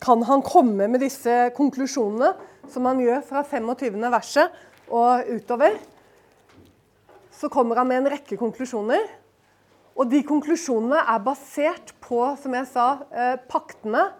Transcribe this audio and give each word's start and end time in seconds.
kan 0.00 0.22
han 0.28 0.42
komme 0.44 0.88
med 0.90 1.00
disse 1.02 1.34
konklusjonene, 1.56 2.32
som 2.70 2.86
han 2.88 3.00
gjør 3.00 3.22
fra 3.26 3.42
25. 3.46 4.00
verset 4.12 4.56
og 4.88 5.28
utover. 5.30 5.78
Så 7.36 7.50
kommer 7.52 7.80
han 7.80 7.88
med 7.88 8.02
en 8.02 8.10
rekke 8.16 8.38
konklusjoner. 8.40 9.06
Og 9.96 10.10
de 10.12 10.20
konklusjonene 10.26 11.00
er 11.08 11.24
basert 11.24 11.94
på, 12.04 12.20
som 12.40 12.54
jeg 12.56 12.68
sa, 12.68 12.86
eh, 13.12 13.36
paktene 13.48 14.10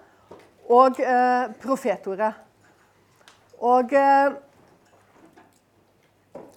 og 0.73 1.01
eh, 1.01 1.53
profetordet. 1.61 2.33
Og 3.61 3.93
eh, 3.93 4.37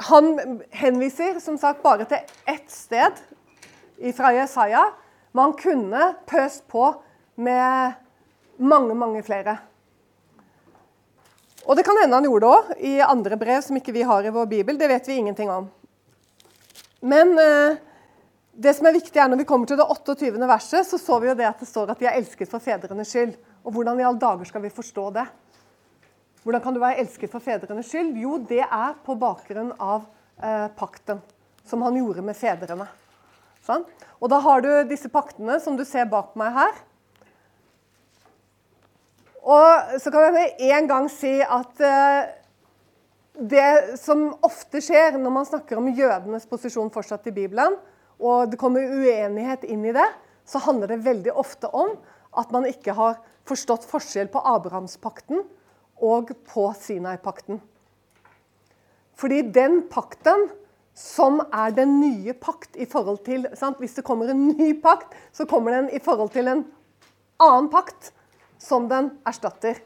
han 0.10 0.62
henviser 0.72 1.40
som 1.44 1.58
sagt 1.60 1.84
bare 1.84 2.08
til 2.08 2.24
ett 2.48 2.72
sted 2.72 3.20
fra 4.16 4.32
Jesaja, 4.36 4.86
men 5.34 5.50
han 5.50 5.58
kunne 5.60 6.14
pøst 6.28 6.64
på 6.72 6.94
med 7.36 8.00
mange, 8.60 8.96
mange 8.96 9.24
flere. 9.24 9.58
Og 11.66 11.78
det 11.78 11.84
kan 11.86 11.98
hende 12.02 12.18
han 12.18 12.26
gjorde 12.26 12.46
det 12.46 12.56
òg, 12.56 12.72
i 12.82 12.94
andre 13.04 13.38
brev 13.40 13.62
som 13.64 13.78
ikke 13.78 13.94
vi 13.96 14.06
har 14.08 14.26
i 14.26 14.34
vår 14.34 14.48
bibel. 14.50 14.78
Det 14.80 14.90
vet 14.90 15.08
vi 15.08 15.20
ingenting 15.22 15.52
om. 15.54 15.68
Men 17.00 17.36
eh, 17.40 17.78
det 18.52 18.74
som 18.76 18.90
er 18.90 18.96
viktig 18.98 19.20
er 19.22 19.30
når 19.32 19.44
vi 19.44 19.48
kommer 19.48 19.70
til 19.70 19.80
det 19.80 19.86
28. 19.86 20.32
verset, 20.50 20.88
så 20.88 20.98
så 21.00 21.20
vi 21.22 21.30
jo 21.30 21.38
det 21.38 21.48
at 21.48 21.62
det 21.62 21.70
står 21.70 21.94
at 21.94 22.02
de 22.02 22.10
er 22.10 22.18
elsket 22.20 22.50
for 22.52 22.64
fedrenes 22.64 23.12
skyld. 23.14 23.36
Og 23.64 23.76
hvordan 23.76 24.00
i 24.00 24.08
alle 24.08 24.20
dager 24.20 24.50
skal 24.50 24.64
vi 24.66 24.74
forstå 24.74 25.06
det? 25.20 25.28
Hvordan 26.44 26.64
kan 26.64 26.76
du 26.76 26.82
være 26.82 27.04
elsket 27.04 27.32
for 27.32 27.44
fedrenes 27.44 27.92
skyld? 27.92 28.16
Jo, 28.18 28.40
det 28.50 28.64
er 28.66 28.98
på 29.06 29.16
bakgrunn 29.20 29.74
av 29.78 30.08
eh, 30.42 30.68
pakten 30.80 31.22
som 31.68 31.84
han 31.86 32.00
gjorde 32.00 32.26
med 32.26 32.38
fedrene. 32.40 32.88
Sånn? 33.68 33.84
Og 34.20 34.32
da 34.32 34.40
har 34.42 34.64
du 34.64 34.72
disse 34.90 35.12
paktene 35.12 35.60
som 35.62 35.78
du 35.78 35.86
ser 35.86 36.10
bak 36.10 36.34
meg 36.40 36.56
her. 36.56 36.80
Og 39.40 40.00
så 40.02 40.12
kan 40.12 40.28
jeg 40.28 40.36
med 40.36 40.64
en 40.70 40.90
gang 40.90 41.08
si 41.12 41.38
at 41.42 41.84
eh, 41.86 42.32
det 43.40 44.00
som 44.02 44.28
ofte 44.44 44.82
skjer 44.84 45.16
når 45.18 45.34
man 45.34 45.48
snakker 45.48 45.80
om 45.80 45.88
jødenes 45.96 46.48
posisjon 46.50 46.92
fortsatt 46.92 47.30
i 47.32 47.36
Bibelen, 47.36 47.78
og 48.20 48.52
det 48.52 48.60
kommer 48.60 48.84
uenighet 48.84 49.64
inn 49.64 49.86
i 49.88 49.96
det, 49.96 50.08
så 50.44 50.60
handler 50.66 50.92
det 50.92 51.06
veldig 51.06 51.34
ofte 51.40 51.70
om 51.72 51.96
at 52.40 52.52
man 52.52 52.68
ikke 52.68 52.96
har 52.98 53.20
forstått 53.48 53.88
forskjell 53.90 54.28
på 54.34 54.42
Abrahamspakten 54.44 55.46
og 56.04 56.34
på 56.52 56.68
Sinai-pakten. 56.78 57.62
Fordi 59.20 59.42
den 59.56 59.82
pakten 59.92 60.50
som 61.00 61.40
er 61.56 61.72
den 61.76 62.00
nye 62.02 62.34
pakt 62.36 62.76
i 62.76 62.88
forhold 62.90 63.22
til 63.24 63.48
sant? 63.56 63.80
Hvis 63.80 63.96
det 63.96 64.06
kommer 64.08 64.32
en 64.32 64.50
ny 64.52 64.74
pakt, 64.84 65.14
så 65.32 65.48
kommer 65.48 65.76
den 65.76 65.90
i 65.96 66.02
forhold 66.04 66.34
til 66.36 66.50
en 66.52 66.66
annen 67.40 67.70
pakt 67.72 68.12
som 68.60 68.90
den 68.92 69.14
erstatter. 69.28 69.80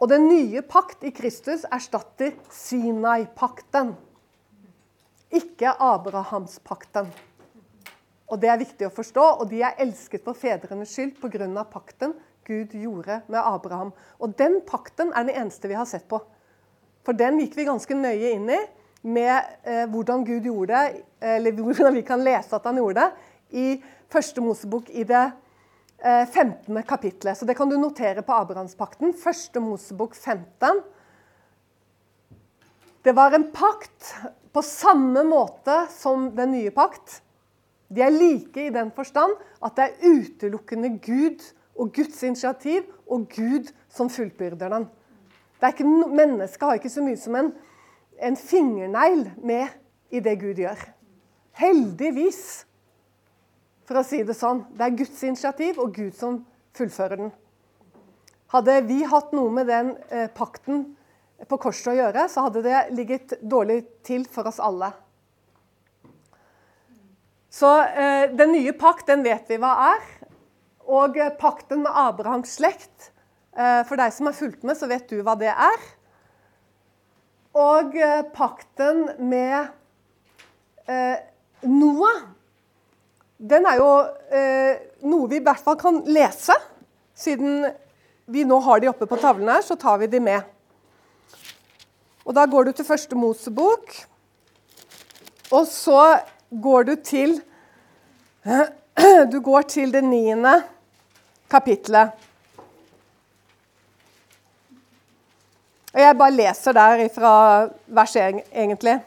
Og 0.00 0.08
den 0.08 0.26
nye 0.30 0.62
pakt 0.64 1.04
i 1.04 1.12
Kristus 1.12 1.66
erstatter 1.68 2.32
Sinai-pakten. 2.50 3.92
Ikke 5.30 5.74
Abrahamspakten. 5.76 7.10
Og 8.30 8.40
Det 8.40 8.48
er 8.48 8.58
viktig 8.62 8.86
å 8.86 8.94
forstå. 8.94 9.26
Og 9.42 9.48
de 9.50 9.60
er 9.62 9.78
elsket 9.78 10.24
for 10.24 10.34
fedrenes 10.38 10.94
skyld 10.94 11.20
pga. 11.20 11.64
pakten 11.64 12.14
Gud 12.46 12.74
gjorde 12.74 13.22
med 13.28 13.40
Abraham. 13.40 13.92
Og 14.18 14.34
den 14.38 14.60
pakten 14.66 15.12
er 15.12 15.24
den 15.24 15.36
eneste 15.36 15.68
vi 15.68 15.74
har 15.74 15.84
sett 15.84 16.08
på. 16.08 16.20
For 17.04 17.12
den 17.12 17.38
gikk 17.40 17.56
vi 17.56 17.68
ganske 17.68 17.94
nøye 17.94 18.32
inn 18.34 18.48
i 18.50 18.58
med 19.02 19.44
eh, 19.64 19.86
hvordan 19.88 20.24
Gud 20.24 20.44
gjorde 20.44 20.74
det, 20.76 21.04
eller 21.20 21.52
hvordan 21.52 21.94
vi 21.94 22.02
kan 22.02 22.20
lese 22.20 22.56
at 22.56 22.66
han 22.68 22.76
gjorde 22.76 23.00
det, 23.00 23.28
i 23.50 23.82
første 24.12 24.40
Mosebok 24.44 24.90
i 24.90 25.04
det 25.08 25.30
15. 26.02 26.82
kapittelet. 26.88 27.38
Så 27.38 27.44
det 27.44 27.54
kan 27.58 27.68
du 27.68 27.76
notere 27.76 28.22
på 28.24 28.32
Abrahamspakten. 28.32 29.12
Første 29.12 29.60
Mosebok 29.60 30.14
15. 30.16 30.80
Det 33.04 33.12
var 33.16 33.32
en 33.36 33.50
pakt 33.52 34.14
på 34.52 34.62
samme 34.64 35.22
måte 35.24 35.86
som 35.92 36.30
den 36.36 36.52
nye 36.56 36.72
pakt. 36.74 37.20
De 37.90 38.02
er 38.04 38.14
like 38.14 38.66
i 38.66 38.72
den 38.74 38.92
forstand 38.94 39.34
at 39.64 39.76
det 39.76 39.86
er 39.86 40.20
utelukkende 40.20 40.92
Gud 41.02 41.42
og 41.80 41.92
Guds 41.96 42.22
initiativ 42.22 42.86
og 43.10 43.26
Gud 43.32 43.70
som 43.88 44.10
fullbyrder 44.12 44.72
den. 44.72 44.88
Mennesket 45.60 46.62
har 46.62 46.78
ikke 46.78 46.92
så 46.92 47.04
mye 47.04 47.18
som 47.20 47.36
en, 47.36 47.52
en 48.20 48.36
fingernegl 48.36 49.26
med 49.42 49.68
i 50.10 50.20
det 50.20 50.38
Gud 50.40 50.60
gjør. 50.60 50.80
Heldigvis 51.60 52.66
for 53.90 53.98
å 53.98 54.06
si 54.06 54.20
det 54.22 54.36
sånn. 54.38 54.62
Det 54.78 54.86
er 54.86 54.98
Guds 55.00 55.18
initiativ 55.26 55.80
og 55.82 55.96
Gud 55.96 56.14
som 56.14 56.44
fullfører 56.78 57.18
den. 57.24 57.32
Hadde 58.54 58.76
vi 58.86 59.00
hatt 59.02 59.34
noe 59.34 59.50
med 59.50 59.66
den 59.66 59.96
eh, 60.14 60.28
pakten 60.30 60.84
på 61.50 61.58
korset 61.58 61.90
å 61.90 61.96
gjøre, 61.98 62.28
så 62.30 62.46
hadde 62.46 62.62
det 62.62 62.84
ligget 62.94 63.34
dårlig 63.42 63.80
til 64.06 64.28
for 64.30 64.46
oss 64.46 64.62
alle. 64.62 64.92
Så 67.50 67.72
eh, 67.82 68.30
den 68.30 68.54
nye 68.54 68.76
pakt, 68.78 69.08
den 69.10 69.26
vet 69.26 69.50
vi 69.50 69.58
hva 69.58 69.74
er. 69.90 70.08
Og 70.86 71.18
eh, 71.18 71.34
pakten 71.38 71.82
med 71.82 71.90
Abrahams 71.90 72.54
slekt 72.60 73.10
eh, 73.58 73.82
For 73.90 73.98
deg 73.98 74.14
som 74.14 74.30
har 74.30 74.38
fulgt 74.38 74.62
med, 74.62 74.78
så 74.78 74.86
vet 74.90 75.10
du 75.10 75.18
hva 75.26 75.34
det 75.38 75.50
er. 75.50 75.86
Og 77.58 77.98
eh, 77.98 78.22
pakten 78.38 79.08
med 79.18 79.72
eh, 80.86 81.16
Noah 81.66 82.28
den 83.40 83.64
er 83.64 83.78
jo 83.80 83.90
eh, 84.36 84.80
noe 85.08 85.28
vi 85.30 85.38
i 85.40 85.44
hvert 85.44 85.62
fall 85.64 85.78
kan 85.80 86.02
lese. 86.12 86.52
Siden 87.16 87.64
vi 88.30 88.44
nå 88.44 88.58
har 88.66 88.80
de 88.82 88.90
oppe 88.90 89.08
på 89.08 89.18
tavlen 89.20 89.48
her, 89.48 89.62
så 89.64 89.78
tar 89.80 90.00
vi 90.02 90.10
de 90.12 90.20
med. 90.20 90.44
Og 92.28 92.36
Da 92.36 92.44
går 92.46 92.68
du 92.68 92.72
til 92.76 92.84
første 92.86 93.16
Mosebok, 93.16 93.94
og 95.50 95.64
så 95.66 96.20
går 96.50 96.84
du 96.90 96.94
til 97.02 97.40
Du 99.32 99.40
går 99.40 99.62
til 99.62 99.92
det 99.92 100.02
niende 100.04 100.52
kapitlet. 101.50 102.12
Og 105.90 106.00
Jeg 106.00 106.18
bare 106.18 106.36
leser 106.36 106.76
der 106.76 107.08
fra 107.14 107.32
verset, 107.86 108.44
egentlig. 108.52 109.00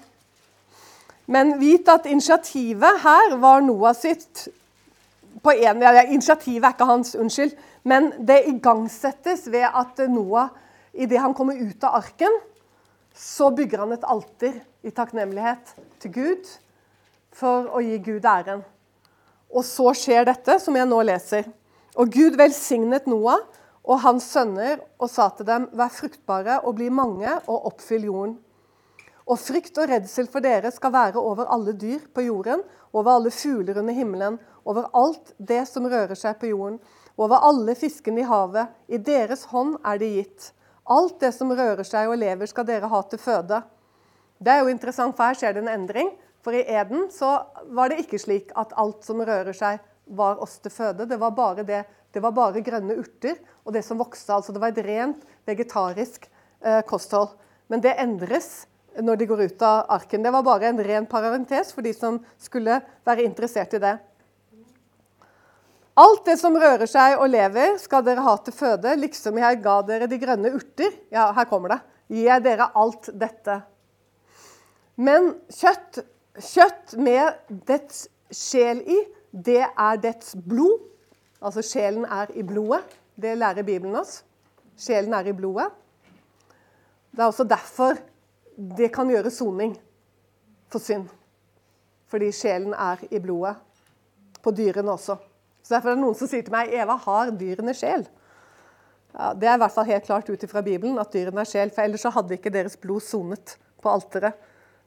Men 1.26 1.56
vit 1.60 1.88
at 1.90 2.06
initiativet 2.10 3.00
her 3.04 3.36
var 3.40 3.64
Noah 3.64 3.96
sitt 3.96 4.48
på 5.44 5.52
en, 5.52 5.82
ja, 5.84 6.04
Initiativet 6.04 6.66
er 6.68 6.76
ikke 6.76 6.88
hans, 6.88 7.16
unnskyld. 7.16 7.56
Men 7.84 8.12
det 8.28 8.44
igangsettes 8.48 9.48
ved 9.52 9.68
at 9.68 10.04
Noah, 10.10 10.52
idet 10.94 11.20
han 11.20 11.34
kommer 11.36 11.60
ut 11.60 11.84
av 11.84 12.00
arken, 12.00 12.38
så 13.16 13.50
bygger 13.54 13.84
han 13.84 13.96
et 13.96 14.06
alter 14.10 14.56
i 14.84 14.92
takknemlighet 14.92 15.74
til 16.02 16.14
Gud 16.14 16.54
for 17.34 17.68
å 17.74 17.82
gi 17.84 17.98
Gud 18.04 18.26
æren. 18.26 18.64
Og 19.54 19.66
så 19.68 19.92
skjer 19.98 20.26
dette, 20.26 20.58
som 20.60 20.76
jeg 20.76 20.90
nå 20.90 21.02
leser. 21.06 21.46
Og 22.00 22.10
Gud 22.14 22.38
velsignet 22.40 23.06
Noah 23.10 23.44
og 23.84 24.00
hans 24.02 24.26
sønner 24.34 24.80
og 24.98 25.12
sa 25.12 25.28
til 25.36 25.48
dem, 25.48 25.68
vær 25.76 25.92
fruktbare 25.94 26.62
og 26.64 26.80
bli 26.80 26.90
mange 26.90 27.30
og 27.46 27.70
oppfyll 27.74 28.08
jorden. 28.08 28.38
Og 29.24 29.40
frykt 29.40 29.78
og 29.80 29.88
redsel 29.88 30.28
for 30.32 30.44
dere 30.44 30.72
skal 30.74 30.92
være 30.94 31.22
over 31.22 31.48
alle 31.54 31.76
dyr 31.80 32.02
på 32.14 32.26
jorden, 32.26 32.64
over 32.94 33.16
alle 33.16 33.32
fugler 33.32 33.80
under 33.80 33.96
himmelen, 33.96 34.40
over 34.66 34.90
alt 34.94 35.32
det 35.38 35.64
som 35.70 35.88
rører 35.88 36.18
seg 36.20 36.36
på 36.40 36.52
jorden, 36.52 36.80
over 37.18 37.46
alle 37.46 37.76
fiskene 37.78 38.24
i 38.24 38.28
havet. 38.28 38.74
I 38.88 39.00
deres 39.00 39.46
hånd 39.54 39.78
er 39.86 40.02
det 40.02 40.12
gitt. 40.18 40.52
Alt 40.92 41.22
det 41.24 41.32
som 41.36 41.52
rører 41.56 41.88
seg 41.88 42.12
og 42.12 42.20
lever, 42.20 42.50
skal 42.50 42.68
dere 42.68 42.90
ha 42.92 43.02
til 43.08 43.22
føde. 43.22 43.62
Det 44.44 44.52
er 44.52 44.64
jo 44.64 44.74
interessant, 44.74 45.16
for 45.16 45.30
her 45.30 45.40
skjer 45.40 45.56
det 45.56 45.64
en 45.64 45.72
endring. 45.72 46.12
For 46.44 46.56
i 46.56 46.66
Eden 46.68 47.08
så 47.14 47.38
var 47.72 47.90
det 47.92 48.02
ikke 48.04 48.20
slik 48.20 48.52
at 48.60 48.76
alt 48.80 49.06
som 49.08 49.24
rører 49.24 49.56
seg, 49.56 49.80
var 50.04 50.42
oss 50.44 50.58
til 50.60 50.74
føde. 50.74 51.06
Det 51.08 51.16
var 51.16 51.32
bare, 51.32 51.64
det, 51.64 51.86
det 52.12 52.20
var 52.20 52.34
bare 52.36 52.62
grønne 52.66 52.98
urter 53.00 53.38
og 53.64 53.72
det 53.72 53.86
som 53.88 54.02
vokste. 54.02 54.34
altså 54.36 54.52
Det 54.52 54.60
var 54.60 54.74
et 54.74 54.84
rent 54.84 55.22
vegetarisk 55.48 56.28
eh, 56.60 56.81
kosthold. 56.84 57.38
Men 57.72 57.80
det 57.80 57.96
endres 58.04 58.66
når 59.01 59.19
de 59.19 59.28
går 59.30 59.44
ut 59.48 59.66
av 59.66 59.86
arken. 59.95 60.24
Det 60.24 60.31
var 60.34 60.45
bare 60.45 60.69
en 60.69 60.81
ren 60.84 61.06
parentes 61.10 61.74
for 61.74 61.86
de 61.86 61.94
som 61.95 62.19
skulle 62.42 62.80
være 63.06 63.25
interessert 63.25 63.74
i 63.74 63.81
det. 63.84 63.98
Alt 66.00 66.24
det 66.25 66.40
som 66.42 66.56
rører 66.57 66.90
seg 66.90 67.19
og 67.22 67.30
lever, 67.30 67.75
skal 67.81 68.01
dere 68.06 68.24
ha 68.25 68.34
til 68.42 68.56
føde, 68.57 68.95
liksom 68.98 69.38
jeg 69.38 69.60
ga 69.62 69.75
dere 69.86 70.07
de 70.10 70.18
grønne 70.22 70.54
urter. 70.56 70.95
Ja, 71.13 71.28
her 71.38 71.45
kommer 71.50 71.75
det. 71.75 71.80
Gir 72.10 72.25
jeg 72.31 72.45
dere 72.45 72.72
alt 72.78 73.12
dette. 73.13 73.60
Men 74.98 75.36
kjøtt, 75.54 76.01
kjøtt 76.38 76.95
med 77.01 77.54
dets 77.69 78.07
sjel 78.34 78.81
i, 78.90 79.00
det 79.34 79.62
er 79.66 80.01
dets 80.01 80.34
blod. 80.34 80.81
Altså 81.44 81.62
sjelen 81.66 82.06
er 82.10 82.34
i 82.38 82.45
blodet. 82.45 82.81
Det 83.13 83.36
lærer 83.38 83.66
Bibelen 83.66 83.98
oss. 84.00 84.22
Sjelen 84.80 85.13
er 85.13 85.30
i 85.30 85.36
blodet. 85.38 85.69
Det 87.13 87.22
er 87.22 87.30
også 87.30 87.45
derfor 87.45 88.00
det 88.56 88.90
kan 88.94 89.10
gjøre 89.10 89.32
soning 89.34 89.76
for 90.72 90.84
synd. 90.84 91.08
Fordi 92.12 92.30
sjelen 92.36 92.74
er 92.78 93.02
i 93.10 93.22
blodet. 93.22 93.56
På 94.44 94.52
dyrene 94.52 94.92
også. 94.92 95.16
Så 95.64 95.76
Derfor 95.76 95.94
er 95.94 95.96
det 95.96 96.04
noen 96.04 96.18
som 96.20 96.28
sier 96.28 96.44
til 96.44 96.54
meg 96.54 96.74
Eva, 96.76 96.98
har 97.00 97.32
dyrene 97.40 97.74
sjel? 97.78 98.04
Ja, 99.14 99.32
det 99.38 99.48
er 99.48 99.56
i 99.56 99.62
hvert 99.62 99.76
fall 99.76 99.88
helt 99.88 100.06
klart 100.10 100.30
ut 100.30 100.44
ifra 100.44 100.64
Bibelen 100.66 101.00
at 101.00 101.14
dyrene 101.14 101.46
er 101.46 101.48
sjel, 101.48 101.72
for 101.72 101.86
ellers 101.86 102.04
så 102.04 102.12
hadde 102.12 102.36
ikke 102.36 102.52
deres 102.54 102.76
blod 102.82 103.06
sonet 103.06 103.56
på 103.82 103.92
alteret. 103.92 104.36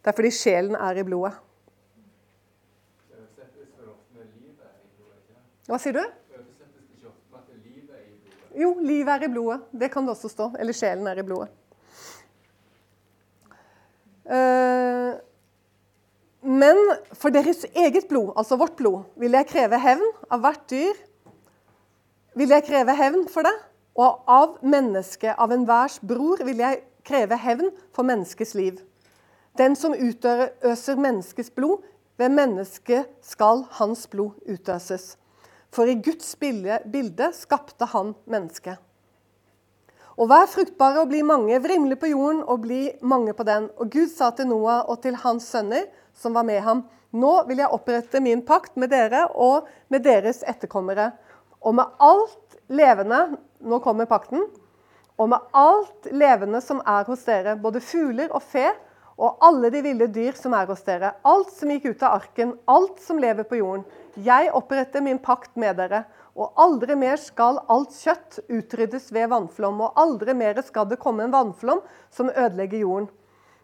Det 0.02 0.12
er 0.12 0.16
fordi 0.18 0.32
sjelen 0.34 0.76
er 0.76 1.00
i 1.00 1.06
blodet. 1.06 1.32
Hva 5.66 5.78
sier 5.82 5.96
du? 5.96 6.04
Jo, 8.56 8.70
livet 8.80 9.10
er 9.12 9.26
i 9.26 9.32
blodet. 9.32 9.64
Det 9.72 9.88
kan 9.92 10.06
det 10.06 10.14
også 10.14 10.30
stå. 10.32 10.52
Eller 10.60 10.76
sjelen 10.76 11.08
er 11.10 11.18
i 11.20 11.24
blodet. 11.26 11.50
Eh, 14.26 15.12
men 16.46 16.80
for 17.14 17.34
deres 17.34 17.64
eget 17.74 18.06
blod, 18.08 18.32
altså 18.36 18.58
vårt 18.58 18.76
blod, 18.78 19.06
vil 19.16 19.34
jeg 19.34 19.48
kreve 19.50 19.78
hevn 19.82 20.06
av 20.30 20.42
hvert 20.44 20.66
dyr. 20.70 20.98
Vil 22.36 22.52
jeg 22.52 22.66
kreve 22.66 22.94
hevn 22.94 23.26
for 23.32 23.46
det? 23.46 23.54
Og 23.96 24.26
av 24.28 24.58
mennesket, 24.62 25.34
av 25.38 25.54
enhvers 25.54 25.98
bror, 26.04 26.42
vil 26.44 26.60
jeg 26.60 26.82
kreve 27.06 27.38
hevn 27.40 27.70
for 27.96 28.06
menneskets 28.06 28.54
liv. 28.58 28.78
Den 29.56 29.76
som 29.78 29.94
utøser 29.96 31.00
menneskets 31.00 31.50
blod, 31.50 31.84
ved 32.16 32.32
mennesket 32.32 33.08
skal 33.24 33.64
hans 33.78 34.06
blod 34.08 34.36
utøses. 34.48 35.16
For 35.72 35.88
i 35.88 35.98
Guds 36.00 36.36
bilde 36.40 37.30
skapte 37.36 37.88
han 37.92 38.14
mennesket. 38.24 38.80
Og 40.16 40.30
vær 40.30 40.46
fruktbare 40.48 41.02
og 41.02 41.10
bli 41.10 41.20
mange, 41.26 41.58
vrimle 41.60 41.96
på 42.00 42.08
jorden 42.08 42.38
og 42.48 42.62
bli 42.64 42.86
mange 43.04 43.34
på 43.36 43.44
den. 43.44 43.68
Og 43.76 43.90
Gud 43.92 44.08
sa 44.08 44.30
til 44.32 44.48
Noah 44.48 44.86
og 44.88 45.02
til 45.04 45.18
hans 45.20 45.44
sønner, 45.52 45.84
som 46.16 46.32
var 46.32 46.46
med 46.48 46.62
ham, 46.64 46.86
nå 47.12 47.32
vil 47.48 47.60
jeg 47.60 47.72
opprette 47.72 48.22
min 48.24 48.40
pakt 48.44 48.78
med 48.80 48.90
dere 48.92 49.26
og 49.36 49.68
med 49.92 50.06
deres 50.08 50.40
etterkommere. 50.48 51.10
Og 51.60 51.76
med 51.76 52.00
alt 52.00 52.56
levende 52.68 53.36
Nå 53.66 53.78
kommer 53.80 54.04
pakten. 54.06 54.42
Og 55.16 55.30
med 55.32 55.54
alt 55.56 56.08
levende 56.12 56.60
som 56.60 56.82
er 56.84 57.06
hos 57.08 57.22
dere, 57.24 57.54
både 57.56 57.80
fugler 57.80 58.28
og 58.36 58.44
fe, 58.44 58.68
og 59.16 59.40
alle 59.40 59.70
de 59.72 59.80
ville 59.80 60.10
dyr 60.12 60.36
som 60.36 60.52
er 60.54 60.68
hos 60.68 60.84
dere, 60.84 61.14
alt 61.24 61.54
som 61.56 61.72
gikk 61.72 61.88
ut 61.88 62.04
av 62.04 62.18
arken, 62.18 62.52
alt 62.68 63.00
som 63.00 63.18
lever 63.20 63.48
på 63.48 63.56
jorden. 63.62 63.86
Jeg 64.20 64.52
oppretter 64.52 65.00
min 65.04 65.18
pakt 65.18 65.56
med 65.56 65.80
dere, 65.80 66.02
og 66.36 66.58
aldri 66.60 66.96
mer 67.00 67.16
skal 67.20 67.60
alt 67.72 67.94
kjøtt 67.96 68.42
utryddes 68.52 69.08
ved 69.14 69.30
vannflom, 69.32 69.80
og 69.80 70.00
aldri 70.00 70.34
mer 70.36 70.60
skal 70.64 70.88
det 70.90 71.00
komme 71.00 71.24
en 71.24 71.32
vannflom 71.32 71.80
som 72.12 72.28
ødelegger 72.28 72.84
jorden. 72.84 73.08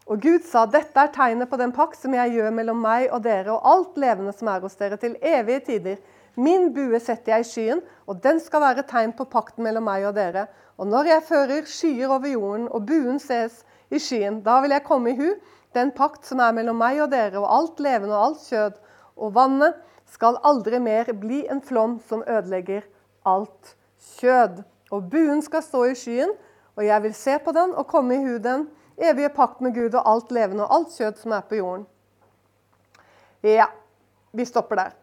Og 0.09 0.19
Gud 0.19 0.43
sa, 0.43 0.65
dette 0.67 0.99
er 0.99 1.13
tegnet 1.15 1.47
på 1.49 1.57
den 1.61 1.71
pakt 1.71 2.01
som 2.01 2.15
jeg 2.17 2.33
gjør 2.35 2.51
mellom 2.51 2.81
meg 2.83 3.07
og 3.13 3.21
dere 3.23 3.53
og 3.53 3.69
alt 3.71 4.01
levende 4.01 4.33
som 4.35 4.49
er 4.51 4.65
hos 4.65 4.75
dere, 4.75 4.97
til 4.99 5.15
evige 5.21 5.61
tider. 5.69 6.01
Min 6.35 6.71
bue 6.75 6.99
setter 6.99 7.37
jeg 7.37 7.45
i 7.45 7.47
skyen, 7.47 7.83
og 8.09 8.19
den 8.23 8.41
skal 8.43 8.65
være 8.65 8.83
tegn 8.89 9.13
på 9.15 9.29
pakten 9.31 9.63
mellom 9.63 9.85
meg 9.87 10.09
og 10.09 10.17
dere. 10.17 10.47
Og 10.81 10.89
når 10.89 11.11
jeg 11.11 11.27
fører 11.29 11.69
skyer 11.69 12.09
over 12.09 12.27
jorden, 12.27 12.67
og 12.73 12.87
buen 12.89 13.21
ses 13.21 13.61
i 13.93 14.01
skyen, 14.01 14.41
da 14.43 14.57
vil 14.63 14.73
jeg 14.75 14.83
komme 14.87 15.13
i 15.13 15.19
hu 15.19 15.29
den 15.73 15.93
pakt 15.95 16.25
som 16.27 16.41
er 16.43 16.53
mellom 16.57 16.77
meg 16.77 16.99
og 17.01 17.11
dere, 17.13 17.39
og 17.39 17.49
alt 17.49 17.79
levende 17.81 18.17
og 18.17 18.25
alt 18.27 18.43
kjød, 18.49 18.81
og 19.17 19.33
vannet 19.35 19.79
skal 20.13 20.37
aldri 20.45 20.79
mer 20.83 21.09
bli 21.17 21.43
en 21.49 21.61
flom 21.63 21.97
som 22.07 22.23
ødelegger 22.27 22.85
alt 23.25 23.75
kjød. 24.19 24.61
Og 24.93 25.09
buen 25.09 25.41
skal 25.41 25.63
stå 25.65 25.85
i 25.89 25.97
skyen, 25.97 26.33
og 26.77 26.85
jeg 26.85 27.03
vil 27.03 27.15
se 27.17 27.37
på 27.41 27.53
den 27.55 27.73
og 27.77 27.87
komme 27.89 28.17
i 28.17 28.23
hu 28.25 28.37
den 28.41 28.67
evige 28.97 29.29
pakt 29.33 29.61
med 29.61 29.73
Gud 29.75 29.95
og 29.95 30.09
alt 30.09 30.31
levende 30.31 30.67
og 30.67 30.75
alt 30.75 30.97
kjød 30.97 31.19
som 31.21 31.33
er 31.33 31.45
på 31.49 31.57
jorden. 31.57 31.85
Ja, 33.43 33.67
vi 34.31 34.45
stopper 34.45 34.79
der. 34.79 34.93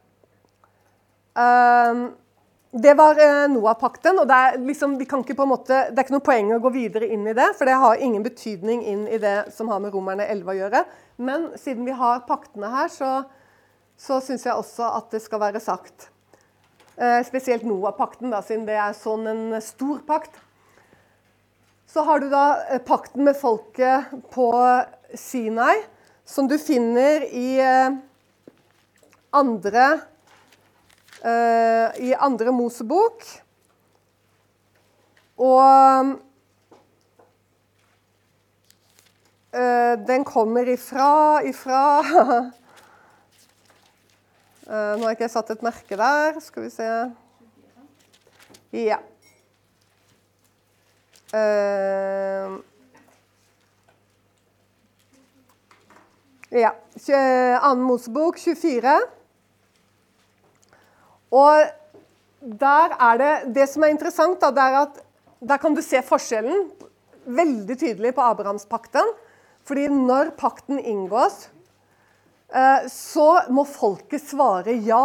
Um, 1.34 2.10
det 2.70 2.94
var 2.94 3.18
uh, 3.18 3.50
Noah-pakten. 3.50 4.18
og 4.18 4.28
det 4.28 4.34
er, 4.34 4.58
liksom, 4.58 4.94
måte, 5.46 5.90
det 5.90 5.98
er 5.98 6.04
ikke 6.04 6.14
noe 6.14 6.24
poeng 6.26 6.52
å 6.54 6.62
gå 6.62 6.70
videre 6.70 7.06
inn 7.10 7.26
i 7.26 7.34
det, 7.34 7.50
for 7.58 7.66
det 7.66 7.74
har 7.82 7.96
ingen 7.98 8.22
betydning 8.22 8.84
inn 8.86 9.08
i 9.08 9.18
det 9.18 9.52
som 9.52 9.68
har 9.68 9.80
med 9.80 9.94
Romerne 9.94 10.26
11 10.26 10.50
å 10.50 10.56
gjøre. 10.58 10.84
Men 11.18 11.50
siden 11.58 11.84
vi 11.84 11.92
har 11.92 12.26
paktene 12.28 12.70
her, 12.70 12.88
så 12.88 13.10
så 14.00 14.16
syns 14.24 14.46
jeg 14.46 14.56
også 14.56 14.86
at 14.96 15.12
det 15.12 15.20
skal 15.22 15.42
være 15.42 15.60
sagt. 15.60 16.08
Eh, 17.00 17.20
spesielt 17.24 17.66
Noah-pakten, 17.68 18.32
siden 18.44 18.66
det 18.68 18.78
er 18.80 18.96
sånn 18.96 19.28
en 19.28 19.58
stor 19.64 20.00
pakt. 20.08 20.34
Så 21.90 22.04
har 22.06 22.22
du 22.22 22.28
da 22.32 22.44
eh, 22.68 22.80
pakten 22.84 23.26
med 23.28 23.36
folket 23.36 24.12
på 24.32 24.48
Sinai, 25.16 25.82
som 26.24 26.48
du 26.48 26.56
finner 26.60 27.26
i 27.28 27.58
eh, 27.60 27.98
andre, 29.36 29.90
i 32.00 32.14
andre 32.16 32.52
Mosebok. 32.56 33.26
Og 35.44 36.14
den 40.08 40.24
kommer 40.24 40.70
ifra, 40.72 41.10
ifra 41.44 41.82
nå 44.70 45.02
har 45.02 45.16
ikke 45.16 45.26
jeg 45.26 45.32
satt 45.32 45.48
et 45.50 45.62
merke 45.66 45.96
der. 45.98 46.36
Skal 46.42 46.68
vi 46.68 46.70
se 46.70 46.86
Ja. 48.70 49.00
Uh, 51.30 52.60
ja. 56.54 56.70
Annen 57.58 57.82
Mosebok 57.82 58.38
24. 58.38 58.94
Og 61.30 61.66
der 62.40 62.94
er 62.94 63.18
det 63.18 63.54
Det 63.54 63.68
som 63.68 63.82
er 63.82 63.94
interessant, 63.94 64.40
da, 64.40 64.50
det 64.50 64.62
er 64.62 64.80
at 64.84 65.02
der 65.40 65.58
kan 65.58 65.74
du 65.74 65.82
se 65.82 66.02
forskjellen 66.02 66.70
veldig 67.26 67.78
tydelig 67.78 68.14
på 68.14 68.22
Abrahamspakten. 68.22 69.16
Fordi 69.66 69.88
når 69.88 70.30
pakten 70.38 70.78
inngås, 70.78 71.48
Eh, 71.50 71.59
så 72.90 73.26
må 73.54 73.62
folket 73.68 74.24
svare 74.26 74.74
ja. 74.82 75.04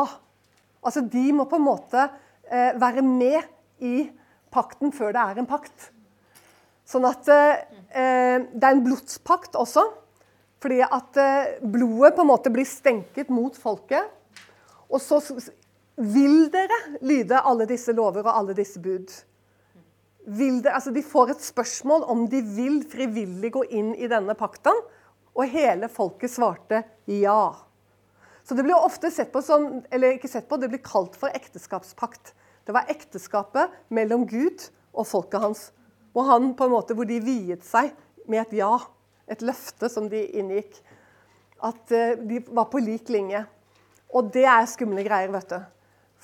Altså, 0.82 1.04
De 1.06 1.26
må 1.34 1.46
på 1.50 1.60
en 1.60 1.66
måte 1.68 2.08
eh, 2.50 2.72
være 2.82 3.04
med 3.06 3.46
i 3.86 4.08
pakten 4.54 4.94
før 4.96 5.14
det 5.14 5.22
er 5.22 5.42
en 5.42 5.50
pakt. 5.50 5.92
Sånn 6.86 7.06
at 7.06 7.30
eh, 7.30 7.62
det 8.50 8.64
er 8.64 8.72
en 8.72 8.84
blodspakt 8.86 9.58
også. 9.60 9.86
Fordi 10.66 10.80
at 10.82 11.18
blodet 11.62 12.16
på 12.16 12.24
en 12.24 12.32
måte 12.32 12.50
blir 12.50 12.66
stenket 12.66 13.30
mot 13.30 13.54
folket. 13.60 14.08
Og 14.90 14.98
så 15.04 15.20
vil 15.96 16.50
dere 16.52 17.00
lyde 17.06 17.40
alle 17.40 17.68
disse 17.70 17.94
lover 17.96 18.26
og 18.26 18.34
alle 18.34 18.56
disse 18.58 18.82
bud. 18.82 19.12
Dere, 20.26 20.74
altså 20.74 20.92
de 20.92 21.04
får 21.06 21.36
et 21.36 21.44
spørsmål 21.46 22.06
om 22.10 22.26
de 22.30 22.42
vil 22.42 22.82
frivillig 22.90 23.52
gå 23.54 23.66
inn 23.70 23.94
i 23.96 24.10
denne 24.12 24.36
pakten. 24.38 24.75
Og 25.36 25.51
hele 25.51 25.89
folket 25.92 26.32
svarte 26.32 26.82
ja. 27.12 27.56
Så 28.46 28.56
det 28.56 28.63
blir 28.63 28.77
ofte 28.77 29.12
sett 29.12 29.32
på 29.34 29.42
som, 29.42 29.82
eller 29.92 30.15
ikke 30.15 30.30
sett 30.30 30.48
på, 30.50 30.58
det 30.62 30.70
blir 30.72 30.84
kalt 30.86 31.15
for 31.18 31.34
ekteskapspakt. 31.34 32.34
Det 32.65 32.74
var 32.75 32.89
ekteskapet 32.89 33.74
mellom 33.94 34.25
Gud 34.30 34.68
og 34.94 35.08
folket 35.10 35.42
hans. 35.42 35.63
Og 36.15 36.25
han 36.30 36.54
på 36.58 36.68
en 36.68 36.75
måte 36.75 36.96
hvor 36.98 37.10
de 37.10 37.20
viet 37.25 37.65
seg 37.65 37.92
med 38.30 38.46
et 38.46 38.60
ja. 38.62 38.77
Et 39.25 39.42
løfte 39.42 39.89
som 39.89 40.06
de 40.10 40.22
inngikk. 40.38 40.77
At 41.65 41.89
uh, 41.89 42.13
de 42.22 42.44
var 42.46 42.70
på 42.70 42.82
lik 42.84 43.10
linje. 43.10 43.42
Og 44.13 44.30
det 44.34 44.46
er 44.46 44.70
skumle 44.70 45.01
greier, 45.06 45.32
vet 45.34 45.50
du. 45.50 45.58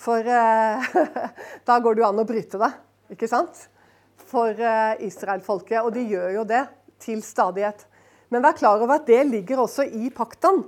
For 0.02 0.26
eh, 0.26 0.94
da 1.68 1.78
går 1.82 1.98
det 1.98 2.02
jo 2.02 2.08
an 2.08 2.22
å 2.22 2.26
bryte 2.26 2.58
det, 2.62 2.70
ikke 3.14 3.28
sant? 3.30 3.66
For 4.30 4.54
uh, 4.54 4.94
Israelfolket. 5.04 5.82
Og 5.82 5.92
de 5.98 6.06
gjør 6.14 6.38
jo 6.38 6.46
det 6.48 6.62
til 7.02 7.26
stadighet. 7.26 7.84
Men 8.32 8.46
vær 8.46 8.58
klar 8.58 8.80
over 8.80 8.96
at 8.96 9.08
det 9.10 9.24
ligger 9.28 9.66
også 9.66 9.86
i 9.86 10.10
pakten. 10.16 10.64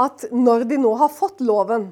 At 0.00 0.24
når 0.32 0.64
de 0.70 0.78
nå 0.80 0.92
har 0.96 1.12
fått 1.12 1.42
loven 1.44 1.90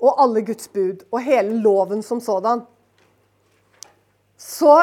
og 0.00 0.20
alle 0.20 0.42
Guds 0.46 0.70
bud 0.72 1.04
og 1.10 1.20
hele 1.24 1.58
loven 1.60 2.02
som 2.04 2.22
sådan, 2.24 2.64
så 4.40 4.78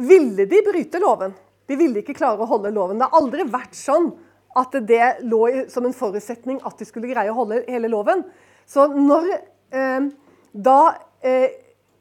ville 0.00 0.46
de 0.48 0.60
bryte 0.66 1.00
loven. 1.02 1.32
De 1.66 1.76
ville 1.78 2.02
ikke 2.02 2.16
klare 2.18 2.42
å 2.42 2.48
holde 2.50 2.72
loven. 2.74 2.98
Det 2.98 3.08
har 3.08 3.20
aldri 3.20 3.46
vært 3.48 3.76
sånn 3.78 4.10
at 4.58 4.74
det 4.86 5.22
lå 5.30 5.44
som 5.70 5.86
en 5.86 5.94
forutsetning 5.94 6.58
at 6.66 6.80
de 6.80 6.88
skulle 6.88 7.10
greie 7.12 7.30
å 7.30 7.36
holde 7.36 7.62
hele 7.68 7.90
loven. 7.92 8.24
Så 8.66 8.88
når 8.92 9.28
eh, 9.30 10.08
da 10.52 10.80
eh, 11.22 11.52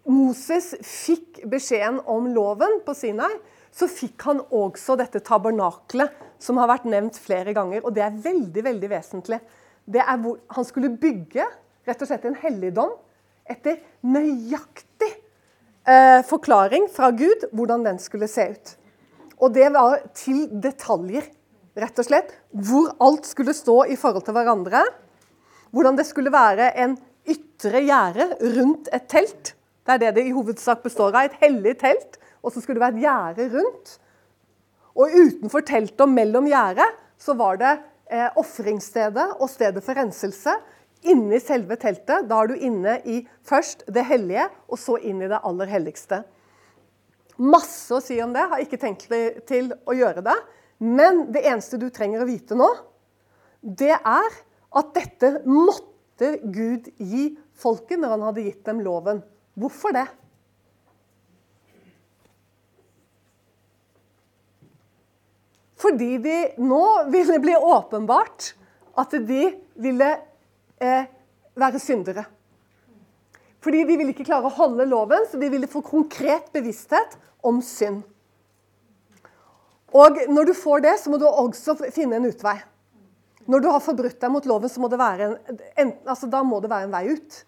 Moses 0.10 0.74
fikk 0.82 1.44
beskjeden 1.50 2.00
om 2.10 2.32
loven 2.34 2.80
på 2.86 2.96
Sinai, 2.98 3.32
så 3.70 3.86
fikk 3.92 4.26
han 4.26 4.42
også 4.50 4.96
dette 4.98 5.22
tabernaklet, 5.26 6.10
som 6.40 6.60
har 6.62 6.70
vært 6.72 6.88
nevnt 6.90 7.18
flere 7.20 7.54
ganger. 7.56 7.84
Og 7.84 7.94
det 7.96 8.04
er 8.06 8.20
veldig 8.24 8.64
veldig 8.66 8.92
vesentlig. 8.92 9.40
Det 9.90 10.02
er 10.04 10.20
hvor 10.22 10.38
Han 10.56 10.68
skulle 10.68 10.92
bygge 11.02 11.46
rett 11.88 12.04
og 12.04 12.10
slett 12.10 12.28
en 12.30 12.38
helligdom 12.38 12.94
etter 13.50 13.80
nøyaktig 14.06 15.10
eh, 15.90 16.22
forklaring 16.28 16.86
fra 16.94 17.10
Gud 17.18 17.48
hvordan 17.52 17.86
den 17.88 18.00
skulle 18.02 18.30
se 18.30 18.46
ut. 18.54 18.76
Og 19.40 19.54
det 19.56 19.70
var 19.74 20.02
til 20.14 20.46
detaljer, 20.62 21.26
rett 21.80 22.02
og 22.02 22.06
slett. 22.06 22.34
Hvor 22.52 22.92
alt 23.02 23.26
skulle 23.26 23.56
stå 23.56 23.86
i 23.90 23.98
forhold 23.98 24.28
til 24.28 24.36
hverandre. 24.36 24.84
Hvordan 25.72 25.98
det 25.98 26.06
skulle 26.10 26.34
være 26.34 26.74
en 26.84 26.98
ytre 27.30 27.82
gjerde 27.86 28.30
rundt 28.58 28.90
et 28.94 29.08
telt. 29.10 29.54
Det 29.86 29.96
er 29.96 30.02
det 30.04 30.16
det 30.20 30.28
i 30.30 30.36
hovedsak 30.36 30.84
består 30.84 31.16
av. 31.16 31.30
Et 31.30 31.40
hellig 31.42 31.78
telt 31.82 32.20
og 32.44 32.54
så 32.54 32.62
skulle 32.62 32.80
det 32.80 32.86
være 32.86 32.98
et 32.98 33.04
gjerde 33.04 33.48
rundt. 33.58 33.96
Og 35.00 35.14
utenfor 35.16 35.64
teltet 35.68 36.04
og 36.04 36.12
mellom 36.12 36.50
gjerdet 36.50 36.88
så 37.20 37.36
var 37.40 37.60
det 37.62 37.72
eh, 38.12 38.28
ofringsstedet 38.40 39.28
og 39.40 39.48
stedet 39.52 39.84
for 39.86 39.96
renselse. 40.00 40.56
Inni 41.08 41.40
selve 41.40 41.78
teltet 41.80 42.28
da 42.28 42.42
er 42.42 42.52
du 42.52 42.60
inne 42.68 42.98
i 43.08 43.22
først 43.48 43.86
det 43.88 44.04
hellige, 44.10 44.50
og 44.68 44.80
så 44.82 44.98
inn 45.00 45.22
i 45.24 45.32
det 45.32 45.40
aller 45.48 45.72
helligste. 45.72 46.24
Masse 47.40 47.96
å 47.96 48.04
si 48.04 48.18
om 48.20 48.34
det. 48.36 48.44
Har 48.52 48.64
ikke 48.64 48.82
tenkt 48.82 49.08
til 49.48 49.72
å 49.88 49.96
gjøre 49.96 50.26
det. 50.26 50.36
Men 50.84 51.30
det 51.32 51.46
eneste 51.48 51.80
du 51.80 51.88
trenger 51.92 52.24
å 52.24 52.28
vite 52.28 52.56
nå, 52.56 52.68
det 53.60 53.96
er 53.96 54.36
at 54.80 54.92
dette 54.96 55.40
måtte 55.48 56.36
Gud 56.44 56.88
gi 57.00 57.34
folket 57.60 58.00
når 58.00 58.16
han 58.16 58.26
hadde 58.30 58.46
gitt 58.46 58.66
dem 58.68 58.84
loven. 58.84 59.24
Hvorfor 59.60 59.96
det? 59.96 60.06
Fordi 65.80 66.18
de 66.24 66.38
nå 66.60 66.84
ville 67.12 67.40
bli 67.40 67.56
åpenbart 67.56 68.54
at 69.00 69.16
de 69.28 69.46
ville 69.80 70.10
eh, 70.82 71.08
være 71.60 71.80
syndere. 71.80 72.26
Fordi 73.64 73.84
de 73.88 73.98
ville 74.00 74.14
ikke 74.14 74.28
klare 74.28 74.48
å 74.48 74.56
holde 74.56 74.88
loven, 74.88 75.26
så 75.28 75.40
de 75.40 75.52
ville 75.52 75.68
få 75.72 75.82
konkret 75.84 76.52
bevissthet 76.56 77.18
om 77.44 77.60
synd. 77.64 78.02
Og 79.96 80.20
når 80.30 80.52
du 80.52 80.54
får 80.56 80.84
det, 80.86 80.96
så 81.02 81.12
må 81.12 81.18
du 81.20 81.26
også 81.28 81.76
finne 81.96 82.20
en 82.20 82.28
utvei. 82.30 82.56
Når 83.50 83.64
du 83.64 83.70
har 83.72 83.82
forbrutt 83.82 84.20
deg 84.22 84.32
mot 84.32 84.46
loven, 84.46 84.70
så 84.70 84.82
må 84.84 84.90
det 84.92 85.00
være 85.02 85.30
en, 85.82 85.94
altså, 86.06 86.30
da 86.30 86.44
må 86.46 86.60
det 86.62 86.70
være 86.70 86.88
en 86.88 86.94
vei 86.94 87.16
ut. 87.16 87.40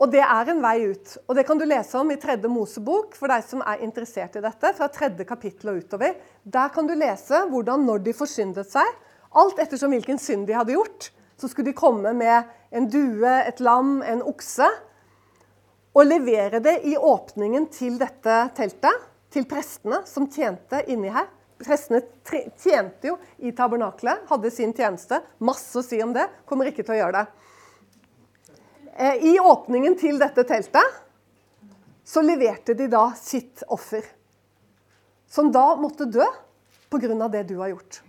Og 0.00 0.08
det 0.08 0.22
er 0.24 0.48
en 0.48 0.62
vei 0.64 0.78
ut. 0.88 1.16
Og 1.28 1.36
det 1.36 1.44
kan 1.48 1.58
du 1.60 1.66
lese 1.68 1.98
om 2.00 2.10
i 2.12 2.18
tredje 2.20 2.48
Mosebok 2.48 3.16
for 3.18 3.28
deg 3.28 3.44
som 3.44 3.60
er 3.60 3.82
interessert 3.84 4.38
i 4.38 4.44
dette. 4.44 4.72
fra 4.74 4.88
tredje 4.88 5.24
kapittel 5.28 5.74
og 5.74 5.82
utover. 5.84 6.14
Der 6.44 6.68
kan 6.68 6.86
du 6.86 6.94
lese 6.94 7.44
hvordan 7.50 7.84
når 7.84 7.98
de 7.98 8.14
forsyndet 8.16 8.70
seg, 8.72 8.86
alt 9.36 9.58
ettersom 9.58 9.92
hvilken 9.92 10.18
synd 10.18 10.46
de 10.48 10.56
hadde 10.56 10.72
gjort, 10.72 11.10
så 11.36 11.48
skulle 11.48 11.70
de 11.70 11.76
komme 11.76 12.12
med 12.12 12.48
en 12.72 12.88
due, 12.88 13.28
et 13.28 13.60
lam, 13.60 14.00
en 14.02 14.22
okse, 14.22 14.66
og 15.94 16.06
levere 16.06 16.60
det 16.62 16.80
i 16.86 16.96
åpningen 16.96 17.66
til 17.74 17.98
dette 17.98 18.50
teltet, 18.56 19.06
til 19.30 19.46
prestene 19.46 20.02
som 20.06 20.28
tjente 20.30 20.80
inni 20.90 21.10
her. 21.12 21.28
Prestene 21.60 22.00
tjente 22.24 23.10
jo 23.10 23.18
i 23.38 23.52
tabernaklet, 23.52 24.24
hadde 24.30 24.50
sin 24.50 24.72
tjeneste. 24.72 25.20
Masse 25.44 25.76
å 25.78 25.84
si 25.84 26.00
om 26.02 26.14
det. 26.14 26.24
Kommer 26.48 26.70
ikke 26.70 26.82
til 26.86 26.96
å 26.96 27.00
gjøre 27.02 27.20
det. 27.20 27.49
Eh, 28.96 29.14
I 29.14 29.38
åpningen 29.40 29.96
til 29.98 30.18
dette 30.20 30.44
teltet 30.48 31.00
så 32.10 32.22
leverte 32.24 32.74
de 32.74 32.88
da 32.90 33.10
sitt 33.18 33.62
offer. 33.70 34.02
Som 35.30 35.52
da 35.54 35.76
måtte 35.78 36.08
dø 36.10 36.26
pga. 36.90 37.28
det 37.28 37.44
du 37.48 37.58
har 37.58 37.70
gjort. 37.70 38.02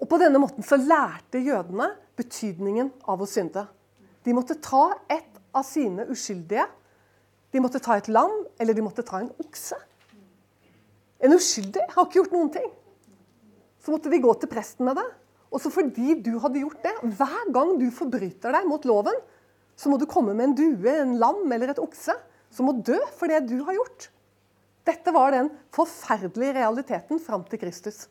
Og 0.00 0.08
På 0.08 0.18
denne 0.18 0.38
måten 0.42 0.62
så 0.66 0.76
lærte 0.76 1.38
jødene 1.38 1.92
betydningen 2.16 2.90
av 3.06 3.22
å 3.22 3.28
synde. 3.28 3.66
De 4.24 4.34
måtte 4.34 4.58
ta 4.60 4.90
et 5.08 5.38
av 5.54 5.62
sine 5.64 6.04
uskyldige. 6.10 6.66
De 7.52 7.60
måtte 7.60 7.80
ta 7.80 7.96
et 7.96 8.08
lam, 8.08 8.32
eller 8.58 8.74
de 8.74 8.82
måtte 8.82 9.04
ta 9.06 9.20
en 9.20 9.30
okse. 9.40 9.78
En 11.22 11.32
uskyldig 11.32 11.86
har 11.94 12.04
ikke 12.04 12.18
gjort 12.18 12.34
noen 12.34 12.50
ting. 12.52 12.66
Så 13.80 13.94
måtte 13.94 14.10
de 14.10 14.18
gå 14.20 14.34
til 14.34 14.50
presten 14.50 14.84
med 14.84 14.98
det. 14.98 15.06
Og 15.54 15.62
så 15.62 15.70
fordi 15.70 16.18
du 16.20 16.34
hadde 16.42 16.60
gjort 16.60 16.82
det, 16.82 16.92
hver 17.16 17.52
gang 17.54 17.76
du 17.78 17.86
forbryter 17.94 18.52
deg 18.52 18.66
mot 18.68 18.84
loven, 18.84 19.14
så 19.76 19.92
må 19.92 19.98
du 20.00 20.08
komme 20.08 20.34
med 20.34 20.50
en 20.50 20.56
due, 20.56 20.92
en 20.92 21.16
lam 21.20 21.52
eller 21.52 21.74
et 21.74 21.80
okse 21.82 22.14
som 22.52 22.68
må 22.68 22.78
dø 22.80 22.96
for 23.18 23.28
det 23.28 23.42
du 23.50 23.58
har 23.66 23.76
gjort. 23.76 24.08
Dette 24.86 25.12
var 25.12 25.34
den 25.34 25.50
forferdelige 25.74 26.54
realiteten 26.56 27.20
fram 27.20 27.44
til 27.44 27.60
Kristus. 27.60 28.06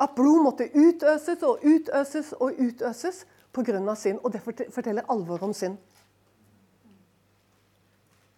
At 0.00 0.14
blod 0.16 0.40
måtte 0.46 0.70
utøses 0.72 1.42
og 1.44 1.60
utøses 1.66 2.32
og 2.38 2.56
utøses 2.56 3.24
pga. 3.52 3.94
synd. 3.94 4.20
Og 4.24 4.32
det 4.32 4.40
forteller 4.72 5.04
alvoret 5.08 5.42
om 5.42 5.52
synd. 5.52 5.76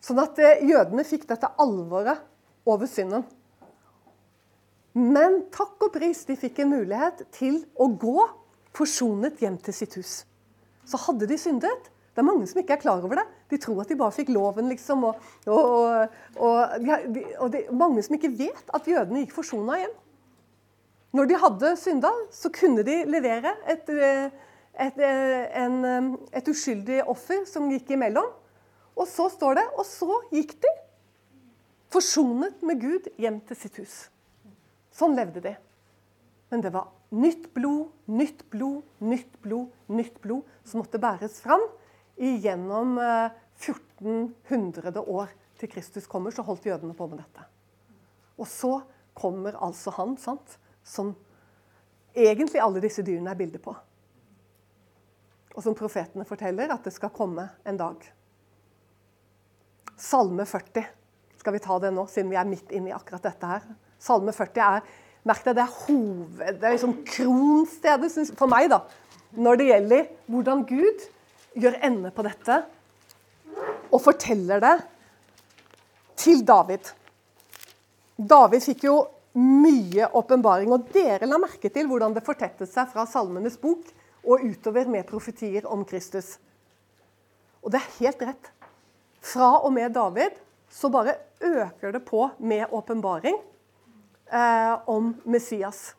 Sånn 0.03 0.19
at 0.19 0.39
eh, 0.39 0.67
jødene 0.67 1.05
fikk 1.05 1.29
dette 1.29 1.49
alvoret 1.59 2.19
over 2.67 2.87
synden. 2.91 3.23
Men 4.95 5.45
takk 5.55 5.81
og 5.87 5.93
pris, 5.95 6.25
de 6.25 6.37
fikk 6.37 6.59
en 6.59 6.75
mulighet 6.75 7.25
til 7.33 7.63
å 7.77 7.87
gå 7.89 8.19
forsonet 8.75 9.41
hjem 9.41 9.57
til 9.63 9.75
sitt 9.75 9.95
hus 9.99 10.25
så 10.89 11.01
hadde 11.07 11.29
de 11.31 11.39
syndet. 11.41 11.91
Det 12.15 12.23
er 12.23 12.29
mange 12.29 12.47
som 12.47 12.61
ikke 12.61 12.77
er 12.77 12.83
klar 12.83 13.03
over 13.03 13.19
det. 13.19 13.25
De 13.51 13.59
tror 13.59 13.83
at 13.83 13.91
de 13.91 13.99
bare 13.99 14.15
fikk 14.15 14.31
loven, 14.31 14.69
liksom. 14.71 15.03
Og, 15.09 15.27
og, 15.51 16.15
og, 16.39 16.77
de, 17.11 17.25
og 17.43 17.51
de, 17.51 17.65
mange 17.75 18.05
som 18.07 18.15
ikke 18.15 18.31
vet 18.39 18.71
at 18.77 18.87
jødene 18.87 19.25
gikk 19.25 19.35
forsona 19.35 19.81
hjem. 19.83 19.97
Når 21.15 21.31
de 21.31 21.41
hadde 21.43 21.75
synda, 21.79 22.11
så 22.35 22.51
kunne 22.55 22.85
de 22.87 23.01
levere 23.07 23.53
et, 23.71 23.91
et, 24.87 25.03
en, 25.03 25.77
et 26.35 26.49
uskyldig 26.51 27.03
offer 27.11 27.45
som 27.51 27.69
gikk 27.71 27.95
imellom. 27.95 28.31
Og 28.95 29.11
så 29.11 29.27
står 29.31 29.59
det 29.59 29.65
Og 29.75 29.87
så 29.87 30.19
gikk 30.31 30.55
de 30.63 30.71
forsonet 31.95 32.63
med 32.67 32.83
Gud 32.83 33.07
hjem 33.19 33.41
til 33.47 33.59
sitt 33.59 33.79
hus. 33.83 33.95
Sånn 34.95 35.15
levde 35.19 35.43
de. 35.43 35.55
Men 36.51 36.63
det 36.63 36.71
var 36.75 36.91
nytt 37.15 37.49
blod, 37.55 37.93
nytt 38.11 38.45
blod, 38.51 38.83
nytt 38.99 39.39
blod, 39.43 39.71
nytt 39.87 40.21
blod 40.23 40.43
som 40.67 40.83
måtte 40.83 41.01
bæres 41.03 41.39
fram 41.45 41.63
gjennom 42.19 42.99
1400 42.99 44.91
eh, 44.91 45.01
år 45.03 45.33
til 45.59 45.71
Kristus 45.71 46.09
kommer, 46.11 46.35
så 46.35 46.43
holdt 46.47 46.67
jødene 46.67 46.95
på 46.97 47.07
med 47.11 47.23
dette. 47.23 47.47
Og 48.39 48.49
så 48.51 48.81
kommer 49.15 49.55
altså 49.63 49.95
han, 49.95 50.17
sant, 50.19 50.59
som 50.83 51.15
egentlig 52.15 52.63
alle 52.63 52.83
disse 52.83 53.05
dyrene 53.07 53.31
er 53.31 53.39
bilder 53.39 53.63
på. 53.63 53.75
Og 55.55 55.63
som 55.63 55.77
profetene 55.79 56.27
forteller 56.27 56.73
at 56.75 56.87
det 56.87 56.95
skal 56.95 57.15
komme 57.15 57.47
en 57.67 57.79
dag. 57.79 58.03
Salme 59.95 60.47
40. 60.51 60.83
Skal 61.39 61.55
vi 61.55 61.63
ta 61.63 61.79
det 61.79 61.93
nå, 61.95 62.07
siden 62.11 62.33
vi 62.33 62.39
er 62.41 62.49
midt 62.49 62.75
inne 62.75 62.91
i 62.91 62.97
akkurat 62.97 63.23
dette 63.23 63.47
her? 63.47 63.67
Salme 64.03 64.35
40 64.35 64.65
er 64.67 64.83
Merk 65.25 65.45
deg, 65.47 65.57
det 65.57 65.65
er 65.65 65.77
hoved, 65.87 66.59
det 66.61 66.69
er 66.69 66.75
liksom 66.75 66.99
kronstedet 67.09 68.11
for 68.37 68.51
meg 68.51 68.69
da, 68.73 68.83
når 69.33 69.61
det 69.61 69.69
gjelder 69.71 70.09
hvordan 70.31 70.65
Gud 70.69 71.07
gjør 71.57 71.79
ende 71.87 72.11
på 72.13 72.25
dette 72.27 72.59
og 73.95 74.03
forteller 74.03 74.61
det 74.61 74.75
til 76.21 76.43
David. 76.47 76.91
David 78.15 78.63
fikk 78.65 78.85
jo 78.87 78.99
mye 79.35 80.07
åpenbaring, 80.15 80.71
og 80.71 80.91
dere 80.95 81.27
la 81.27 81.41
merke 81.43 81.71
til 81.73 81.89
hvordan 81.91 82.15
det 82.15 82.25
fortettet 82.27 82.71
seg 82.71 82.91
fra 82.93 83.07
Salmenes 83.11 83.57
bok 83.59 83.89
og 84.25 84.45
utover 84.45 84.87
med 84.91 85.07
profetier 85.09 85.67
om 85.67 85.83
Kristus. 85.89 86.37
Og 87.65 87.73
det 87.73 87.81
er 87.81 87.97
helt 87.99 88.23
rett. 88.29 88.53
Fra 89.25 89.57
og 89.65 89.73
med 89.75 89.95
David 89.97 90.37
så 90.71 90.91
bare 90.93 91.17
øker 91.41 91.95
det 91.97 92.05
på 92.07 92.29
med 92.39 92.71
åpenbaring 92.71 93.41
eh, 94.35 94.89
om 94.91 95.15
Messias. 95.25 95.95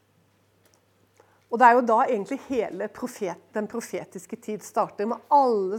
Og 1.52 1.60
Det 1.60 1.68
er 1.68 1.78
jo 1.78 1.84
da 1.88 2.00
egentlig 2.04 2.40
hele 2.50 2.88
profet, 2.92 3.40
den 3.54 3.68
profetiske 3.72 4.36
tid 4.44 4.64
starter, 4.66 5.06
med 5.08 5.22
alle, 5.32 5.78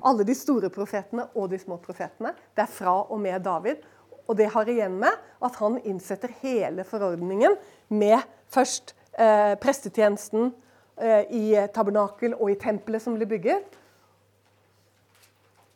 alle, 0.00 0.24
de 0.24 0.34
store 0.34 0.70
profetene 0.72 1.26
og 1.34 1.50
de 1.50 1.58
små 1.58 1.76
profetene. 1.82 2.32
Det 2.56 2.64
er 2.64 2.70
fra 2.72 2.94
og 3.02 3.20
med 3.20 3.42
David. 3.44 3.82
Og 4.24 4.36
det 4.38 4.48
har 4.54 4.68
igjen 4.70 4.96
med 5.02 5.12
at 5.44 5.56
han 5.60 5.76
innsetter 5.84 6.32
hele 6.40 6.86
forordningen 6.88 7.58
med 7.92 8.22
først 8.48 8.94
eh, 9.18 9.52
prestetjenesten 9.60 10.54
eh, 10.96 11.28
i 11.28 11.44
tabernakel 11.74 12.38
og 12.38 12.54
i 12.54 12.56
tempelet 12.56 13.04
som 13.04 13.18
blir 13.18 13.28
bygget. 13.28 13.76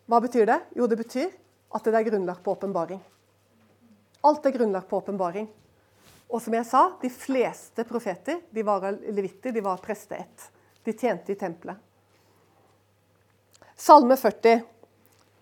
Hva 0.09 0.23
betyr 0.25 0.49
det? 0.49 0.63
Jo, 0.79 0.89
det 0.89 0.97
betyr 1.03 1.29
at 1.77 1.85
det 1.85 1.99
er 1.99 2.09
grunnlag 2.09 2.41
på 2.41 2.57
åpenbaring. 2.57 3.03
Alt 4.25 4.47
er 4.49 4.57
grunnlag 4.57 4.89
på 4.89 5.03
åpenbaring. 5.03 5.51
Og 6.29 6.43
som 6.45 6.55
jeg 6.55 6.67
sa, 6.69 6.83
de 7.01 7.11
fleste 7.11 7.85
profeter 7.89 8.43
de 8.51 8.65
var 8.65 8.85
levitter, 8.93 9.53
de 9.53 9.65
var 9.65 9.81
presteett. 9.81 10.51
De 10.85 10.93
tjente 10.93 11.33
i 11.33 11.39
tempelet. 11.39 11.77
Salme 13.79 14.17
40, 14.17 14.61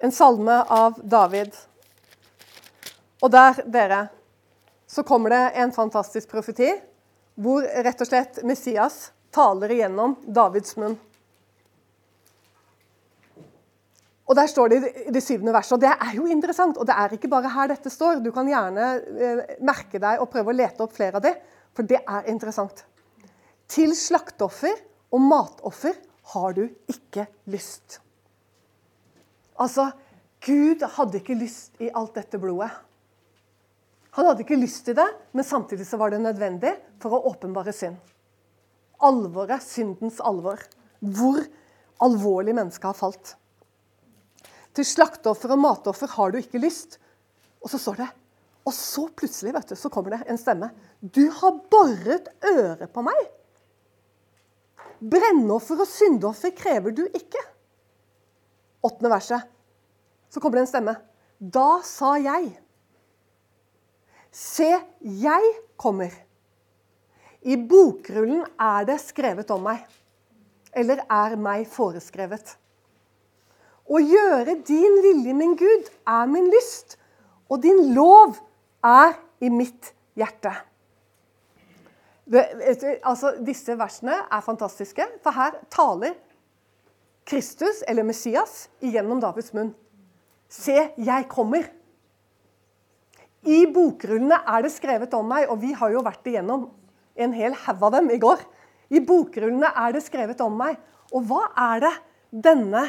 en 0.04 0.12
salme 0.12 0.58
av 0.68 0.98
David. 1.02 1.54
Og 3.24 3.32
der, 3.32 3.62
dere, 3.72 4.00
så 4.86 5.02
kommer 5.02 5.32
det 5.32 5.42
en 5.62 5.72
fantastisk 5.72 6.30
profeti 6.30 6.68
hvor 7.34 7.64
rett 7.64 8.00
og 8.00 8.08
slett 8.08 8.42
Messias 8.44 9.10
taler 9.34 9.72
igjennom 9.72 10.14
Davids 10.24 10.76
munn. 10.76 10.98
Og 14.26 14.34
Der 14.34 14.48
står 14.50 14.68
det 14.68 14.78
i 15.06 15.12
det 15.14 15.22
syvende 15.22 15.52
verset, 15.54 15.76
og 15.76 15.80
det 15.80 15.92
er 15.92 16.14
jo 16.16 16.26
interessant. 16.26 16.78
Og 16.78 16.86
det 16.86 16.94
er 16.98 17.14
ikke 17.14 17.30
bare 17.30 17.52
her 17.52 17.70
dette 17.70 17.90
står. 17.90 18.18
Du 18.24 18.32
kan 18.34 18.48
gjerne 18.50 18.88
eh, 18.98 19.42
merke 19.62 20.00
deg 20.02 20.22
og 20.22 20.30
prøve 20.32 20.50
å 20.50 20.56
lete 20.56 20.82
opp 20.82 20.96
flere 20.96 21.20
av 21.20 21.22
det, 21.22 21.36
for 21.76 21.86
det 21.86 22.00
er 22.02 22.26
interessant. 22.32 22.82
Til 23.70 23.94
slakteoffer 23.94 24.74
og 25.14 25.22
matoffer 25.22 25.94
har 26.32 26.58
du 26.58 26.64
ikke 26.90 27.28
lyst. 27.54 28.00
Altså, 29.62 29.92
Gud 30.42 30.82
hadde 30.96 31.22
ikke 31.22 31.38
lyst 31.38 31.78
i 31.82 31.92
alt 31.94 32.18
dette 32.18 32.38
blodet. 32.42 32.72
Han 34.16 34.26
hadde 34.26 34.42
ikke 34.42 34.58
lyst 34.58 34.86
til 34.88 34.96
det, 34.96 35.06
men 35.36 35.44
samtidig 35.44 35.86
så 35.86 35.98
var 36.00 36.10
det 36.10 36.22
nødvendig 36.24 36.72
for 37.02 37.14
å 37.14 37.24
åpenbare 37.30 37.74
synd. 37.76 37.98
Alvoret, 39.06 39.62
syndens 39.62 40.22
alvor. 40.24 40.62
Hvor 41.00 41.42
alvorlig 42.02 42.54
mennesket 42.56 42.88
har 42.88 42.96
falt. 42.96 43.34
Til 44.76 44.84
slakteoffer 44.84 45.54
og 45.54 45.62
matoffer 45.62 46.10
har 46.18 46.32
du 46.32 46.40
ikke 46.42 46.60
lyst. 46.60 46.98
Og 47.64 47.72
så 47.72 47.80
står 47.80 48.02
det 48.02 48.10
Og 48.66 48.74
så 48.74 49.06
plutselig 49.14 49.54
vet 49.54 49.72
du, 49.72 49.76
så 49.78 49.90
kommer 49.92 50.16
det 50.16 50.26
en 50.26 50.40
stemme. 50.40 50.68
Du 51.00 51.30
har 51.30 51.60
boret 51.70 52.28
øret 52.44 52.90
på 52.92 53.04
meg. 53.06 53.20
Brennoffer 55.00 55.80
og 55.84 55.88
syndoffer 55.88 56.52
krever 56.56 56.94
du 56.96 57.04
ikke. 57.06 57.42
Åttende 58.82 59.12
verset. 59.12 59.46
Så 60.28 60.40
kommer 60.40 60.58
det 60.58 60.66
en 60.66 60.72
stemme. 60.72 60.96
Da 61.38 61.80
sa 61.86 62.16
jeg. 62.18 62.50
Se, 64.34 64.68
jeg 65.00 65.52
kommer. 65.80 66.12
I 67.46 67.56
bokrullen 67.56 68.42
er 68.58 68.86
det 68.88 68.98
skrevet 69.04 69.50
om 69.54 69.62
meg. 69.68 69.84
Eller 70.76 71.04
er 71.06 71.36
meg 71.40 71.68
foreskrevet. 71.70 72.56
Å 73.86 74.00
gjøre 74.02 74.56
din 74.66 74.96
vilje, 75.04 75.34
min 75.36 75.54
Gud, 75.58 75.90
er 76.10 76.26
min 76.30 76.48
lyst, 76.50 76.96
og 77.46 77.62
din 77.62 77.92
lov 77.94 78.38
er 78.84 79.14
i 79.38 79.50
mitt 79.52 79.92
hjerte. 80.18 80.52
Altså, 83.06 83.36
disse 83.46 83.76
versene 83.78 84.18
er 84.24 84.42
fantastiske, 84.42 85.06
for 85.22 85.36
her 85.36 85.60
taler 85.70 86.16
Kristus, 87.26 87.84
eller 87.86 88.06
Messias, 88.06 88.66
igjennom 88.82 89.22
Davids 89.22 89.52
munn. 89.54 89.70
Se, 90.50 90.74
jeg 90.94 91.28
kommer. 91.30 91.70
I 93.46 93.62
bokrullene 93.70 94.40
er 94.42 94.66
det 94.66 94.74
skrevet 94.74 95.14
om 95.14 95.30
meg, 95.30 95.46
og 95.50 95.62
vi 95.62 95.70
har 95.78 95.94
jo 95.94 96.02
vært 96.06 96.26
igjennom 96.26 96.68
en 97.16 97.34
hel 97.34 97.54
haug 97.66 97.86
av 97.86 97.96
dem 98.00 98.10
i 98.10 98.18
går. 98.22 98.42
I 98.90 99.02
bokrullene 99.02 99.70
er 99.70 99.94
det 99.94 100.02
skrevet 100.06 100.42
om 100.42 100.54
meg. 100.58 100.78
Og 101.14 101.26
hva 101.30 101.44
er 101.70 101.86
det 101.86 101.92
denne 102.46 102.88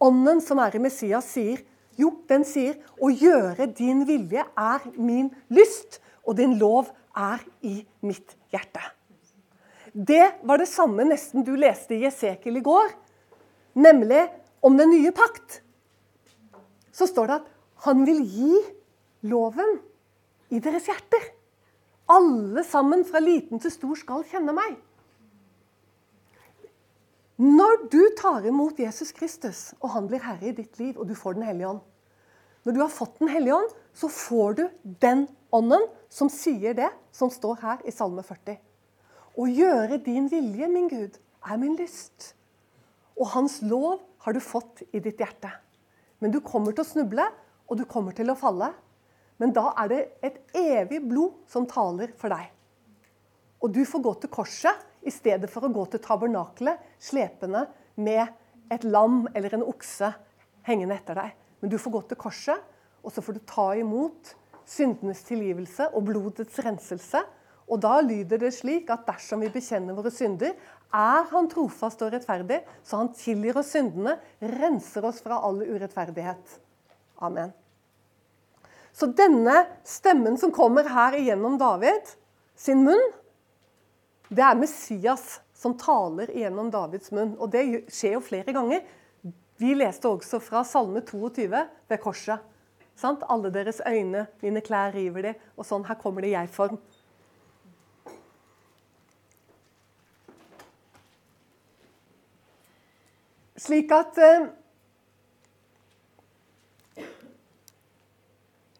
ånden 0.00 0.40
som 0.44 0.58
er 0.58 0.76
i 0.76 0.82
Messias, 0.82 1.30
sier? 1.32 1.62
Jo, 1.98 2.12
den 2.28 2.44
sier 2.44 2.76
'Å 2.98 3.10
gjøre 3.10 3.66
din 3.74 4.04
vilje 4.06 4.44
er 4.56 4.80
min 4.96 5.30
lyst, 5.50 5.98
og 6.26 6.36
din 6.36 6.58
lov 6.58 6.90
er 7.16 7.42
i 7.62 7.86
mitt 8.02 8.36
hjerte'. 8.52 8.92
Det 9.94 10.34
var 10.44 10.58
det 10.58 10.68
samme 10.68 11.02
nesten 11.04 11.42
du 11.42 11.56
leste 11.56 11.94
i 11.94 12.04
Jesekel 12.04 12.56
i 12.56 12.60
går, 12.60 12.92
nemlig 13.74 14.28
om 14.62 14.76
den 14.76 14.90
nye 14.90 15.10
pakt. 15.10 15.60
Så 16.92 17.06
står 17.06 17.26
det 17.26 17.34
at 17.34 17.48
han 17.86 18.04
vil 18.06 18.22
gi 18.22 18.54
loven 19.22 19.80
i 20.50 20.58
deres 20.58 20.86
hjerter. 20.86 21.34
Alle 22.08 22.62
sammen, 22.64 23.04
fra 23.04 23.18
liten 23.18 23.58
til 23.58 23.70
stor, 23.70 23.94
skal 23.96 24.24
kjenne 24.24 24.54
meg. 24.54 24.76
Når 27.38 27.84
du 27.92 28.00
tar 28.18 28.42
imot 28.50 28.80
Jesus 28.82 29.12
Kristus, 29.14 29.70
og 29.78 29.92
han 29.94 30.08
blir 30.10 30.24
herre 30.24 30.48
i 30.50 30.56
ditt 30.56 30.78
liv, 30.80 30.96
og 30.98 31.06
du 31.06 31.14
får 31.14 31.36
Den 31.36 31.44
hellige 31.46 31.68
ånd 31.68 31.84
Når 32.66 32.74
du 32.74 32.80
har 32.80 32.90
fått 32.90 33.20
Den 33.20 33.30
hellige 33.30 33.54
ånd, 33.54 33.76
så 33.94 34.08
får 34.10 34.56
du 34.58 34.64
den 34.82 35.28
ånden 35.54 35.86
som 36.10 36.28
sier 36.28 36.74
det 36.74 36.88
som 37.14 37.30
står 37.30 37.60
her 37.62 37.84
i 37.86 37.94
Salme 37.94 38.24
40. 38.26 38.58
Å 39.38 39.46
gjøre 39.46 40.00
din 40.02 40.26
vilje, 40.26 40.68
min 40.68 40.88
Gud, 40.90 41.14
er 41.46 41.60
min 41.62 41.76
lyst. 41.78 42.34
Og 43.14 43.30
hans 43.36 43.60
lov 43.62 44.02
har 44.26 44.34
du 44.34 44.40
fått 44.42 44.82
i 44.90 44.98
ditt 44.98 45.22
hjerte. 45.22 45.50
Men 46.18 46.34
du 46.34 46.40
kommer 46.42 46.74
til 46.74 46.82
å 46.82 46.90
snuble, 46.90 47.26
og 47.70 47.78
du 47.78 47.84
kommer 47.86 48.14
til 48.18 48.30
å 48.30 48.38
falle. 48.38 48.72
Men 49.38 49.54
da 49.54 49.72
er 49.78 49.90
det 49.92 50.02
et 50.26 50.38
evig 50.58 51.04
blod 51.06 51.38
som 51.46 51.70
taler 51.70 52.10
for 52.18 52.34
deg. 52.34 52.50
Og 53.62 53.70
du 53.74 53.84
får 53.86 54.02
gå 54.02 54.14
til 54.22 54.34
korset 54.34 54.87
i 55.06 55.12
stedet 55.14 55.50
for 55.50 55.66
å 55.66 55.72
gå 55.72 55.84
til 55.92 56.02
tabernakelet 56.04 56.82
slepende 57.02 57.66
med 57.98 58.26
et 58.72 58.84
lam 58.84 59.26
eller 59.34 59.56
en 59.56 59.66
okse 59.68 60.10
hengende 60.68 60.98
etter 60.98 61.18
deg. 61.18 61.32
Men 61.60 61.72
du 61.72 61.78
får 61.80 61.94
gå 61.94 62.02
til 62.10 62.20
korset, 62.20 62.60
og 63.02 63.14
så 63.14 63.24
får 63.24 63.38
du 63.38 63.46
ta 63.48 63.70
imot 63.78 64.34
syndenes 64.68 65.22
tilgivelse 65.26 65.88
og 65.96 66.08
blodets 66.10 66.58
renselse. 66.64 67.22
Og 67.68 67.80
da 67.84 67.98
lyder 68.04 68.40
det 68.40 68.52
slik 68.56 68.90
at 68.92 69.06
dersom 69.08 69.42
vi 69.44 69.52
bekjenner 69.52 69.96
våre 69.96 70.12
synder, 70.12 70.54
er 70.88 71.26
han 71.32 71.48
trofast 71.52 72.00
og 72.04 72.14
rettferdig, 72.14 72.62
så 72.84 73.02
han 73.02 73.10
tilgir 73.16 73.58
oss 73.60 73.74
syndene, 73.74 74.16
renser 74.40 75.04
oss 75.04 75.20
fra 75.24 75.40
all 75.44 75.60
urettferdighet. 75.66 76.54
Amen. 77.24 77.52
Så 78.96 79.10
denne 79.14 79.60
stemmen 79.86 80.38
som 80.40 80.52
kommer 80.54 80.88
her 80.90 81.18
igjennom 81.18 81.58
David 81.60 82.08
sin 82.58 82.80
munn, 82.86 83.04
det 84.28 84.44
er 84.44 84.58
Messias 84.58 85.38
som 85.56 85.74
taler 85.78 86.30
gjennom 86.36 86.70
Davids 86.70 87.10
munn. 87.14 87.34
Og 87.40 87.50
det 87.52 87.64
skjer 87.92 88.18
jo 88.18 88.22
flere 88.24 88.54
ganger. 88.54 88.84
Vi 89.58 89.72
leste 89.74 90.10
også 90.10 90.38
fra 90.42 90.62
Salme 90.66 91.02
22 91.02 91.48
ved 91.50 91.98
korset. 92.02 92.44
Sant? 92.98 93.24
Alle 93.30 93.50
deres 93.54 93.80
øyne, 93.86 94.26
mine 94.42 94.62
klær 94.62 94.92
river 94.94 95.30
de, 95.30 95.34
og 95.56 95.66
sånn. 95.66 95.86
Her 95.86 95.98
kommer 95.98 96.22
det 96.22 96.34
jeg-form. 96.34 96.78
Slik 103.58 103.90
at 103.90 104.18
eh, 104.22 104.48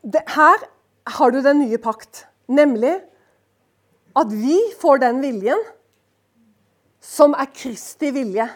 det, 0.06 0.22
Her 0.30 0.66
har 1.18 1.34
du 1.34 1.40
den 1.42 1.64
nye 1.64 1.78
pakt, 1.82 2.26
nemlig 2.46 2.94
at 4.18 4.32
vi 4.34 4.56
får 4.80 5.02
den 5.04 5.20
viljen 5.22 5.60
som 7.04 7.36
er 7.38 7.50
Kristi 7.54 8.10
vilje. 8.14 8.48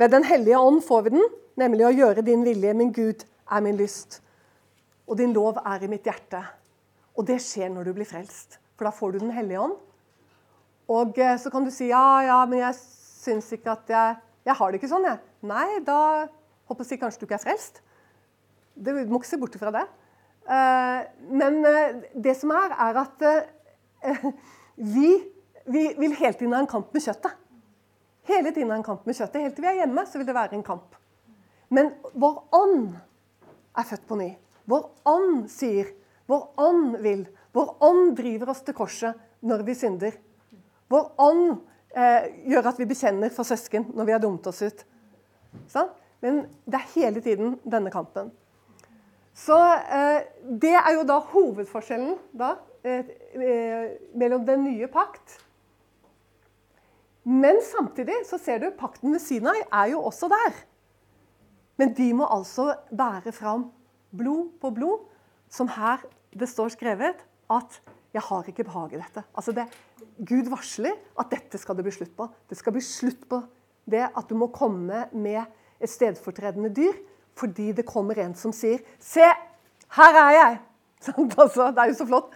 Ved 0.00 0.10
Den 0.10 0.24
hellige 0.24 0.58
ånd 0.58 0.80
får 0.84 1.02
vi 1.06 1.14
den, 1.18 1.28
nemlig 1.60 1.86
å 1.86 1.94
gjøre 1.94 2.24
din 2.26 2.44
vilje. 2.46 2.72
Min 2.74 2.92
Gud 2.92 3.24
er 3.52 3.62
min 3.62 3.76
lyst, 3.76 4.20
og 5.06 5.18
din 5.20 5.34
lov 5.36 5.60
er 5.60 5.84
i 5.84 5.90
mitt 5.92 6.06
hjerte. 6.08 6.40
Og 7.16 7.26
det 7.28 7.42
skjer 7.44 7.68
når 7.70 7.90
du 7.90 7.96
blir 7.98 8.08
frelst, 8.08 8.58
for 8.76 8.88
da 8.88 8.94
får 8.96 9.12
du 9.12 9.18
Den 9.26 9.36
hellige 9.36 9.60
ånd. 9.60 9.76
Og 10.88 11.18
eh, 11.18 11.36
så 11.38 11.50
kan 11.52 11.64
du 11.64 11.70
si 11.70 11.90
ja, 11.92 12.22
ja, 12.26 12.40
men 12.48 12.64
jeg 12.64 12.78
syns 13.22 13.52
ikke 13.52 13.76
at 13.76 13.88
jeg 13.88 14.20
Jeg 14.42 14.58
har 14.58 14.72
det 14.72 14.80
ikke 14.80 14.88
sånn, 14.90 15.04
jeg. 15.06 15.18
Nei, 15.46 15.78
da 15.86 16.26
håper 16.66 16.88
jeg 16.90 16.98
kanskje 16.98 17.20
du 17.20 17.26
ikke 17.28 17.36
er 17.36 17.44
frelst. 17.44 17.76
Du 18.74 18.90
må 18.90 19.20
ikke 19.20 19.28
se 19.28 19.38
bort 19.38 19.54
fra 19.54 19.70
det. 19.70 19.84
Eh, 20.50 21.04
men 21.30 21.60
eh, 21.62 22.00
det 22.24 22.34
som 22.40 22.50
er, 22.50 22.74
er 22.74 22.98
at 23.04 23.22
vi, 24.76 25.08
vi 25.64 25.84
vil 25.98 26.16
hele 26.18 26.34
tiden 26.34 26.54
ha 26.56 26.62
en 26.62 26.70
kamp 26.70 26.92
med 26.94 27.04
kjøttet. 27.04 27.38
Hele 28.28 28.52
tiden 28.52 28.70
ha 28.70 28.78
en 28.78 28.86
kamp 28.86 29.06
med 29.06 29.16
kjøttet. 29.18 29.42
Helt 29.42 29.56
til 29.56 29.64
vi 29.64 29.70
er 29.72 29.80
hjemme, 29.82 30.04
så 30.06 30.20
vil 30.20 30.28
det 30.28 30.36
være 30.36 30.56
en 30.56 30.66
kamp. 30.66 30.94
Men 31.72 31.90
vår 32.12 32.42
ånd 32.54 32.92
er 33.78 33.88
født 33.88 34.06
på 34.08 34.18
ny. 34.20 34.30
Vår 34.68 34.84
ånd 35.08 35.46
sier, 35.50 35.90
vår 36.30 36.44
ånd 36.60 36.98
vil. 37.02 37.24
Vår 37.52 37.74
ånd 37.84 38.14
driver 38.16 38.52
oss 38.52 38.62
til 38.64 38.76
korset 38.76 39.18
når 39.44 39.64
vi 39.66 39.76
synder. 39.76 40.14
Vår 40.92 41.08
ånd 41.20 41.56
eh, 41.96 42.28
gjør 42.52 42.70
at 42.70 42.78
vi 42.80 42.88
bekjenner 42.88 43.32
for 43.34 43.48
søsken 43.48 43.88
når 43.96 44.08
vi 44.08 44.14
har 44.14 44.22
dumt 44.22 44.46
oss 44.48 44.62
ut. 44.62 44.84
Så? 45.68 45.88
Men 46.22 46.44
det 46.64 46.78
er 46.78 46.92
hele 46.94 47.22
tiden 47.24 47.56
denne 47.64 47.90
kampen. 47.92 48.30
Så 49.34 49.56
eh, 49.56 50.28
Det 50.44 50.74
er 50.76 50.92
jo 50.94 51.06
da 51.08 51.18
hovedforskjellen 51.32 52.18
da, 52.36 52.54
mellom 52.82 54.46
den 54.46 54.64
nye 54.64 54.88
pakt 54.90 55.36
Men 57.22 57.60
samtidig 57.62 58.24
så 58.26 58.38
ser 58.42 58.58
du 58.58 58.72
pakten 58.74 59.12
med 59.14 59.22
Sinai 59.22 59.60
er 59.70 59.92
jo 59.92 60.00
også 60.02 60.26
der. 60.32 60.56
Men 61.78 61.92
de 61.94 62.08
må 62.18 62.26
altså 62.26 62.72
bære 62.90 63.32
fram 63.32 63.68
blod 64.10 64.50
på 64.60 64.72
blod, 64.74 65.04
som 65.48 65.70
her 65.70 66.02
det 66.34 66.48
står 66.48 66.74
skrevet 66.74 67.22
at 67.50 67.80
'jeg 68.12 68.22
har 68.22 68.44
ikke 68.48 68.64
behag 68.64 68.92
i 68.92 68.96
dette'. 68.96 69.22
Altså 69.34 69.52
det, 69.52 69.66
Gud 70.18 70.50
varsler 70.50 70.92
at 71.18 71.30
dette 71.30 71.58
skal 71.58 71.76
det 71.76 71.84
bli 71.84 71.92
slutt 71.92 72.16
på. 72.16 72.28
Det 72.50 72.58
skal 72.58 72.72
bli 72.72 72.80
slutt 72.80 73.28
på 73.28 73.42
det 73.90 74.10
at 74.16 74.28
du 74.28 74.34
må 74.34 74.46
komme 74.46 75.06
med 75.12 75.44
et 75.80 75.90
stedfortredende 75.90 76.74
dyr 76.74 76.92
fordi 77.34 77.72
det 77.72 77.86
kommer 77.86 78.18
en 78.18 78.34
som 78.34 78.52
sier 78.52 78.78
'Se, 78.98 79.24
her 79.96 80.14
er 80.14 80.30
jeg!' 80.30 80.58
Altså, 81.38 81.70
det 81.70 81.78
er 81.78 81.90
jo 81.90 81.94
så 81.94 82.06
flott. 82.06 82.30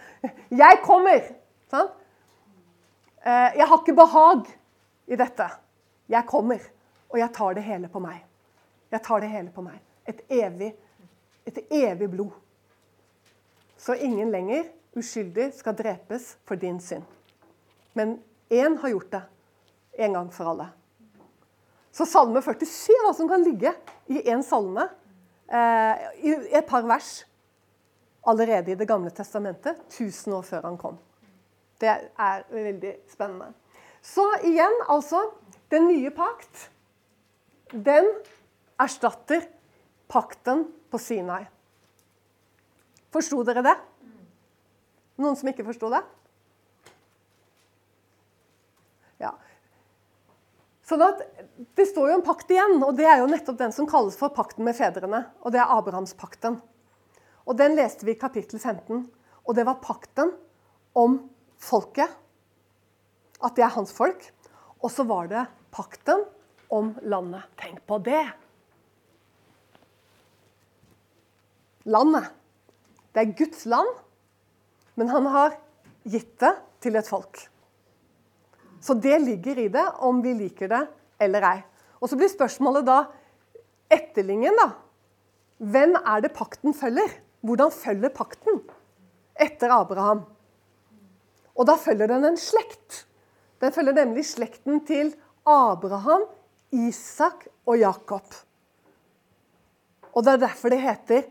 'Jeg 0.51 0.79
kommer!' 0.83 1.33
Sant? 1.71 1.91
Jeg 3.25 3.67
har 3.67 3.79
ikke 3.81 3.95
behag 3.95 4.45
i 5.07 5.15
dette. 5.19 5.49
Jeg 6.09 6.23
kommer, 6.27 6.59
og 7.09 7.19
jeg 7.19 7.29
tar 7.33 7.53
det 7.53 7.63
hele 7.63 7.89
på 7.91 7.99
meg. 7.99 8.21
Jeg 8.91 9.01
tar 9.03 9.19
det 9.19 9.29
hele 9.29 9.51
på 9.51 9.61
meg. 9.61 9.81
Et 10.07 10.21
evig, 10.31 10.71
et 11.45 11.59
evig 11.71 12.09
blod. 12.11 12.31
Så 13.77 13.93
ingen 13.93 14.31
lenger 14.31 14.63
uskyldig 14.97 15.51
skal 15.53 15.75
drepes 15.77 16.37
for 16.47 16.55
din 16.55 16.79
synd. 16.79 17.03
Men 17.93 18.19
én 18.49 18.77
har 18.79 18.89
gjort 18.89 19.11
det 19.11 19.21
en 19.97 20.13
gang 20.13 20.33
for 20.33 20.51
alle. 20.53 20.69
Så 21.91 22.05
Salme 22.05 22.41
47 22.41 22.93
hva 23.03 23.13
som 23.17 23.29
kan 23.29 23.43
ligge 23.43 23.73
i 24.07 24.21
én 24.29 24.43
salme, 24.45 24.87
eh, 25.49 26.03
i 26.23 26.33
et 26.53 26.65
par 26.65 26.85
vers 26.85 27.25
allerede 28.27 28.71
i 28.71 28.75
Det 28.75 28.87
gamle 28.87 29.11
testamentet, 29.11 29.79
1000 29.89 30.35
år 30.35 30.45
før 30.45 30.67
han 30.67 30.77
kom. 30.77 30.97
Det 31.79 31.89
er 31.89 32.43
veldig 32.51 32.93
spennende. 33.09 33.53
Så 34.01 34.25
igjen, 34.43 34.73
altså 34.89 35.31
Den 35.69 35.87
nye 35.87 36.09
pakt, 36.15 36.69
den 37.71 38.05
erstatter 38.79 39.41
pakten 40.07 40.61
på 40.87 40.97
Sinai. 40.97 41.41
Forsto 43.11 43.41
dere 43.43 43.65
det? 43.65 43.73
Noen 45.19 45.35
som 45.35 45.49
ikke 45.51 45.65
forsto 45.67 45.89
det? 45.91 45.99
Ja. 49.19 49.33
Sånn 50.87 51.03
at 51.03 51.25
Det 51.75 51.87
står 51.89 52.13
jo 52.13 52.15
en 52.15 52.23
pakt 52.23 52.51
igjen, 52.53 52.79
og 52.79 52.95
det 52.95 53.09
er 53.09 53.19
jo 53.19 53.27
nettopp 53.27 53.57
den 53.59 53.75
som 53.75 53.89
kalles 53.89 54.15
for 54.15 54.31
pakten 54.31 54.63
med 54.63 54.77
fedrene. 54.77 55.25
Og 55.43 55.51
det 55.51 55.59
er 55.59 55.73
Abrahamspakten. 55.73 56.61
Og 57.47 57.55
Den 57.55 57.77
leste 57.79 58.05
vi 58.05 58.13
i 58.13 58.19
kapittel 58.19 58.59
15. 58.59 59.05
Og 59.47 59.55
det 59.55 59.65
var 59.67 59.79
pakten 59.83 60.33
om 60.97 61.21
folket. 61.57 62.11
At 63.39 63.55
det 63.55 63.63
er 63.63 63.75
hans 63.77 63.93
folk. 63.95 64.19
Og 64.83 64.91
så 64.91 65.05
var 65.07 65.29
det 65.31 65.45
pakten 65.71 66.25
om 66.73 66.91
landet. 67.01 67.47
Tenk 67.59 67.79
på 67.87 67.99
det! 68.03 68.25
Landet. 71.87 72.33
Det 73.15 73.23
er 73.23 73.37
Guds 73.39 73.63
land, 73.65 73.87
men 74.99 75.07
han 75.09 75.25
har 75.31 75.55
gitt 76.03 76.33
det 76.43 76.51
til 76.83 76.99
et 76.99 77.07
folk. 77.07 77.39
Så 78.83 78.93
det 78.93 79.15
ligger 79.23 79.57
i 79.57 79.69
det, 79.71 79.85
om 80.05 80.19
vi 80.21 80.35
liker 80.37 80.69
det 80.69 80.81
eller 81.23 81.47
ei. 81.47 81.61
Og 81.97 82.11
så 82.11 82.19
blir 82.19 82.29
spørsmålet 82.29 82.85
da 82.85 82.97
etterlingen, 83.89 84.53
da. 84.59 84.67
Hvem 85.57 85.95
er 86.03 86.27
det 86.27 86.35
pakten 86.35 86.75
følger? 86.77 87.15
Hvordan 87.45 87.71
følger 87.71 88.13
pakten 88.13 88.61
etter 89.37 89.73
Abraham? 89.73 90.23
Og 91.57 91.65
da 91.69 91.77
følger 91.79 92.09
den 92.09 92.25
en 92.25 92.39
slekt. 92.39 93.03
Den 93.61 93.73
følger 93.73 93.95
nemlig 93.97 94.25
slekten 94.29 94.83
til 94.85 95.13
Abraham, 95.47 96.27
Isak 96.73 97.47
og 97.65 97.79
Jakob. 97.79 98.35
Og 100.13 100.25
det 100.25 100.33
er 100.33 100.43
derfor 100.47 100.73
det 100.73 100.81
heter, 100.81 101.25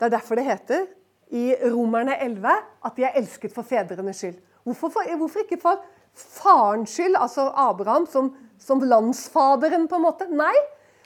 det 0.00 0.12
derfor 0.12 0.38
det 0.38 0.46
heter 0.46 0.86
i 1.34 1.54
Romerne 1.72 2.16
11 2.22 2.48
at 2.84 2.96
de 2.96 3.04
er 3.06 3.18
elsket 3.18 3.54
for 3.54 3.66
fedrenes 3.66 4.22
skyld. 4.22 4.38
Hvorfor, 4.66 4.90
for, 4.94 5.16
hvorfor 5.16 5.44
ikke 5.44 5.60
for 5.62 5.82
farens 6.14 6.90
skyld, 6.90 7.16
altså 7.18 7.48
Abraham 7.54 8.06
som, 8.10 8.32
som, 8.58 8.82
landsfaderen, 8.82 9.86
på 9.88 9.98
en 9.98 10.06
måte? 10.06 10.26
Nei, 10.30 10.54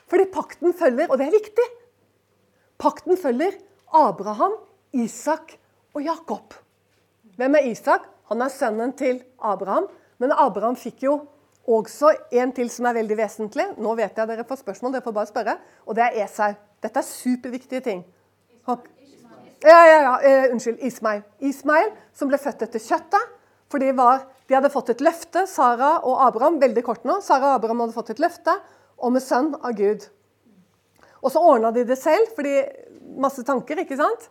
fordi 0.09 0.25
pakten 0.33 0.73
følger, 0.73 1.09
og 1.09 1.17
det 1.17 1.29
er 1.29 1.37
viktig 1.37 1.67
Pakten 2.81 3.13
følger 3.17 3.53
Abraham, 3.91 4.55
Isak 4.93 5.57
og 5.93 6.03
Jakob. 6.05 6.55
Hvem 7.37 7.55
er 7.55 7.71
Isak? 7.71 8.07
Han 8.31 8.41
er 8.41 8.53
sønnen 8.53 8.93
til 8.97 9.23
Abraham. 9.39 9.87
Men 10.21 10.31
Abraham 10.31 10.75
fikk 10.79 11.03
jo 11.03 11.17
også 11.67 12.13
en 12.31 12.51
til 12.55 12.69
som 12.71 12.87
er 12.87 12.97
veldig 13.01 13.17
vesentlig. 13.17 13.67
Nå 13.81 13.95
vet 13.99 14.17
jeg 14.17 14.29
dere 14.29 14.45
får 14.47 14.61
spørsmål, 14.61 14.95
dere 14.95 15.05
får 15.05 15.15
bare 15.17 15.29
spørre. 15.29 15.57
Og 15.85 15.97
det 15.97 16.05
er 16.07 16.23
Esau. 16.25 16.53
Dette 16.81 17.01
er 17.01 17.07
superviktige 17.07 17.81
ting. 17.85 18.03
Ja, 19.61 19.81
ja, 19.85 19.97
ja, 20.01 20.13
uh, 20.17 20.53
unnskyld. 20.55 20.79
Ismail. 20.81 21.21
Ismail, 21.39 21.91
som 22.17 22.31
ble 22.31 22.39
født 22.41 22.63
etter 22.65 22.81
kjøttet. 22.81 23.35
For 23.71 23.79
de, 23.79 23.91
var, 23.95 24.25
de 24.49 24.57
hadde 24.57 24.71
fått 24.73 24.89
et 24.91 25.03
løfte, 25.03 25.45
Sara 25.47 25.93
og 26.03 26.23
Abraham, 26.25 26.57
veldig 26.59 26.81
kort 26.83 27.05
nå. 27.07 27.19
Sara 27.23 27.53
og 27.53 27.59
Abraham 27.59 27.85
hadde 27.85 27.95
fått 27.95 28.09
et 28.15 28.23
løfte 28.23 28.57
om 28.99 29.15
en 29.15 29.23
sønn 29.23 29.53
av 29.61 29.77
Gud. 29.77 30.09
Og 31.21 31.33
så 31.33 31.41
ordna 31.41 31.71
de 31.73 31.85
det 31.85 31.97
selv, 32.01 32.31
fordi 32.35 32.59
masse 33.21 33.43
tanker, 33.45 33.83
ikke 33.83 33.97
sant? 33.99 34.29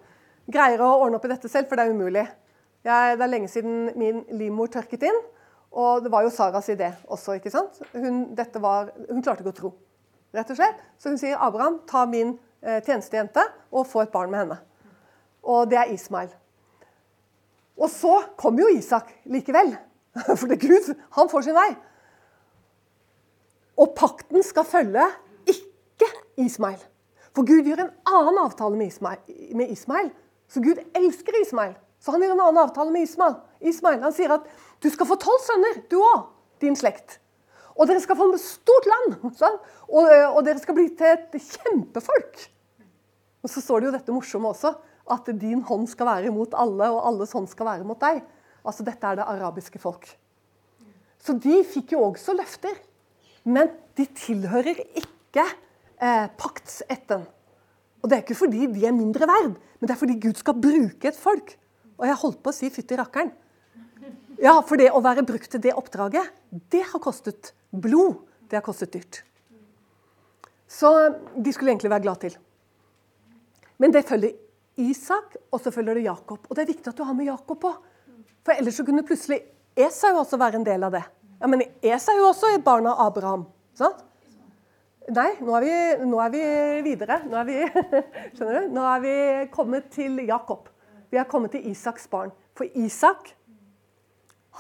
Greier 0.50 0.82
å 0.82 0.96
ordne 1.04 1.20
opp 1.20 1.26
i 1.28 1.32
dette 1.32 1.50
selv, 1.50 1.68
for 1.70 1.78
det 1.78 1.86
er 1.86 1.94
umulig. 1.94 2.24
Jeg, 2.86 3.18
det 3.18 3.24
er 3.26 3.30
lenge 3.30 3.50
siden 3.52 3.90
min 4.00 4.24
livmor 4.34 4.70
tørket 4.72 5.04
inn. 5.10 5.20
Og 5.70 6.02
det 6.02 6.10
var 6.10 6.24
jo 6.26 6.32
Saras 6.34 6.70
idé 6.72 6.90
også. 7.06 7.36
ikke 7.38 7.52
sant? 7.52 7.78
Hun, 7.94 8.24
var, 8.58 8.90
hun, 9.08 9.22
klarte 9.22 9.44
ikke 9.44 9.52
å 9.52 9.58
tro, 9.60 9.72
rett 10.34 10.50
og 10.50 10.58
slett. 10.58 10.80
Så 10.98 11.12
hun 11.12 11.20
sier 11.20 11.38
Abraham, 11.38 11.78
ta 11.86 12.06
min 12.10 12.34
eh, 12.62 12.80
tjenestejente 12.82 13.44
og 13.70 13.86
få 13.86 14.04
et 14.04 14.14
barn 14.14 14.32
med 14.32 14.44
henne. 14.44 14.58
Og 15.46 15.70
det 15.70 15.78
er 15.78 15.92
Ismail. 15.94 16.32
Og 17.80 17.88
så 17.92 18.16
kommer 18.40 18.66
jo 18.66 18.74
Isak 18.80 19.12
likevel. 19.30 19.76
For 20.38 20.50
det 20.50 20.58
er 20.58 20.66
Gud, 20.66 20.90
han 21.16 21.30
får 21.30 21.46
sin 21.46 21.56
vei. 21.56 21.70
Og 23.80 23.94
pakten 23.96 24.42
skal 24.44 24.66
følge 24.68 25.06
Ismail. 26.44 26.80
For 27.36 27.46
Gud 27.46 27.68
gjør 27.68 27.84
en 27.84 27.94
annen 28.10 28.40
avtale 28.42 28.78
med 28.78 28.90
Ismail. 28.90 29.20
Med 29.56 29.70
Ismail. 29.70 30.10
Så 30.50 30.62
Gud 30.64 30.80
elsker 30.98 31.36
Ismail. 31.40 31.74
Så 32.00 32.14
han 32.14 32.22
gjør 32.24 32.34
en 32.34 32.44
annen 32.46 32.62
avtale 32.62 32.92
med 32.94 33.06
Ismail. 33.06 33.36
Ismail 33.60 34.00
han 34.02 34.14
sier 34.16 34.32
at 34.34 34.46
du 34.80 34.88
skal 34.90 35.08
få 35.08 35.18
tolv 35.20 35.42
sønner, 35.44 35.82
du 35.90 35.98
òg, 36.00 36.30
din 36.62 36.78
slekt. 36.78 37.18
Og 37.76 37.88
dere 37.88 38.00
skal 38.02 38.18
få 38.18 38.28
stort 38.40 38.88
land. 38.88 39.20
Og, 39.90 40.06
og, 40.06 40.44
dere 40.46 40.60
skal 40.62 40.76
bli 40.76 40.84
til 40.94 41.08
et 41.10 41.32
kjempefolk. 41.34 42.44
Og 43.42 43.50
så 43.50 43.58
står 43.58 43.80
det 43.80 43.88
jo 43.88 43.94
dette 43.96 44.14
morsomme 44.14 44.52
også, 44.52 44.70
at 45.10 45.30
din 45.40 45.64
hånd 45.66 45.88
skal 45.90 46.06
være 46.06 46.30
mot 46.30 46.52
alle, 46.54 46.86
og 46.94 47.00
alles 47.08 47.32
hånd 47.34 47.48
skal 47.50 47.66
være 47.66 47.86
mot 47.88 47.98
deg. 47.98 48.20
Altså 48.62 48.86
Dette 48.86 49.08
er 49.08 49.18
det 49.18 49.26
arabiske 49.26 49.80
folk. 49.82 50.06
Så 51.18 51.34
de 51.42 51.56
fikk 51.66 51.96
jo 51.96 52.04
også 52.06 52.36
løfter. 52.38 52.78
Men 53.42 53.72
de 53.98 54.06
tilhører 54.14 54.78
ikke 55.00 55.48
eh, 56.00 56.26
paktsetten. 56.40 57.26
Og 58.00 58.08
det 58.08 58.16
er 58.16 58.24
ikke 58.24 58.38
fordi 58.38 58.66
de 58.72 58.86
er 58.88 58.96
mindre 58.96 59.28
verd, 59.28 59.54
men 59.54 59.88
det 59.88 59.94
er 59.94 60.00
fordi 60.00 60.18
Gud 60.20 60.40
skal 60.40 60.56
bruke 60.56 61.10
et 61.10 61.18
folk. 61.18 61.54
Og 62.00 62.06
jeg 62.08 62.20
holdt 62.22 62.42
på 62.42 62.50
å 62.50 62.56
si 62.56 62.70
'fytti 62.72 62.96
rakkeren'. 62.96 63.32
Ja, 64.40 64.60
for 64.64 64.80
det 64.80 64.88
å 64.90 65.02
være 65.04 65.24
brukt 65.26 65.50
til 65.52 65.60
det 65.60 65.74
oppdraget, 65.76 66.30
det 66.72 66.80
har 66.92 67.00
kostet 67.00 67.52
blod. 67.70 68.24
Det 68.48 68.56
har 68.56 68.64
kostet 68.64 68.92
dyrt. 68.92 69.22
Så 70.66 70.88
de 71.36 71.52
skulle 71.52 71.70
egentlig 71.70 71.90
være 71.90 72.02
glad 72.06 72.20
til. 72.24 72.36
Men 73.78 73.92
det 73.92 74.06
følger 74.08 74.32
Isak, 74.80 75.36
og 75.52 75.60
så 75.60 75.70
følger 75.70 75.94
det 75.94 76.06
Jakob. 76.08 76.46
Og 76.48 76.56
det 76.56 76.62
er 76.62 76.72
viktig 76.72 76.88
at 76.88 76.96
du 76.96 77.04
har 77.04 77.14
med 77.14 77.28
Jakob 77.28 77.60
på. 77.60 77.72
For 78.44 78.56
ellers 78.56 78.78
så 78.80 78.84
kunne 78.86 79.04
plutselig 79.06 79.42
Esau 79.76 80.16
også 80.18 80.38
være 80.40 80.60
en 80.60 80.66
del 80.66 80.84
av 80.84 80.94
det. 80.96 81.02
Ja, 81.40 81.46
Men 81.46 81.62
Esau 81.82 82.14
er 82.14 82.18
jo 82.18 82.30
også 82.30 82.54
et 82.54 82.64
barn 82.64 82.86
av 82.86 83.00
Abraham. 83.06 83.46
sant? 83.74 84.04
Nei, 85.10 85.30
nå 85.42 85.54
er, 85.58 85.64
vi, 85.64 85.76
nå 86.06 86.18
er 86.22 86.30
vi 86.30 86.40
videre. 86.86 87.16
Nå 87.26 87.38
er 87.40 87.46
vi, 87.48 87.56
skjønner 88.36 88.60
du? 88.60 88.74
Nå 88.76 88.82
er 88.86 89.00
vi 89.02 89.14
kommet 89.50 89.88
til 89.90 90.20
Jakob. 90.22 90.68
Vi 91.10 91.18
har 91.18 91.26
kommet 91.30 91.50
til 91.56 91.66
Isaks 91.66 92.06
barn. 92.12 92.30
For 92.54 92.68
Isak 92.78 93.32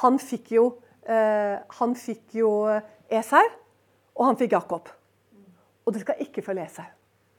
han 0.00 0.18
fikk 0.18 0.50
jo, 0.56 0.64
eh, 1.06 1.54
han 1.78 1.94
fikk 1.94 2.34
jo 2.40 2.50
Esau, 3.06 3.44
og 4.18 4.26
han 4.26 4.40
fikk 4.40 4.56
Jakob. 4.56 4.90
Og 5.86 5.94
det 5.94 6.02
skal 6.02 6.26
ikke 6.26 6.42
følge 6.42 6.66
Esau. 6.66 6.88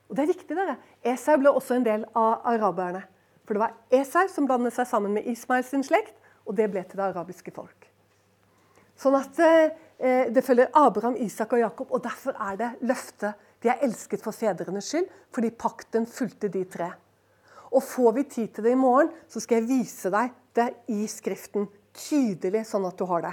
Og 0.08 0.16
det 0.16 0.24
er 0.24 0.32
riktig, 0.32 0.56
dere. 0.56 0.78
Esau 1.12 1.36
ble 1.40 1.52
også 1.52 1.76
en 1.76 1.86
del 1.88 2.08
av 2.16 2.46
araberne. 2.48 3.04
For 3.44 3.58
det 3.58 3.66
var 3.66 3.76
Esau 3.92 4.24
som 4.32 4.48
blandet 4.48 4.72
seg 4.76 4.88
sammen 4.88 5.12
med 5.18 5.28
Ismail 5.28 5.68
sin 5.68 5.84
slekt, 5.84 6.16
og 6.48 6.56
det 6.56 6.70
ble 6.72 6.80
til 6.86 6.96
det 6.96 7.10
arabiske 7.10 7.52
folk. 7.52 7.90
Sånn 8.96 9.20
at 9.20 9.36
eh, 9.42 9.76
det 10.02 10.42
følger 10.42 10.72
Abraham, 10.74 11.14
Isak 11.22 11.52
og 11.54 11.60
Jakob, 11.62 11.92
og 11.94 12.02
derfor 12.02 12.34
er 12.34 12.56
det 12.58 12.70
løftet. 12.88 13.38
De 13.62 13.70
er 13.70 13.84
elsket 13.86 14.22
for 14.24 14.34
fedrenes 14.34 14.88
skyld, 14.90 15.06
fordi 15.30 15.52
pakten 15.54 16.08
fulgte 16.10 16.50
de 16.50 16.64
tre. 16.66 16.88
Og 17.72 17.84
får 17.86 18.16
vi 18.16 18.24
tid 18.28 18.48
til 18.56 18.66
det 18.66 18.74
i 18.74 18.80
morgen, 18.80 19.12
så 19.30 19.40
skal 19.40 19.60
jeg 19.60 19.68
vise 19.70 20.10
deg 20.12 20.34
det 20.58 20.68
i 20.92 21.06
Skriften 21.08 21.68
tydelig, 21.96 22.64
sånn 22.68 22.88
at 22.88 22.98
du 22.98 23.06
har 23.08 23.24
det. 23.24 23.32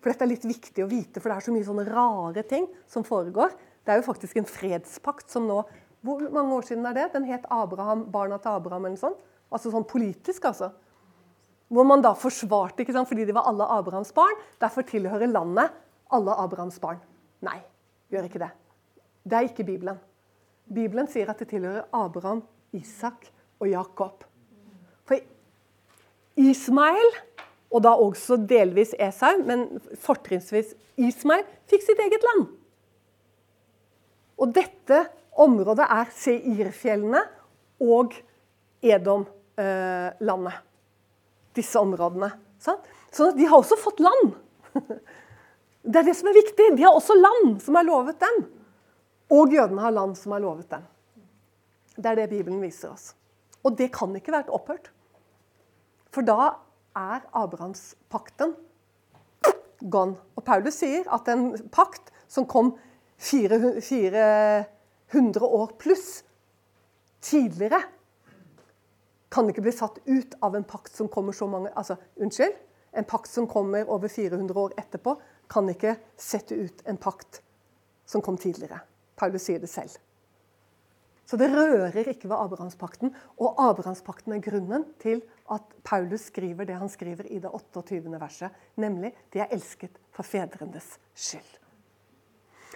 For 0.00 0.10
dette 0.10 0.26
er 0.26 0.32
litt 0.32 0.46
viktig 0.46 0.84
å 0.84 0.90
vite, 0.90 1.20
for 1.20 1.30
det 1.30 1.36
er 1.36 1.46
så 1.46 1.54
mye 1.54 1.66
sånne 1.66 1.86
rare 1.88 2.44
ting 2.46 2.66
som 2.90 3.06
foregår. 3.06 3.54
Det 3.86 3.92
er 3.92 4.00
jo 4.00 4.08
faktisk 4.08 4.38
en 4.40 4.48
fredspakt 4.48 5.30
som 5.30 5.46
nå 5.46 5.64
Hvor 6.06 6.20
mange 6.30 6.54
år 6.54 6.62
siden 6.68 6.84
er 6.86 6.94
det? 6.94 7.06
Den 7.16 7.24
het 7.26 7.46
Abraham, 7.50 8.04
Barna 8.12 8.36
til 8.38 8.52
Abraham 8.52 8.84
eller 8.84 8.94
noe 8.94 9.00
sånt. 9.00 9.22
Altså 9.50 9.72
sånn 9.72 9.86
politisk, 9.88 10.44
altså. 10.46 10.68
Hvor 11.66 11.86
man 11.88 12.04
da 12.04 12.12
forsvarte, 12.14 12.84
ikke 12.84 12.94
sant? 12.94 13.08
fordi 13.10 13.24
de 13.26 13.34
var 13.34 13.48
alle 13.50 13.66
Abrahams 13.74 14.12
barn. 14.14 14.38
Derfor 14.62 14.86
tilhører 14.86 15.32
landet 15.32 15.74
alle 16.12 16.34
Abrahams 16.38 16.78
barn. 16.82 17.00
Nei, 17.44 17.58
gjør 18.12 18.28
ikke 18.28 18.42
det. 18.42 18.50
Det 19.26 19.38
er 19.38 19.48
ikke 19.48 19.66
Bibelen. 19.66 19.98
Bibelen 20.66 21.08
sier 21.10 21.30
at 21.30 21.40
det 21.42 21.48
tilhører 21.50 21.86
Abraham, 21.94 22.42
Isak 22.74 23.28
og 23.60 23.68
Jakob. 23.70 24.24
For 25.06 25.18
Ismael, 26.36 27.12
og 27.70 27.82
da 27.82 27.94
også 27.98 28.38
delvis 28.48 28.94
Esau, 28.98 29.40
men 29.46 29.80
fortrinnsvis 30.02 30.74
Ismael, 31.00 31.44
fikk 31.70 31.84
sitt 31.86 32.02
eget 32.02 32.24
land. 32.30 32.46
Og 34.36 34.52
dette 34.54 35.06
området 35.36 35.86
er 35.88 36.12
Seirfjellene 36.14 37.22
og 37.82 38.14
Edom-landet. 38.84 40.54
Eh, 40.56 40.62
Disse 41.56 41.80
områdene. 41.80 42.28
Sånn 42.60 43.30
at 43.30 43.38
de 43.38 43.46
har 43.48 43.56
også 43.56 43.78
fått 43.80 44.02
land. 44.04 44.34
Det 45.86 46.00
er 46.00 46.08
det 46.08 46.16
som 46.18 46.28
er 46.30 46.34
viktig. 46.34 46.72
De 46.76 46.82
har 46.82 46.96
også 46.98 47.14
land 47.14 47.60
som 47.62 47.78
er 47.78 47.86
lovet 47.86 48.18
dem. 48.20 48.42
Og 49.30 49.52
jødene 49.54 49.82
har 49.82 49.94
land 49.94 50.16
som 50.18 50.34
er 50.34 50.42
lovet 50.42 50.70
dem. 50.70 50.82
Det 51.96 52.10
er 52.10 52.18
det 52.18 52.30
Bibelen 52.30 52.60
viser 52.62 52.90
oss. 52.90 53.14
Og 53.62 53.78
det 53.78 53.92
kan 53.94 54.14
ikke 54.18 54.34
være 54.34 54.54
opphørt. 54.54 54.90
For 56.10 56.26
da 56.26 56.56
er 56.96 57.24
Abrahamspakten 57.36 58.54
gone. 59.90 60.16
Og 60.36 60.44
Paulus 60.44 60.74
sier 60.80 61.04
at 61.12 61.28
en 61.32 61.50
pakt 61.72 62.12
som 62.28 62.46
kom 62.48 62.74
400 63.22 64.66
år 65.42 65.74
pluss 65.80 66.24
tidligere, 67.22 67.82
kan 69.30 69.48
ikke 69.50 69.62
bli 69.64 69.72
satt 69.74 69.98
ut 70.06 70.34
av 70.44 70.54
en 70.56 70.64
pakt 70.64 70.94
som 70.96 71.08
kommer 71.12 71.32
så 71.34 71.46
mange 71.50 71.70
Altså, 71.74 71.96
unnskyld. 72.16 72.54
En 72.96 73.04
pakt 73.04 73.28
som 73.28 73.48
kommer 73.48 73.88
over 73.90 74.08
400 74.08 74.60
år 74.60 74.72
etterpå, 74.78 75.16
kan 75.48 75.68
ikke 75.70 75.96
sette 76.18 76.56
ut 76.56 76.82
en 76.86 76.98
pakt 77.00 77.42
som 78.06 78.22
kom 78.22 78.38
tidligere. 78.38 78.80
Paulus 79.16 79.46
sier 79.48 79.62
det 79.62 79.70
selv. 79.70 79.96
Så 81.26 81.36
det 81.36 81.48
rører 81.50 82.06
ikke 82.06 82.28
ved 82.30 82.36
Abrahamspakten. 82.38 83.14
Og 83.42 83.58
Abrahamspakten 83.58 84.36
er 84.36 84.44
grunnen 84.44 84.84
til 85.02 85.24
at 85.50 85.62
Paulus 85.84 86.28
skriver 86.30 86.68
det 86.68 86.76
han 86.78 86.90
skriver 86.90 87.26
i 87.26 87.40
det 87.42 87.50
28. 87.50 88.20
verset, 88.20 88.50
nemlig 88.76 89.12
'De 89.32 89.40
er 89.40 89.50
elsket 89.50 89.98
for 90.10 90.22
fedrenes 90.22 90.98
skyld'. 91.14 91.58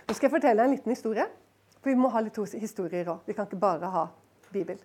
Nå 0.08 0.14
skal 0.14 0.26
jeg 0.26 0.30
fortelle 0.30 0.64
en 0.64 0.70
liten 0.70 0.90
historie. 0.90 1.26
For 1.80 1.90
vi 1.90 1.96
må 1.96 2.08
ha 2.08 2.20
litt 2.20 2.36
historier 2.36 3.08
òg. 3.08 3.20
Vi 3.26 3.32
kan 3.32 3.46
ikke 3.46 3.60
bare 3.60 3.90
ha 3.90 4.06
Bibel. 4.52 4.78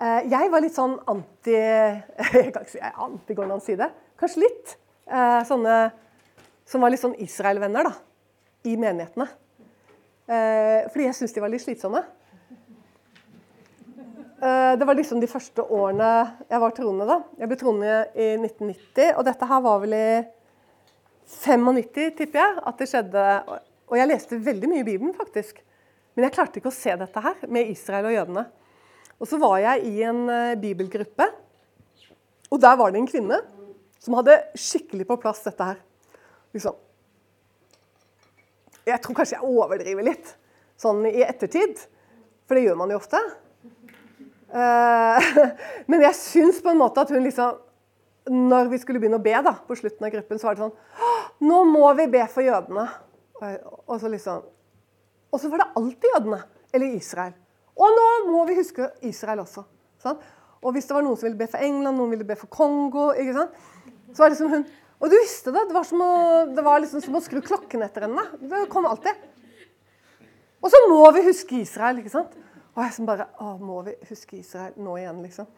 Eh, 0.00 0.30
jeg 0.30 0.50
var 0.52 0.60
litt 0.60 0.74
sånn 0.74 0.98
anti 1.06 1.54
Jeg 2.34 2.52
kan 2.52 2.62
ikke 2.62 2.70
si 2.70 2.78
anti, 2.78 3.34
går 3.34 3.44
det 3.44 3.52
an 3.52 3.62
å 3.62 3.64
si 3.64 3.76
det? 3.78 3.88
Kanskje 4.20 4.44
litt. 4.44 4.76
Eh, 5.10 5.42
sånne 5.48 5.76
som 6.68 6.82
var 6.82 6.92
litt 6.92 7.02
sånn 7.02 7.18
Israel-venner 7.20 7.88
da, 7.88 7.94
i 8.68 8.76
menighetene. 8.80 9.26
Eh, 10.30 10.88
fordi 10.92 11.08
jeg 11.08 11.16
syntes 11.18 11.34
de 11.34 11.42
var 11.42 11.52
litt 11.52 11.64
slitsomme. 11.64 12.04
Eh, 14.42 14.72
det 14.78 14.86
var 14.86 14.96
liksom 14.98 15.20
de 15.22 15.30
første 15.30 15.62
årene 15.62 16.12
jeg 16.48 16.62
var 16.62 16.76
troende. 16.76 17.06
da. 17.06 17.18
Jeg 17.38 17.50
ble 17.50 17.58
troende 17.60 17.98
i 18.14 18.30
1990, 18.38 19.12
og 19.18 19.26
dette 19.26 19.50
her 19.50 19.60
var 19.66 19.82
vel 19.82 19.98
i 19.98 20.06
95, 21.42 22.10
tipper 22.18 22.40
jeg, 22.40 22.56
at 22.66 22.78
det 22.78 22.88
skjedde. 22.90 23.26
Og 23.90 23.98
jeg 23.98 24.08
leste 24.08 24.40
veldig 24.40 24.70
mye 24.70 24.82
i 24.82 24.88
Bibelen, 24.88 25.14
faktisk. 25.14 25.62
Men 26.14 26.26
jeg 26.26 26.34
klarte 26.34 26.60
ikke 26.60 26.72
å 26.72 26.74
se 26.74 26.94
dette 26.96 27.22
her 27.24 27.46
med 27.48 27.70
Israel 27.72 28.08
og 28.08 28.16
jødene. 28.16 28.44
Og 29.22 29.28
så 29.30 29.38
var 29.38 29.58
jeg 29.62 29.86
i 29.86 30.02
en 30.02 30.24
uh, 30.28 30.58
bibelgruppe, 30.58 31.28
og 32.52 32.60
der 32.60 32.76
var 32.76 32.90
det 32.92 33.00
en 33.00 33.08
kvinne 33.08 33.38
som 34.02 34.16
hadde 34.18 34.34
skikkelig 34.58 35.06
på 35.06 35.16
plass 35.22 35.44
dette 35.44 35.66
her. 35.66 35.82
Liksom. 36.56 36.74
Jeg 38.82 38.98
tror 39.02 39.14
kanskje 39.14 39.38
jeg 39.38 39.46
overdriver 39.46 40.06
litt 40.08 40.32
sånn 40.80 41.04
i 41.06 41.22
ettertid, 41.22 41.78
for 42.48 42.58
det 42.58 42.64
gjør 42.66 42.80
man 42.80 42.90
jo 42.90 42.98
ofte. 42.98 43.20
Eh, 44.52 45.28
men 45.90 46.02
jeg 46.08 46.18
syns 46.18 46.58
på 46.64 46.72
en 46.72 46.80
måte 46.82 47.04
at 47.04 47.12
hun 47.14 47.22
liksom 47.24 47.60
Når 48.28 48.68
vi 48.68 48.78
skulle 48.78 49.00
begynne 49.00 49.16
å 49.16 49.24
be 49.24 49.32
da, 49.42 49.54
på 49.66 49.74
slutten 49.78 50.04
av 50.06 50.12
gruppen, 50.12 50.38
så 50.38 50.46
var 50.46 50.58
det 50.58 50.66
sånn 50.66 51.46
Nå 51.48 51.62
må 51.70 51.88
vi 51.98 52.04
be 52.12 52.26
for 52.30 52.44
jødene. 52.44 52.84
Og 53.88 53.96
så 53.98 54.10
liksom 54.12 54.44
Og 55.32 55.40
så 55.40 55.48
var 55.50 55.62
det 55.62 55.70
alltid 55.80 56.06
jødene. 56.12 56.42
Eller 56.74 56.98
Israel. 56.98 57.32
Og 57.74 57.96
nå 57.96 58.06
må 58.28 58.44
vi 58.50 58.58
huske 58.58 58.90
Israel 59.08 59.42
også. 59.42 59.64
Sånn? 60.04 60.20
Og 60.62 60.76
hvis 60.76 60.86
det 60.86 60.94
var 60.94 61.02
noen 61.02 61.18
som 61.18 61.26
ville 61.26 61.40
be 61.40 61.48
for 61.50 61.64
England, 61.64 61.98
noen 61.98 62.12
ville 62.14 62.26
be 62.28 62.36
for 62.38 62.52
Kongo 62.52 63.08
ikke 63.16 63.34
sant? 63.34 63.56
Så 64.12 64.22
var 64.22 64.30
det 64.30 64.36
liksom 64.36 64.52
hun 64.52 64.64
Og 65.02 65.10
du 65.10 65.16
visste 65.18 65.50
det. 65.50 65.64
Det 65.66 65.74
var, 65.74 65.86
som 65.88 66.02
å, 66.04 66.12
det 66.54 66.62
var 66.62 66.78
liksom 66.78 67.02
som 67.02 67.16
å 67.18 67.22
skru 67.24 67.40
klokken 67.42 67.82
etter 67.82 68.06
henne. 68.06 68.22
Det 68.38 68.68
kom 68.70 68.86
alltid. 68.86 69.18
Og 70.62 70.70
så 70.70 70.78
må 70.86 71.00
vi 71.16 71.24
huske 71.26 71.58
Israel. 71.58 71.98
ikke 71.98 72.12
sant? 72.12 72.36
Og 72.76 72.84
jeg 72.84 72.94
som 72.94 73.08
bare 73.08 73.26
Å, 73.42 73.56
må 73.58 73.80
vi 73.88 73.96
huske 74.08 74.38
Israel 74.38 74.76
nå 74.78 74.94
igjen, 75.00 75.18
liksom? 75.24 75.48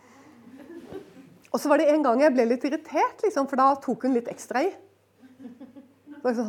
Og 1.55 1.61
så 1.61 1.71
var 1.71 1.79
det 1.79 1.91
en 1.93 2.03
gang 2.03 2.23
jeg 2.25 2.35
ble 2.35 2.49
litt 2.51 2.65
irritert, 2.67 3.21
liksom, 3.23 3.47
for 3.51 3.61
da 3.61 3.69
tok 3.85 4.09
hun 4.09 4.17
litt 4.17 4.31
ekstra 4.33 4.65
i. 4.65 4.73
Og 6.25 6.33
da 6.33 6.47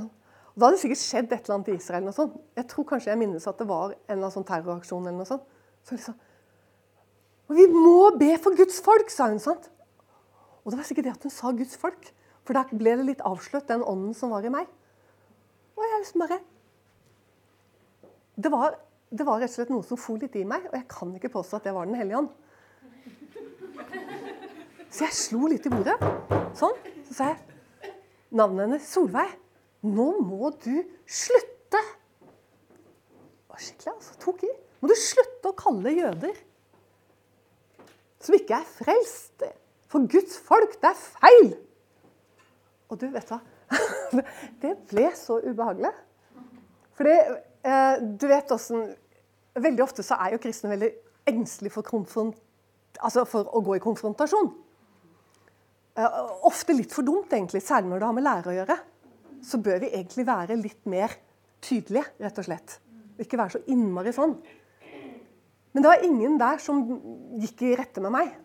hadde 0.63 0.71
det 0.77 0.81
sikkert 0.81 1.03
skjedd 1.03 1.27
et 1.35 1.43
eller 1.43 1.57
annet 1.57 1.69
i 1.69 1.75
Israel. 1.75 2.07
Noe 2.07 2.15
sånt. 2.15 2.39
Jeg 2.57 2.69
tror 2.71 2.87
kanskje 2.89 3.11
jeg 3.11 3.19
minnes 3.21 3.45
at 3.51 3.59
det 3.59 3.67
var 3.69 3.91
en 3.91 3.99
eller 4.07 4.21
annen 4.21 4.33
sånn 4.33 4.47
terroraksjon. 4.47 5.03
eller 5.03 5.19
noe 5.19 5.29
sånt. 5.29 5.43
Så 5.85 5.97
liksom, 5.97 6.15
vi 7.59 7.67
må 7.69 8.15
be 8.17 8.31
for 8.41 8.57
Guds 8.57 8.79
folk, 8.81 9.11
sa 9.13 9.27
hun. 9.29 9.41
sant? 9.43 9.67
Og 10.65 10.73
det 10.73 10.79
var 10.79 10.87
sikkert 10.87 11.07
det 11.07 11.13
at 11.13 11.27
hun 11.27 11.33
sa 11.33 11.53
Guds 11.53 11.77
folk. 11.77 12.09
For 12.45 12.57
da 12.57 12.65
ble 12.69 12.97
det 12.97 13.05
litt 13.05 13.23
avslørt, 13.25 13.69
den 13.69 13.85
ånden 13.85 14.17
som 14.17 14.33
var 14.33 14.45
i 14.45 14.51
meg. 14.53 14.67
Og 15.77 15.85
jeg 15.85 16.01
liksom 16.01 16.25
bare 16.25 16.41
Det 18.35 18.51
var 18.51 18.75
det 19.15 19.23
var 19.23 19.39
rett 19.39 19.51
og 19.53 19.55
slett 19.59 19.71
noe 19.71 19.85
som 19.85 19.99
for 19.99 20.19
litt 20.19 20.33
i 20.35 20.43
meg, 20.47 20.65
og 20.67 20.75
jeg 20.75 20.87
kan 20.91 21.11
ikke 21.15 21.31
påstå 21.31 21.59
at 21.59 21.67
det 21.67 21.73
var 21.75 21.87
Den 21.87 21.99
hellige 21.99 22.19
ånd. 22.19 22.31
Så 24.89 25.05
jeg 25.05 25.15
slo 25.15 25.49
litt 25.51 25.67
i 25.67 25.71
bordet. 25.71 25.95
Sånn. 26.57 26.75
Så 27.05 27.17
sa 27.17 27.29
jeg 27.31 27.93
navnet 28.35 28.65
hennes 28.65 28.89
Solveig. 28.89 29.35
Nå 29.85 30.07
må 30.25 30.49
du 30.63 30.73
slutte! 31.05 31.81
Det 32.25 33.53
var 33.53 33.61
skikkelig, 33.61 33.93
altså. 33.93 34.15
Tok 34.23 34.45
i. 34.47 34.51
Må 34.81 34.89
du 34.89 34.95
slutte 34.99 35.51
å 35.51 35.57
kalle 35.59 35.93
jøder 35.93 36.39
som 38.25 38.35
ikke 38.35 38.57
er 38.57 38.65
frelst, 38.79 39.43
for 39.95 40.07
Guds 40.11 40.35
folk. 40.43 40.75
Det 40.81 40.91
er 40.91 40.99
feil! 40.99 41.53
Og 42.91 42.99
du, 42.99 43.07
vet 43.13 43.31
hva? 43.31 43.39
Det 44.61 44.73
ble 44.91 45.07
så 45.15 45.39
ubehagelig. 45.43 45.91
Fordi 46.95 47.15
eh, 47.15 48.03
du 48.03 48.27
vet 48.29 48.51
åssen 48.55 48.89
veldig 49.55 49.83
ofte 49.85 50.03
så 50.03 50.19
er 50.19 50.35
jo 50.35 50.41
kristne 50.43 50.73
veldig 50.73 50.91
engstelige 51.31 51.73
for, 51.73 52.33
altså 52.99 53.23
for 53.27 53.49
å 53.55 53.63
gå 53.65 53.77
i 53.77 53.83
konfrontasjon. 53.83 54.51
Eh, 55.95 56.19
ofte 56.47 56.75
litt 56.75 56.93
for 56.93 57.07
dumt, 57.07 57.31
egentlig, 57.31 57.63
særlig 57.63 57.93
når 57.93 58.03
det 58.03 58.09
har 58.09 58.17
med 58.19 58.27
lærere 58.27 58.51
å 58.51 58.57
gjøre. 58.59 58.79
Så 59.45 59.61
bør 59.63 59.79
vi 59.83 59.93
egentlig 59.93 60.27
være 60.27 60.59
litt 60.59 60.83
mer 60.91 61.15
tydelige, 61.63 62.11
rett 62.19 62.43
og 62.43 62.47
slett. 62.47 62.79
Ikke 63.21 63.39
være 63.39 63.57
så 63.57 63.63
innmari 63.71 64.11
sånn. 64.15 64.35
Men 65.75 65.83
det 65.83 65.91
var 65.91 66.03
ingen 66.07 66.35
der 66.39 66.59
som 66.63 66.83
gikk 67.39 67.63
i 67.67 67.77
rette 67.79 68.03
med 68.03 68.13
meg. 68.15 68.35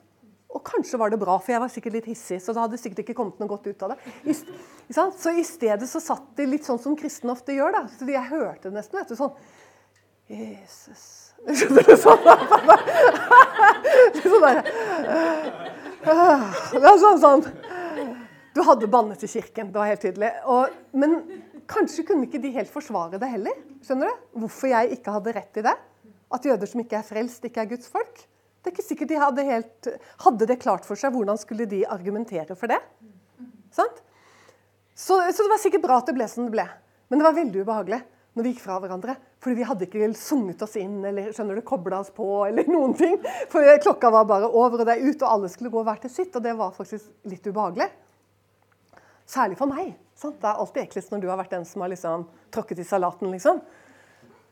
Og 0.50 0.62
kanskje 0.66 0.98
var 0.98 1.12
det 1.12 1.20
bra, 1.20 1.36
for 1.38 1.54
jeg 1.54 1.62
var 1.62 1.70
sikkert 1.70 1.94
litt 2.00 2.08
hissig. 2.10 2.40
Så 2.42 2.54
det 2.54 2.62
hadde 2.64 2.78
sikkert 2.80 3.04
ikke 3.04 3.14
kommet 3.20 3.38
noe 3.38 3.50
godt 3.50 3.68
ut 3.70 3.82
av 3.86 3.92
det. 3.92 4.14
I, 4.26 4.34
så 4.90 5.34
i 5.34 5.44
stedet 5.46 5.86
så 5.86 6.02
satt 6.02 6.26
de 6.38 6.46
litt 6.48 6.66
sånn 6.66 6.80
som 6.82 6.96
kristne 6.98 7.30
ofte 7.36 7.54
gjør. 7.54 7.76
da. 7.76 7.82
Så 7.94 8.08
jeg 8.10 8.30
hørte 8.32 8.72
nesten. 8.74 8.98
vet 8.98 9.12
du, 9.12 9.18
sånn 9.18 9.34
Jesus 10.30 11.04
Skjønner 11.56 11.86
du 11.86 11.94
sånn? 11.98 12.26
sånn 14.20 14.44
der. 14.44 14.58
Det 16.02 16.82
er 16.84 16.98
sånn, 17.00 17.22
sånn 17.22 17.46
Du 18.54 18.60
hadde 18.66 18.90
bannet 18.92 19.24
i 19.24 19.30
kirken, 19.30 19.70
det 19.72 19.80
var 19.80 19.88
helt 19.88 20.04
tydelig. 20.04 20.32
Og, 20.50 20.74
men 20.92 21.16
kanskje 21.70 22.04
kunne 22.10 22.26
ikke 22.28 22.42
de 22.42 22.52
helt 22.58 22.70
forsvare 22.72 23.22
det 23.22 23.30
heller. 23.30 23.56
Skjønner 23.86 24.10
du? 24.10 24.26
Hvorfor 24.42 24.74
jeg 24.74 24.98
ikke 24.98 25.14
hadde 25.16 25.36
rett 25.38 25.62
i 25.62 25.66
det. 25.70 25.76
At 26.30 26.46
jøder 26.46 26.68
som 26.70 26.82
ikke 26.82 27.00
er 27.00 27.06
frelst, 27.06 27.46
ikke 27.46 27.64
er 27.64 27.72
Guds 27.72 27.90
folk. 27.90 28.26
Det 28.60 28.68
er 28.68 28.76
ikke 28.76 28.84
sikkert 28.84 29.08
de 29.08 29.18
hadde, 29.20 29.44
helt, 29.48 29.88
hadde 30.20 30.46
det 30.50 30.60
klart 30.60 30.84
for 30.84 31.00
seg. 31.00 31.14
Hvordan 31.14 31.38
skulle 31.40 31.64
de 31.68 31.80
argumentere 31.88 32.56
for 32.58 32.68
det? 32.68 32.80
Sant? 33.72 34.02
Så, 34.92 35.16
så 35.16 35.44
det 35.46 35.52
var 35.52 35.62
sikkert 35.62 35.84
bra 35.86 36.00
at 36.00 36.10
det 36.10 36.16
ble 36.18 36.26
som 36.28 36.44
det 36.44 36.52
ble. 36.58 36.66
Men 37.08 37.20
det 37.20 37.26
var 37.26 37.38
veldig 37.38 37.62
ubehagelig 37.64 38.02
når 38.36 38.46
vi 38.46 38.52
gikk 38.52 38.62
fra 38.62 38.76
hverandre. 38.82 39.16
Fordi 39.40 39.56
vi 39.56 39.66
hadde 39.66 39.86
ikke 39.86 40.10
sunget 40.20 40.60
oss 40.62 40.76
inn 40.78 41.00
eller 41.08 41.32
skjønner 41.34 41.56
du, 41.56 41.64
kobla 41.66 42.02
oss 42.04 42.12
på. 42.14 42.26
eller 42.46 42.68
noen 42.68 42.92
ting. 42.98 43.16
For 43.50 43.64
klokka 43.82 44.12
var 44.12 44.28
bare 44.28 44.50
over, 44.50 44.82
og 44.82 44.86
det 44.86 44.98
er 44.98 45.08
ut, 45.08 45.24
og 45.24 45.30
alle 45.30 45.50
skulle 45.52 45.72
gå 45.72 45.82
hver 45.86 46.04
til 46.04 46.12
sitt. 46.12 46.36
Og 46.36 46.44
det 46.44 46.52
var 46.58 46.76
faktisk 46.76 47.32
litt 47.32 47.48
ubehagelig. 47.48 47.88
Særlig 49.30 49.56
for 49.58 49.72
meg. 49.72 49.94
Sant? 50.18 50.36
Det 50.42 50.50
er 50.50 50.60
alltid 50.60 50.84
eklest 50.84 51.14
når 51.14 51.24
du 51.24 51.28
har 51.32 51.40
vært 51.40 51.56
den 51.56 51.64
som 51.64 51.82
har 51.84 51.92
liksom, 51.94 52.28
tråkket 52.52 52.84
i 52.84 52.86
salaten. 52.86 53.32
liksom. 53.32 53.64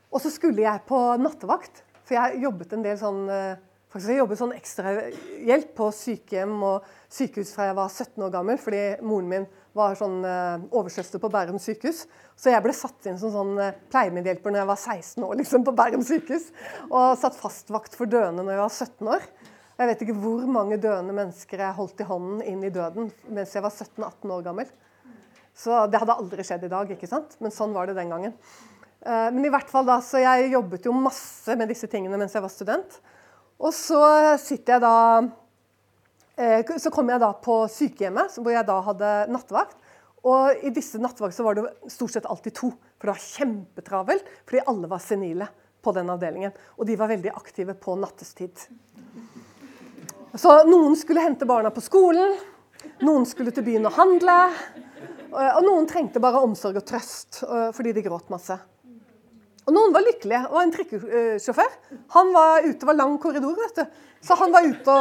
Og 0.08 0.24
så 0.24 0.32
skulle 0.32 0.64
jeg 0.64 0.86
på 0.88 0.98
nattevakt, 1.20 1.82
for 2.08 2.16
jeg 2.16 2.40
jobbet 2.46 2.72
en 2.72 2.84
del 2.86 2.96
sånn 2.96 3.24
eh, 3.28 3.58
faktisk 3.92 4.12
jeg 4.12 4.20
jobbet 4.20 4.40
sånn 4.40 4.54
ekstrahjelp 4.56 5.70
på 5.76 5.88
sykehjem 5.96 6.54
og 6.66 6.86
sykehus 7.12 7.54
fra 7.56 7.70
jeg 7.70 7.76
var 7.78 7.92
17 7.92 8.24
år 8.26 8.32
gammel, 8.34 8.60
fordi 8.60 8.82
moren 9.00 9.30
min 9.32 9.46
var 9.76 9.96
sånn 9.98 10.18
uh, 10.24 10.64
oversøster 10.74 11.22
på 11.22 11.30
Bærum 11.32 11.60
sykehus. 11.62 12.04
Så 12.38 12.52
jeg 12.52 12.62
ble 12.64 12.74
satt 12.76 13.08
inn 13.08 13.18
som 13.20 13.32
sånn 13.34 13.54
uh, 13.60 13.76
pleiemedhjelper 13.92 14.52
når 14.52 14.62
jeg 14.62 14.70
var 14.70 14.82
16 14.82 15.28
år 15.28 15.38
liksom, 15.40 15.64
på 15.66 15.74
Bærum 15.78 16.04
sykehus. 16.06 16.50
Og 16.90 17.14
satt 17.20 17.38
fastvakt 17.38 17.96
for 17.98 18.10
døende 18.10 18.44
når 18.44 18.56
jeg 18.56 18.64
var 18.64 18.74
17 18.74 19.12
år. 19.14 19.28
Jeg 19.78 19.90
vet 19.92 20.00
ikke 20.04 20.18
hvor 20.18 20.46
mange 20.50 20.80
døende 20.82 21.14
mennesker 21.14 21.60
jeg 21.62 21.76
holdt 21.76 22.00
i 22.02 22.06
hånden 22.08 22.40
inn 22.42 22.64
i 22.66 22.72
døden 22.74 23.12
mens 23.30 23.52
jeg 23.54 23.62
var 23.62 23.70
17-18 23.70 24.32
år 24.34 24.46
gammel. 24.48 24.72
Så 25.58 25.84
det 25.90 26.00
hadde 26.02 26.16
aldri 26.18 26.44
skjedd 26.46 26.66
i 26.66 26.70
dag, 26.70 26.90
ikke 26.94 27.08
sant? 27.10 27.36
men 27.42 27.54
sånn 27.54 27.72
var 27.74 27.86
det 27.86 27.96
den 27.98 28.10
gangen. 28.10 28.34
Uh, 29.06 29.30
men 29.30 29.44
i 29.46 29.52
hvert 29.54 29.70
fall 29.70 29.86
da, 29.86 30.00
så 30.02 30.20
jeg 30.22 30.50
jobbet 30.52 30.86
jo 30.90 30.94
masse 30.96 31.54
med 31.58 31.70
disse 31.70 31.86
tingene 31.90 32.18
mens 32.18 32.34
jeg 32.34 32.42
var 32.42 32.52
student. 32.52 32.98
Og 33.58 33.74
så 33.74 34.00
sitter 34.38 34.76
jeg 34.76 34.84
da 34.86 34.96
Eh, 36.38 36.78
så 36.78 36.90
kom 36.94 37.08
jeg 37.10 37.18
da 37.18 37.32
på 37.42 37.64
sykehjemmet, 37.72 38.36
hvor 38.38 38.54
jeg 38.54 38.66
da 38.68 38.78
hadde 38.86 39.14
nattevakt. 39.34 39.78
Og 40.28 40.60
i 40.66 40.70
disse 40.74 41.00
nattevakt 41.02 41.38
var 41.42 41.58
det 41.58 41.64
stort 41.90 42.14
sett 42.14 42.28
alltid 42.30 42.54
to, 42.54 42.70
for 42.98 43.08
det 43.08 43.14
var 43.14 43.24
kjempetravelt 43.24 44.30
fordi 44.44 44.66
alle 44.70 44.90
var 44.90 45.02
senile. 45.02 45.54
på 45.78 45.92
den 45.94 46.10
avdelingen. 46.10 46.50
Og 46.76 46.86
de 46.88 46.96
var 46.98 47.06
veldig 47.06 47.30
aktive 47.38 47.72
på 47.78 47.92
nattestid. 47.96 48.50
Så 50.34 50.54
noen 50.66 50.96
skulle 50.98 51.22
hente 51.22 51.46
barna 51.46 51.70
på 51.70 51.80
skolen, 51.80 52.34
noen 53.06 53.24
skulle 53.24 53.54
til 53.54 53.62
byen 53.62 53.86
og 53.86 53.94
handle. 53.94 54.34
Og 55.30 55.62
noen 55.62 55.86
trengte 55.86 56.18
bare 56.20 56.42
omsorg 56.42 56.80
og 56.82 56.84
trøst 56.84 57.44
fordi 57.78 57.94
de 57.94 58.02
gråt 58.02 58.26
masse. 58.28 58.58
Og 59.68 59.74
noen 59.76 59.92
var 59.92 60.04
lykkelige. 60.06 60.46
Det 60.46 60.54
var 60.54 60.64
en 60.64 60.70
trikkesjåfør. 60.72 61.74
Han 62.14 62.30
var 62.32 62.62
ute, 62.64 62.78
det 62.80 62.88
var 62.88 62.96
lang 62.96 63.18
korridor, 63.20 63.58
vet 63.58 63.82
du. 63.82 64.06
Så 64.24 64.36
han 64.40 64.54
var 64.54 64.64
ute 64.66 64.94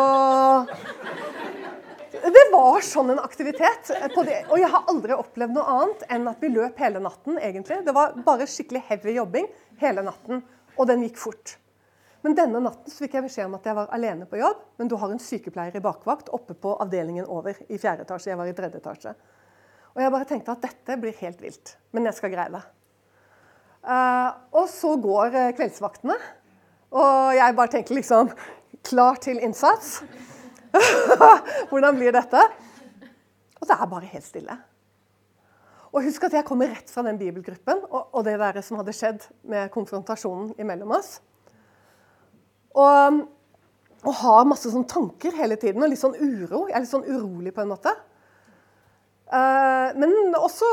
og 2.18 2.34
Det 2.34 2.44
var 2.52 2.82
sånn 2.84 3.14
en 3.14 3.22
aktivitet. 3.24 3.94
Og 4.18 4.58
jeg 4.60 4.72
har 4.74 4.90
aldri 4.92 5.16
opplevd 5.16 5.56
noe 5.56 5.78
annet 5.78 6.04
enn 6.12 6.28
at 6.28 6.44
vi 6.44 6.52
løp 6.52 6.82
hele 6.84 7.00
natten, 7.04 7.40
egentlig. 7.40 7.80
Det 7.86 7.96
var 7.96 8.18
bare 8.28 8.50
skikkelig 8.50 8.84
heavy 8.90 9.16
jobbing 9.16 9.48
hele 9.80 10.04
natten. 10.04 10.44
Og 10.76 10.90
den 10.90 11.06
gikk 11.08 11.22
fort. 11.22 11.56
Men 12.26 12.36
denne 12.36 12.60
natten 12.60 12.92
så 12.92 13.06
fikk 13.06 13.16
jeg 13.16 13.28
beskjed 13.30 13.48
om 13.48 13.56
at 13.56 13.68
jeg 13.70 13.78
var 13.78 13.92
alene 13.96 14.26
på 14.28 14.40
jobb, 14.42 14.64
men 14.82 14.90
du 14.92 14.98
har 15.00 15.14
en 15.14 15.22
sykepleier 15.22 15.78
i 15.78 15.84
bakvakt 15.86 16.32
oppe 16.36 16.58
på 16.60 16.74
avdelingen 16.84 17.30
over 17.32 17.56
i 17.70 17.80
fjerde 17.80 18.04
etasje. 18.04 18.34
Jeg 18.34 18.40
var 18.42 18.50
i 18.50 18.56
tredje 18.58 18.82
etasje. 18.82 19.14
Og 19.94 20.02
jeg 20.04 20.14
bare 20.14 20.28
tenkte 20.28 20.58
at 20.58 20.66
dette 20.66 20.98
blir 21.00 21.16
helt 21.22 21.40
vilt, 21.46 21.78
men 21.96 22.10
jeg 22.10 22.18
skal 22.18 22.34
greie 22.34 22.52
det. 22.52 22.66
Uh, 23.88 24.36
og 24.60 24.66
så 24.68 24.98
går 25.00 25.32
uh, 25.32 25.52
kveldsvaktene, 25.56 26.16
og 26.92 27.36
jeg 27.38 27.56
bare 27.56 27.72
tenker 27.72 27.96
liksom 27.96 28.32
Klar 28.88 29.18
til 29.20 29.40
innsats. 29.44 29.98
Hvordan 31.70 31.98
blir 31.98 32.14
dette? 32.16 32.40
Og 33.60 33.68
det 33.68 33.76
er 33.76 33.90
bare 33.92 34.08
helt 34.08 34.24
stille. 34.24 34.56
Og 35.92 36.06
husk 36.06 36.28
at 36.28 36.38
jeg 36.38 36.46
kommer 36.48 36.70
rett 36.72 36.92
fra 36.94 37.04
den 37.04 37.18
bibelgruppen 37.20 37.82
og, 37.90 38.14
og 38.16 38.24
det 38.24 38.38
der 38.40 38.62
som 38.64 38.78
hadde 38.80 38.96
skjedd 38.96 39.26
med 39.50 39.72
konfrontasjonen 39.74 40.54
imellom 40.62 40.94
oss. 40.96 41.18
Og, 42.78 43.22
og 44.06 44.18
har 44.22 44.48
masse 44.48 44.72
sånn 44.72 44.88
tanker 44.88 45.36
hele 45.36 45.58
tiden 45.60 45.84
og 45.84 45.92
litt 45.92 46.04
sånn 46.04 46.16
uro. 46.16 46.68
Jeg 46.70 46.78
er 46.78 46.86
litt 46.86 46.94
sånn 46.94 47.08
urolig 47.10 47.56
på 47.56 47.66
en 47.66 47.74
måte. 47.74 47.92
Uh, 49.28 49.92
men 50.00 50.38
også 50.40 50.68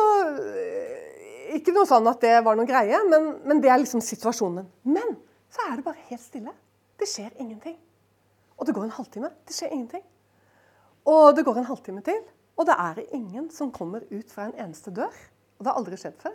Ikke 1.55 1.75
noe 1.75 1.87
sånn 1.87 2.07
at 2.11 2.23
det 2.25 2.35
var 2.43 2.59
noe 2.59 2.67
greie, 2.67 2.99
men, 3.07 3.29
men, 3.47 3.61
det 3.63 3.71
er 3.71 3.79
liksom 3.83 4.03
situasjonen. 4.03 4.67
Men 4.87 5.15
så 5.53 5.69
er 5.69 5.79
det 5.79 5.87
bare 5.87 6.09
helt 6.09 6.23
stille. 6.23 6.55
Det 6.99 7.07
skjer 7.11 7.31
ingenting. 7.43 7.77
Og 8.59 8.67
det 8.67 8.75
går 8.75 8.89
en 8.89 8.97
halvtime. 8.97 9.31
Det 9.47 9.55
skjer 9.55 9.75
ingenting. 9.75 10.03
Og 11.11 11.35
det 11.37 11.45
går 11.47 11.61
en 11.61 11.69
halvtime 11.69 12.01
til, 12.07 12.21
og 12.57 12.67
det 12.67 12.75
er 12.81 13.03
ingen 13.13 13.51
som 13.53 13.73
kommer 13.75 14.07
ut 14.09 14.31
fra 14.33 14.49
en 14.49 14.57
eneste 14.67 14.93
dør. 14.95 15.13
Og 15.59 15.65
det 15.65 15.71
har 15.71 15.79
aldri 15.79 15.99
skjedd 16.01 16.17
før. 16.23 16.35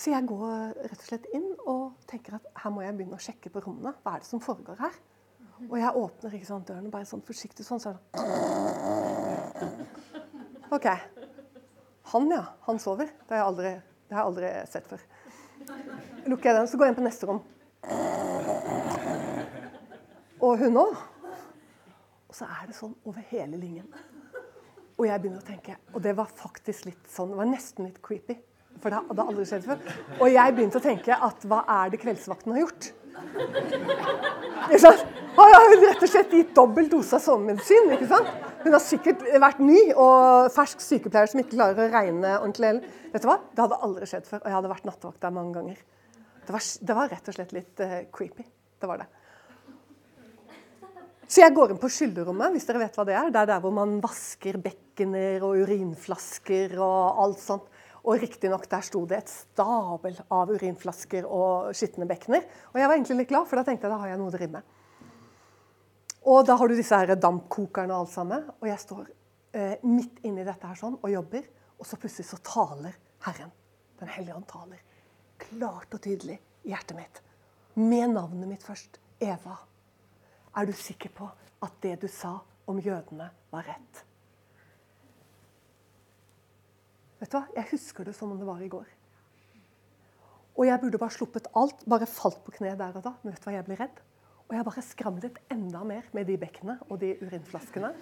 Så 0.00 0.14
jeg 0.14 0.24
går 0.30 0.52
rett 0.80 1.00
og 1.00 1.08
slett 1.08 1.26
inn 1.36 1.48
og 1.68 1.98
tenker 2.08 2.38
at 2.38 2.46
her 2.62 2.72
må 2.72 2.84
jeg 2.84 2.94
begynne 2.96 3.18
å 3.18 3.24
sjekke 3.24 3.52
på 3.52 3.60
rommene. 3.66 3.92
Hva 4.00 4.14
er 4.16 4.22
det 4.22 4.30
som 4.30 4.40
foregår 4.40 4.78
her? 4.80 4.94
Og 5.66 5.76
jeg 5.76 5.96
åpner 6.00 6.36
ikke 6.38 6.48
sånn 6.48 6.64
døren 6.68 6.92
bare 6.92 7.08
sånn 7.08 7.24
forsiktig 7.26 7.66
sånn. 7.66 7.82
Så 7.82 7.92
OK. 10.72 10.88
Han, 12.12 12.30
ja. 12.30 12.44
Han 12.66 12.78
sover. 12.82 13.10
Det 13.26 13.34
har 13.34 13.42
jeg 13.42 13.48
aldri, 13.52 13.72
har 14.10 14.18
jeg 14.18 14.26
aldri 14.32 14.52
sett 14.70 14.90
før. 14.90 15.04
Lukker 16.26 16.50
jeg 16.50 16.58
den, 16.58 16.68
så 16.68 16.78
går 16.78 16.88
jeg 16.88 16.94
inn 16.94 16.98
på 17.00 17.06
neste 17.06 17.28
rom. 17.30 17.40
Og 20.40 20.62
hun 20.62 20.80
òg. 20.80 20.94
Og 22.30 22.36
så 22.36 22.46
er 22.46 22.68
det 22.70 22.76
sånn 22.78 22.94
over 23.08 23.24
hele 23.30 23.58
linjen. 23.58 23.88
Og 25.00 25.06
jeg 25.08 25.22
begynner 25.22 25.40
å 25.40 25.46
tenke, 25.46 25.78
og 25.94 26.02
det 26.04 26.12
var 26.18 26.28
faktisk 26.36 26.86
litt 26.90 27.06
sånn, 27.08 27.32
det 27.32 27.38
var 27.38 27.48
nesten 27.48 27.86
litt 27.88 28.02
creepy. 28.04 28.36
For 28.80 28.92
det 28.92 29.00
hadde 29.08 29.24
aldri 29.32 29.46
skjedd 29.48 29.64
før. 29.66 29.80
Og 30.20 30.28
jeg 30.30 30.54
begynte 30.56 30.80
å 30.80 30.84
tenke 30.84 31.16
at 31.28 31.46
hva 31.48 31.62
er 31.80 31.92
det 31.92 32.00
kveldsvakten 32.02 32.54
har 32.54 32.62
gjort? 32.62 32.90
Ikke 34.70 34.82
sant? 34.82 35.06
Har 35.36 35.54
rett 35.80 36.02
og 36.02 36.10
slett 36.10 36.32
gitt 36.34 36.50
dobbel 36.56 36.88
dose 36.90 37.16
av 37.16 37.22
sovemedisin. 37.24 37.92
ikke 37.94 38.08
sant? 38.10 38.32
Hun 38.60 38.74
har 38.74 38.82
sikkert 38.84 39.22
vært 39.40 39.62
ny 39.64 39.78
og 39.94 40.50
fersk 40.52 40.82
sykepleier 40.84 41.30
som 41.30 41.40
ikke 41.40 41.54
klarer 41.54 41.86
å 41.86 41.92
regne 41.92 42.34
ordentlig. 42.40 42.74
Vet 43.14 43.24
du 43.24 43.30
hva? 43.30 43.38
Det 43.54 43.64
hadde 43.64 43.80
aldri 43.86 44.10
skjedd 44.10 44.28
før. 44.28 44.42
Og 44.42 44.50
jeg 44.50 44.56
hadde 44.58 44.72
vært 44.74 44.90
nattevakt 44.90 45.24
der 45.24 45.32
mange 45.36 45.54
ganger. 45.56 45.80
Det 46.44 46.54
var, 46.56 46.66
det 46.90 46.98
var 46.98 47.10
rett 47.14 47.30
og 47.30 47.36
slett 47.36 47.56
litt 47.56 47.82
uh, 47.84 47.96
creepy. 48.12 48.44
Det 48.80 48.90
var 48.90 49.00
det. 49.00 49.08
Så 51.30 51.44
jeg 51.44 51.54
går 51.54 51.72
inn 51.72 51.78
på 51.78 51.88
skylderommet, 51.94 52.50
hvis 52.56 52.66
dere 52.66 52.82
vet 52.82 52.96
hva 52.98 53.04
det 53.06 53.14
er. 53.14 53.28
Det 53.30 53.38
er 53.38 53.50
der 53.52 53.60
hvor 53.62 53.74
man 53.74 54.00
vasker 54.02 54.58
bekkener 54.60 55.44
og 55.46 55.60
urinflasker 55.62 56.74
og 56.82 57.20
alt 57.22 57.42
sånt. 57.42 57.68
Og 58.04 58.20
riktignok 58.22 58.66
der 58.70 58.84
sto 58.84 59.02
det 59.08 59.18
et 59.20 59.32
stabel 59.32 60.16
av 60.32 60.50
urinflasker 60.50 61.26
og 61.28 61.74
skitne 61.76 62.08
bekkener. 62.08 62.46
Og 62.72 62.80
jeg 62.80 62.88
var 62.88 62.96
egentlig 62.96 63.18
litt 63.22 63.32
glad, 63.32 63.48
for 63.48 63.60
da 63.60 63.66
tenkte 63.66 63.86
jeg 63.86 63.94
da 63.94 64.00
har 64.00 64.12
jeg 64.12 64.20
noe 64.20 64.32
å 64.32 64.34
drive 64.34 64.54
med. 64.56 64.76
Og 66.30 66.44
da 66.48 66.56
har 66.60 66.68
du 66.68 66.76
disse 66.76 66.96
her 66.96 67.16
dampkokerne 67.16 67.94
og 67.94 68.04
alt 68.04 68.14
sammen. 68.14 68.46
Og 68.60 68.68
jeg 68.68 68.82
står 68.82 69.04
eh, 69.56 69.76
midt 69.84 70.20
inni 70.28 70.44
dette 70.46 70.68
her 70.68 70.78
sånn 70.78 70.98
og 71.00 71.08
jobber, 71.12 71.46
og 71.80 71.88
så 71.88 71.98
plutselig 72.00 72.28
så 72.28 72.40
taler 72.44 72.96
Herren. 73.26 73.52
Den 74.00 74.12
hellige 74.12 74.36
ånd 74.36 74.48
taler 74.48 74.80
klart 75.40 75.92
og 75.96 76.02
tydelig 76.04 76.38
i 76.64 76.72
hjertet 76.72 76.96
mitt. 76.96 77.22
Med 77.80 78.12
navnet 78.12 78.48
mitt 78.48 78.64
først. 78.64 79.00
Eva. 79.20 79.58
Er 80.56 80.66
du 80.66 80.72
sikker 80.76 81.12
på 81.12 81.28
at 81.60 81.74
det 81.84 81.98
du 82.00 82.08
sa 82.08 82.38
om 82.70 82.80
jødene, 82.80 83.28
var 83.52 83.66
rett? 83.68 84.04
Vet 87.20 87.30
du 87.32 87.36
hva? 87.36 87.44
Jeg 87.56 87.68
husker 87.74 88.08
det 88.08 88.16
som 88.16 88.32
om 88.32 88.40
det 88.40 88.48
var 88.48 88.62
i 88.64 88.70
går. 88.72 88.88
Og 90.56 90.66
jeg 90.66 90.80
burde 90.82 91.00
bare 91.00 91.14
sluppet 91.14 91.48
alt, 91.56 91.84
bare 91.88 92.08
falt 92.08 92.40
på 92.44 92.54
kne 92.56 92.72
der 92.76 92.96
og 92.96 93.04
da. 93.04 93.14
Men 93.22 93.34
vet 93.34 93.44
du 93.44 93.48
hva, 93.48 93.56
jeg 93.58 93.66
ble 93.68 93.76
redd. 93.80 94.00
Og 94.50 94.56
jeg 94.56 94.66
bare 94.66 94.82
skramlet 94.82 95.36
enda 95.54 95.84
mer 95.86 96.08
med 96.16 96.26
de 96.26 96.34
bekkene 96.40 96.74
og 96.88 96.98
de 97.00 97.12
urinflaskene. 97.20 97.92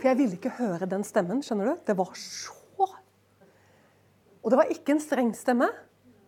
For 0.00 0.08
jeg 0.08 0.18
ville 0.18 0.34
ikke 0.34 0.56
høre 0.56 0.88
den 0.90 1.04
stemmen. 1.06 1.44
skjønner 1.46 1.70
du? 1.70 1.84
Det 1.86 1.96
var 1.98 2.10
så 2.18 2.58
Og 4.42 4.50
det 4.50 4.58
var 4.58 4.72
ikke 4.74 4.96
en 4.96 5.00
streng 5.00 5.30
stemme. 5.38 5.68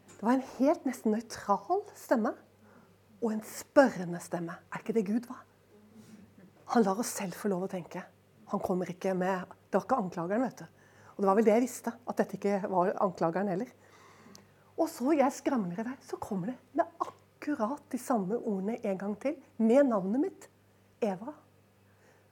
Det 0.06 0.22
var 0.22 0.36
en 0.36 0.46
helt 0.60 0.84
nesten 0.86 1.10
nøytral 1.10 1.82
stemme. 1.98 2.30
Og 3.18 3.32
en 3.32 3.42
spørrende 3.42 4.20
stemme. 4.22 4.54
Er 4.70 4.84
ikke 4.84 4.94
det 4.94 5.06
Gud, 5.08 5.26
hva? 5.26 5.40
Han 6.76 6.86
lar 6.86 7.00
oss 7.02 7.10
selv 7.18 7.34
få 7.34 7.50
lov 7.50 7.66
å 7.66 7.72
tenke. 7.72 8.04
Han 8.52 8.62
kommer 8.62 8.88
ikke 8.92 9.16
med 9.18 9.50
Det 9.66 9.80
var 9.80 9.88
ikke 9.88 9.98
anklageren, 10.04 10.46
vet 10.46 10.62
du. 10.62 10.73
Og 11.14 11.22
det 11.22 11.28
var 11.28 11.38
vel 11.38 11.46
det 11.46 11.54
jeg 11.54 11.64
visste, 11.64 11.92
at 11.94 12.18
dette 12.18 12.38
ikke 12.38 12.60
var 12.70 12.92
anklageren 13.04 13.52
heller. 13.52 13.70
Og 14.74 14.88
så 14.90 15.14
jeg 15.14 15.36
skramler 15.36 15.78
i 15.78 15.86
vei, 15.86 15.94
så 16.02 16.18
kommer 16.18 16.50
det 16.50 16.56
med 16.74 17.06
akkurat 17.06 17.84
de 17.92 18.00
samme 18.02 18.38
ordene 18.40 18.80
en 18.82 18.98
gang 18.98 19.14
til, 19.22 19.36
med 19.62 19.86
navnet 19.92 20.24
mitt. 20.26 20.48
Eva, 21.04 21.34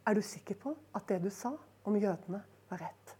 er 0.07 0.18
du 0.18 0.23
sikker 0.25 0.59
på 0.59 0.75
at 0.97 1.07
det 1.11 1.21
du 1.23 1.31
sa 1.31 1.53
om 1.87 1.99
jødene, 1.99 2.42
var 2.73 2.83
rett? 2.83 3.16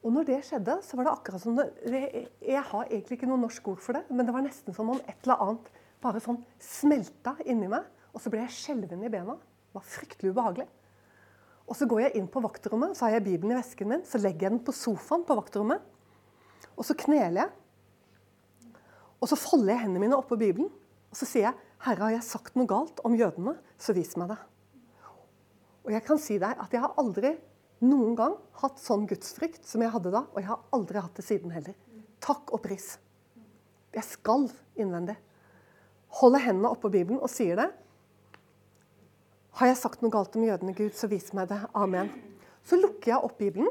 Og 0.00 0.14
når 0.14 0.28
det 0.30 0.38
skjedde, 0.48 0.78
så 0.84 0.96
var 0.96 1.06
det 1.06 1.12
akkurat 1.12 1.42
som 1.42 1.58
det, 1.58 2.28
Jeg 2.40 2.62
har 2.70 2.86
egentlig 2.86 3.18
ikke 3.18 3.28
noe 3.28 3.42
norsk 3.42 3.66
ord 3.68 3.82
for 3.84 3.98
det, 3.98 4.06
men 4.08 4.24
det 4.24 4.34
var 4.36 4.46
nesten 4.46 4.76
som 4.76 4.88
om 4.94 5.00
et 5.02 5.26
eller 5.26 5.42
annet 5.44 5.72
bare 6.00 6.22
sånn 6.24 6.40
smelta 6.62 7.34
inni 7.44 7.68
meg. 7.68 7.84
Og 8.14 8.22
så 8.22 8.32
ble 8.32 8.40
jeg 8.46 8.56
skjelven 8.56 9.04
i 9.04 9.10
bena. 9.12 9.36
Det 9.36 9.76
var 9.76 9.84
fryktelig 9.86 10.32
ubehagelig. 10.32 10.66
Og 11.70 11.78
Så 11.78 11.86
går 11.86 12.02
jeg 12.02 12.18
inn 12.18 12.26
på 12.26 12.42
vaktrommet, 12.42 12.96
så 12.98 13.06
har 13.06 13.16
jeg 13.16 13.28
Bibelen 13.28 13.54
i 13.54 13.60
vesken 13.60 13.92
min. 13.92 14.02
Så 14.02 14.18
legger 14.18 14.48
jeg 14.48 14.56
den 14.56 14.64
på 14.66 14.74
sofaen 14.74 15.22
på 15.26 15.36
vaktrommet. 15.38 15.84
Og 16.74 16.82
så 16.86 16.96
kneler 16.98 17.44
jeg. 17.44 17.50
Og 19.20 19.30
så 19.30 19.38
folder 19.38 19.76
jeg 19.76 19.84
hendene 19.84 20.02
mine 20.02 20.18
oppå 20.18 20.38
Bibelen. 20.40 20.70
Og 21.10 21.18
så 21.18 21.28
sier 21.28 21.50
jeg, 21.50 21.54
'Herre, 21.80 22.02
har 22.02 22.10
jeg 22.10 22.26
sagt 22.26 22.56
noe 22.56 22.66
galt 22.66 23.00
om 23.04 23.14
jødene, 23.14 23.56
så 23.78 23.94
vis 23.94 24.16
meg 24.16 24.28
det.' 24.28 24.42
Og 25.86 25.92
jeg 25.92 26.04
kan 26.04 26.18
si 26.18 26.38
deg 26.38 26.58
at 26.58 26.72
jeg 26.72 26.80
har 26.80 26.94
aldri 26.98 27.38
noen 27.80 28.16
gang 28.16 28.34
hatt 28.60 28.78
sånn 28.78 29.06
gudsfrykt 29.08 29.64
som 29.66 29.82
jeg 29.82 29.90
hadde 29.90 30.10
da. 30.10 30.26
Og 30.34 30.40
jeg 30.42 30.48
har 30.50 30.60
aldri 30.72 31.00
hatt 31.00 31.14
det 31.16 31.24
siden 31.24 31.50
heller. 31.50 31.74
Takk 32.20 32.52
og 32.52 32.62
pris. 32.62 32.98
Jeg 33.94 34.04
skalv 34.04 34.52
innvendig. 34.76 35.16
Holder 36.20 36.44
hendene 36.44 36.70
oppå 36.70 36.90
Bibelen 36.92 37.20
og 37.20 37.30
sier 37.30 37.56
det. 37.56 37.70
Har 39.58 39.70
jeg 39.70 39.78
sagt 39.80 40.02
noe 40.02 40.12
galt 40.14 40.36
om 40.38 40.44
jødene, 40.46 40.74
Gud, 40.76 40.94
så 40.94 41.08
vis 41.10 41.32
meg 41.36 41.48
det. 41.50 41.58
Amen. 41.74 42.10
Så 42.66 42.78
lukker 42.78 43.14
jeg 43.14 43.24
opp 43.26 43.38
Bibelen. 43.40 43.70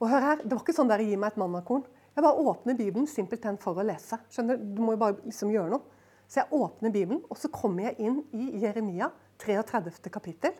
Og 0.00 0.10
hør 0.10 0.20
her, 0.20 0.36
Det 0.42 0.52
var 0.52 0.62
ikke 0.62 0.76
sånn 0.76 0.90
der 0.90 1.00
gi 1.00 1.16
meg 1.16 1.32
et 1.32 1.40
mannakorn. 1.40 1.84
Jeg 2.12 2.24
bare 2.24 2.44
åpner 2.44 2.76
Bibelen 2.76 3.06
simpelthen 3.08 3.56
for 3.58 3.78
å 3.78 3.86
lese. 3.86 4.18
Skjønner 4.30 4.58
Du 4.60 4.82
må 4.82 4.92
jo 4.92 5.00
bare 5.00 5.16
liksom 5.24 5.52
gjøre 5.54 5.70
noe. 5.72 6.00
Så 6.28 6.42
jeg 6.42 6.52
åpner 6.52 6.92
Bibelen, 6.92 7.22
og 7.28 7.36
så 7.36 7.48
kommer 7.52 7.90
jeg 7.90 8.08
inn 8.08 8.22
i 8.32 8.62
Jeremia 8.62 9.10
33. 9.38 10.10
kapittel. 10.12 10.54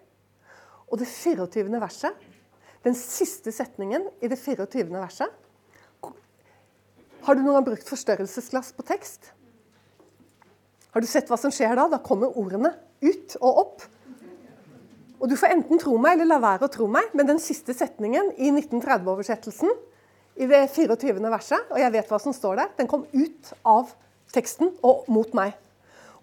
Og 0.91 0.99
det 1.01 1.09
24. 1.09 1.69
verset, 1.81 2.13
den 2.85 2.97
siste 2.99 3.53
setningen 3.55 4.09
i 4.21 4.29
det 4.29 4.39
24. 4.39 4.91
verset 4.91 5.39
Har 7.23 7.37
du 7.39 7.41
noen 7.45 7.55
gang 7.55 7.67
brukt 7.69 7.87
forstørrelsesglass 7.87 8.73
på 8.75 8.83
tekst? 8.83 9.31
Har 10.93 11.01
du 11.01 11.07
sett 11.07 11.31
hva 11.31 11.39
som 11.39 11.53
skjer 11.55 11.77
da? 11.79 11.87
Da 11.89 12.01
kommer 12.03 12.35
ordene 12.37 12.75
ut 13.01 13.37
og 13.41 13.61
opp. 13.63 13.85
Og 15.23 15.31
Du 15.31 15.37
får 15.39 15.55
enten 15.55 15.79
tro 15.79 15.95
meg 16.03 16.19
eller 16.19 16.27
la 16.35 16.41
være 16.43 16.67
å 16.67 16.73
tro 16.73 16.89
meg, 16.91 17.13
men 17.15 17.29
den 17.29 17.39
siste 17.39 17.75
setningen 17.77 18.33
i 18.43 18.51
1930-oversettelsen, 18.51 19.71
i 20.43 20.49
det 20.51 20.65
24. 20.75 21.21
verset, 21.31 21.69
og 21.71 21.79
jeg 21.79 21.93
vet 21.95 22.09
hva 22.11 22.19
som 22.19 22.35
står 22.35 22.59
der, 22.59 22.71
den 22.79 22.89
kom 22.91 23.05
ut 23.13 23.53
av 23.69 23.93
teksten 24.35 24.73
og 24.83 25.05
mot 25.13 25.31
meg. 25.37 25.55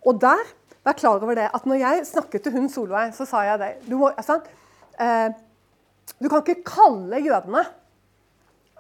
Og 0.04 0.20
der, 0.20 0.42
vær 0.84 0.98
klar 1.00 1.22
over 1.22 1.38
det, 1.38 1.48
at 1.54 1.68
når 1.70 1.80
jeg 1.80 2.08
snakket 2.10 2.44
til 2.44 2.58
hun 2.58 2.68
Solveig, 2.74 3.14
så 3.16 3.28
sa 3.30 3.46
jeg 3.48 3.62
det. 3.62 3.70
Du, 3.86 3.96
må, 4.02 4.10
altså, 4.10 4.40
eh, 5.00 5.30
du 6.20 6.28
kan 6.28 6.42
ikke 6.42 6.66
kalle 6.68 7.22
jødene 7.24 7.64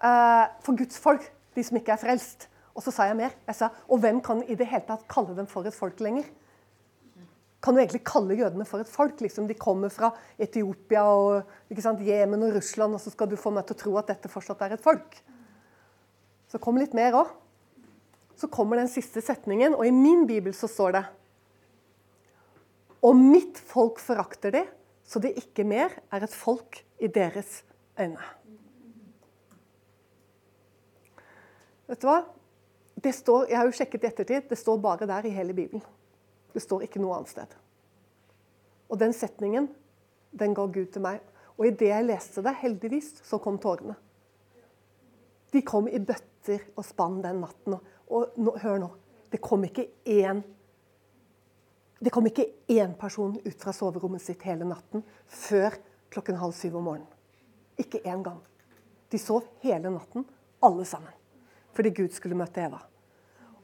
eh, 0.03 0.45
for 0.65 0.75
Guds 0.81 0.99
folk, 0.99 1.29
de 1.55 1.63
som 1.63 1.79
ikke 1.79 1.95
er 1.95 2.01
frelst. 2.01 2.49
Og 2.75 2.83
så 2.83 2.91
sa 2.95 3.07
jeg 3.07 3.19
mer. 3.21 3.37
Jeg 3.47 3.55
sa, 3.55 3.71
og 3.87 4.03
hvem 4.03 4.19
kan 4.25 4.43
i 4.47 4.57
det 4.59 4.67
hele 4.67 4.87
tatt 4.89 5.07
kalle 5.11 5.37
dem 5.37 5.47
for 5.47 5.67
et 5.67 5.77
folk 5.77 6.01
lenger? 6.03 6.27
Kan 7.59 7.75
du 7.75 7.81
egentlig 7.81 8.05
kalle 8.07 8.37
jødene 8.39 8.65
for 8.67 8.79
et 8.79 8.89
folk? 8.91 9.19
Liksom 9.19 9.47
de 9.49 9.57
kommer 9.59 9.91
fra 9.91 10.13
Etiopia 10.39 11.03
og 11.03 11.43
Jemen 12.05 12.45
og 12.47 12.55
Russland, 12.55 12.95
og 12.95 13.03
så 13.03 13.11
skal 13.11 13.27
du 13.27 13.35
få 13.39 13.51
meg 13.51 13.67
til 13.67 13.75
å 13.75 13.81
tro 13.83 13.97
at 13.99 14.13
dette 14.13 14.31
fortsatt 14.31 14.61
er 14.63 14.77
et 14.77 14.83
folk? 14.83 15.19
Så 16.49 16.61
kom 16.63 16.79
litt 16.79 16.95
mer 16.97 17.17
òg 17.19 17.35
så 18.39 18.47
kommer 18.47 18.79
den 18.79 18.87
siste 18.87 19.21
setningen, 19.23 19.75
og 19.75 19.83
i 19.87 19.91
min 19.91 20.23
bibel 20.27 20.53
så 20.55 20.69
står 20.71 20.95
det 20.95 21.05
Og 23.03 23.15
mitt 23.15 23.59
folk 23.59 23.99
forakter 23.99 24.53
de, 24.55 24.63
så 25.03 25.19
det 25.19 25.37
ikke 25.39 25.65
mer 25.67 25.93
er 26.11 26.23
et 26.23 26.35
folk 26.35 26.81
i 26.99 27.07
deres 27.07 27.63
øyne. 27.99 28.25
Vet 31.89 32.01
du 32.01 32.07
hva? 32.07 32.19
Det 32.99 33.13
står, 33.15 33.47
jeg 33.49 33.57
har 33.57 33.67
jo 33.67 33.75
sjekket 33.75 34.03
i 34.03 34.09
ettertid, 34.11 34.49
det 34.51 34.59
står 34.59 34.81
bare 34.83 35.07
der 35.07 35.27
i 35.27 35.31
hele 35.33 35.55
Bibelen. 35.55 35.83
Det 36.53 36.63
står 36.63 36.85
ikke 36.85 37.01
noe 37.01 37.17
annet 37.17 37.31
sted. 37.31 37.55
Og 38.89 38.99
den 38.99 39.13
setningen, 39.13 39.69
den 40.31 40.55
ga 40.57 40.65
Gud 40.65 40.91
til 40.93 41.03
meg. 41.05 41.21
Og 41.59 41.67
idet 41.67 41.91
jeg 41.91 42.07
leste 42.07 42.43
det, 42.45 42.55
heldigvis, 42.61 43.11
så 43.27 43.39
kom 43.41 43.59
tårene. 43.61 43.97
De 45.53 45.61
kom 45.65 45.89
i 45.89 45.99
bøtter 45.99 46.69
og 46.77 46.85
spann 46.85 47.19
den 47.23 47.41
natten. 47.43 47.77
Og 48.09 48.39
nå, 48.39 48.55
hør 48.61 48.79
nå. 48.81 48.89
Det 49.29 49.41
kom 49.43 49.65
ikke 49.67 49.89
én 50.09 50.41
det 51.99 52.13
kom 52.15 52.29
ikke 52.29 52.45
én 52.71 52.93
person 52.95 53.33
ut 53.43 53.57
fra 53.59 53.73
soverommet 53.75 54.23
sitt 54.23 54.43
hele 54.47 54.63
natten 54.63 55.01
før 55.27 55.75
klokken 56.13 56.37
halv 56.39 56.53
syv 56.55 56.77
om 56.79 56.85
morgenen. 56.87 57.09
Ikke 57.75 57.99
én 58.07 58.23
gang. 58.23 58.39
De 59.11 59.19
sov 59.19 59.43
hele 59.59 59.91
natten, 59.91 60.23
alle 60.63 60.85
sammen. 60.87 61.11
Fordi 61.75 61.91
Gud 61.97 62.15
skulle 62.15 62.39
møte 62.39 62.63
Eva. 62.63 62.79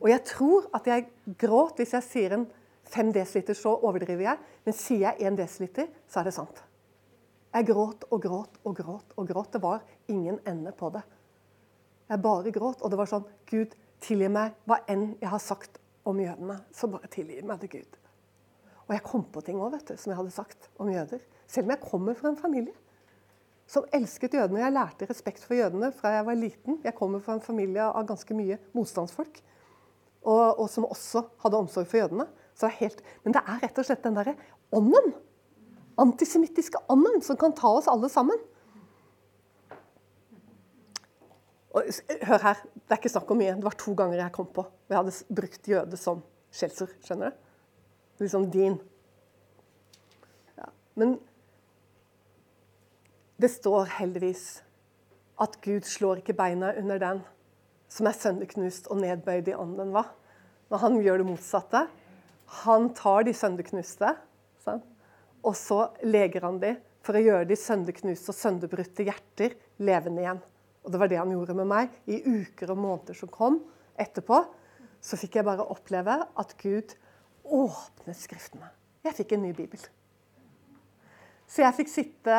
Og 0.01 0.09
jeg 0.11 0.23
tror 0.27 0.67
at 0.75 0.87
jeg 0.91 1.07
gråt 1.39 1.79
hvis 1.79 1.95
jeg 1.95 2.07
sier 2.09 2.35
en 2.35 2.45
fem 2.89 3.11
desiliter, 3.13 3.57
så 3.57 3.75
overdriver 3.75 4.27
jeg. 4.27 4.53
Men 4.65 4.77
sier 4.77 5.07
jeg 5.07 5.27
én 5.27 5.37
desiliter, 5.37 5.89
så 6.07 6.21
er 6.21 6.29
det 6.29 6.35
sant. 6.35 6.61
Jeg 7.55 7.67
gråt 7.69 8.03
og 8.11 8.21
gråt 8.21 8.59
og 8.63 8.75
gråt 8.75 9.15
og 9.15 9.27
gråt. 9.29 9.53
Det 9.53 9.61
var 9.63 9.83
ingen 10.11 10.39
ende 10.47 10.73
på 10.75 10.89
det. 10.93 11.03
Jeg 12.09 12.21
bare 12.21 12.51
gråt, 12.53 12.83
og 12.83 12.91
det 12.91 12.99
var 12.99 13.09
sånn 13.09 13.27
Gud, 13.49 13.73
Tilgi 14.03 14.27
meg 14.29 14.57
hva 14.67 14.81
enn 14.91 15.13
jeg 15.21 15.29
har 15.31 15.41
sagt 15.41 15.79
om 16.05 16.19
jødene. 16.19 16.59
Så 16.75 16.89
bare 16.91 17.09
tilgi 17.09 17.39
meg 17.47 17.61
det, 17.61 17.71
Gud. 17.71 17.95
Og 18.85 18.93
jeg 18.93 19.03
kom 19.05 19.23
på 19.33 19.41
ting 19.41 19.57
òg, 19.63 19.77
som 19.87 20.11
jeg 20.11 20.19
hadde 20.19 20.33
sagt 20.35 20.67
om 20.77 20.91
jøder. 20.91 21.23
Selv 21.47 21.65
om 21.65 21.73
jeg 21.73 21.81
kommer 21.81 22.17
fra 22.17 22.29
en 22.29 22.37
familie 22.37 22.75
som 23.65 23.87
elsket 23.93 24.35
jødene. 24.37 24.61
Jeg 24.61 24.75
lærte 24.75 25.07
respekt 25.09 25.43
for 25.45 25.57
jødene 25.57 25.89
fra 25.95 26.13
jeg 26.13 26.25
var 26.27 26.37
liten. 26.37 26.79
Jeg 26.83 26.93
kommer 26.97 27.23
fra 27.23 27.37
en 27.37 27.41
familie 27.45 27.87
av 27.87 28.05
ganske 28.07 28.37
mye 28.37 28.59
motstandsfolk. 28.77 29.41
Og, 30.25 30.59
og 30.59 30.67
som 30.69 30.85
også 30.85 31.23
hadde 31.41 31.61
omsorg 31.63 31.89
for 31.89 32.03
jødene. 32.03 32.27
Det 32.61 32.71
helt, 32.79 33.01
men 33.23 33.35
det 33.35 33.41
er 33.43 33.61
rett 33.65 33.79
og 33.81 33.87
slett 33.87 34.03
den 34.05 34.15
derre 34.15 34.35
ånden. 34.75 35.11
Antisemittiske 35.99 36.79
ånden 36.91 37.21
som 37.23 37.37
kan 37.39 37.55
ta 37.55 37.71
oss 37.77 37.89
alle 37.91 38.07
sammen. 38.11 38.39
Og, 41.75 41.89
hør 42.23 42.43
her, 42.47 42.61
det 42.63 42.95
er 42.95 43.01
ikke 43.01 43.11
snakk 43.11 43.31
om 43.35 43.41
mye. 43.41 43.57
Det 43.59 43.67
var 43.67 43.75
to 43.79 43.93
ganger 43.99 44.21
jeg 44.21 44.35
kom 44.35 44.47
på. 44.55 44.63
Jeg 44.87 44.97
hadde 45.01 45.35
brukt 45.41 45.67
jøde 45.67 45.99
som 45.99 46.23
skjellsord. 46.55 46.93
Skjønner 47.03 47.33
du? 47.33 47.41
Liksom 48.23 48.47
din. 48.51 48.77
Ja. 50.55 50.69
Men 50.95 51.17
det 53.43 53.51
står 53.51 53.91
heldigvis 53.97 54.45
at 55.43 55.59
Gud 55.65 55.83
slår 55.83 56.23
ikke 56.23 56.37
beina 56.37 56.71
under 56.79 57.01
den 57.03 57.25
som 57.91 58.07
er 58.07 58.15
sønderknust 58.17 58.87
og 58.91 59.01
nedbøyd 59.03 59.51
i 59.51 59.55
ånden. 59.55 59.91
hva? 59.91 60.07
Når 60.71 60.81
han 60.81 60.97
gjør 61.03 61.21
det 61.21 61.27
motsatte. 61.27 61.85
Han 62.65 62.91
tar 62.97 63.25
de 63.25 63.33
sønderknuste, 63.35 64.15
sant? 64.63 64.85
og 65.45 65.53
så 65.57 65.79
leger 66.01 66.41
han 66.47 66.57
de 66.61 66.73
for 67.05 67.17
å 67.17 67.21
gjøre 67.21 67.47
de 67.49 67.57
sønderknuste 67.59 68.31
og 68.33 68.37
sønderbrutte 68.37 69.05
hjerter 69.05 69.53
levende 69.85 70.23
igjen. 70.23 70.39
Og 70.85 70.93
det 70.93 71.01
var 71.01 71.11
det 71.11 71.19
han 71.21 71.33
gjorde 71.33 71.57
med 71.57 71.69
meg. 71.69 71.91
I 72.09 72.17
uker 72.25 72.73
og 72.73 72.81
måneder 72.81 73.17
som 73.17 73.29
kom 73.29 73.59
etterpå, 74.01 74.41
så 75.01 75.19
fikk 75.21 75.37
jeg 75.37 75.45
bare 75.45 75.67
oppleve 75.69 76.17
at 76.25 76.55
Gud 76.61 76.95
åpnet 77.45 78.17
Skriftene. 78.17 78.71
Jeg 79.05 79.17
fikk 79.19 79.35
en 79.35 79.45
ny 79.45 79.53
bibel. 79.53 79.81
Så 81.45 81.61
jeg 81.61 81.75
fikk 81.77 81.91
sitte 81.91 82.37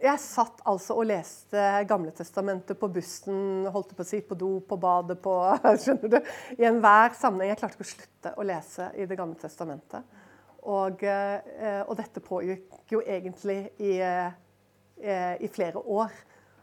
Jeg 0.00 0.20
satt 0.22 0.62
altså 0.68 0.96
og 0.96 1.08
leste 1.10 1.64
Gamletestamentet 1.88 2.78
på 2.80 2.88
bussen, 2.92 3.66
holdt 3.72 3.92
på 3.96 4.04
å 4.04 4.08
si, 4.08 4.22
på 4.24 4.38
do, 4.38 4.54
på 4.64 4.78
badet, 4.80 5.18
på 5.22 5.34
Skjønner 5.82 6.14
du? 6.16 6.18
I 6.56 6.68
enhver 6.70 7.16
sammenheng. 7.18 7.52
Jeg 7.52 7.60
klarte 7.60 7.78
ikke 7.78 7.88
å 7.88 7.92
slutte 7.92 8.34
å 8.36 8.46
lese 8.48 8.88
i 8.96 9.08
Det 9.08 9.18
gamle 9.18 9.38
testamentet. 9.40 10.24
Og, 10.68 11.04
eh, 11.06 11.82
og 11.86 11.94
dette 11.96 12.20
pågikk 12.24 12.92
jo 12.92 13.02
egentlig 13.04 13.60
i, 13.80 13.94
eh, 14.00 15.36
i 15.40 15.48
flere 15.52 15.80
år. 15.80 16.12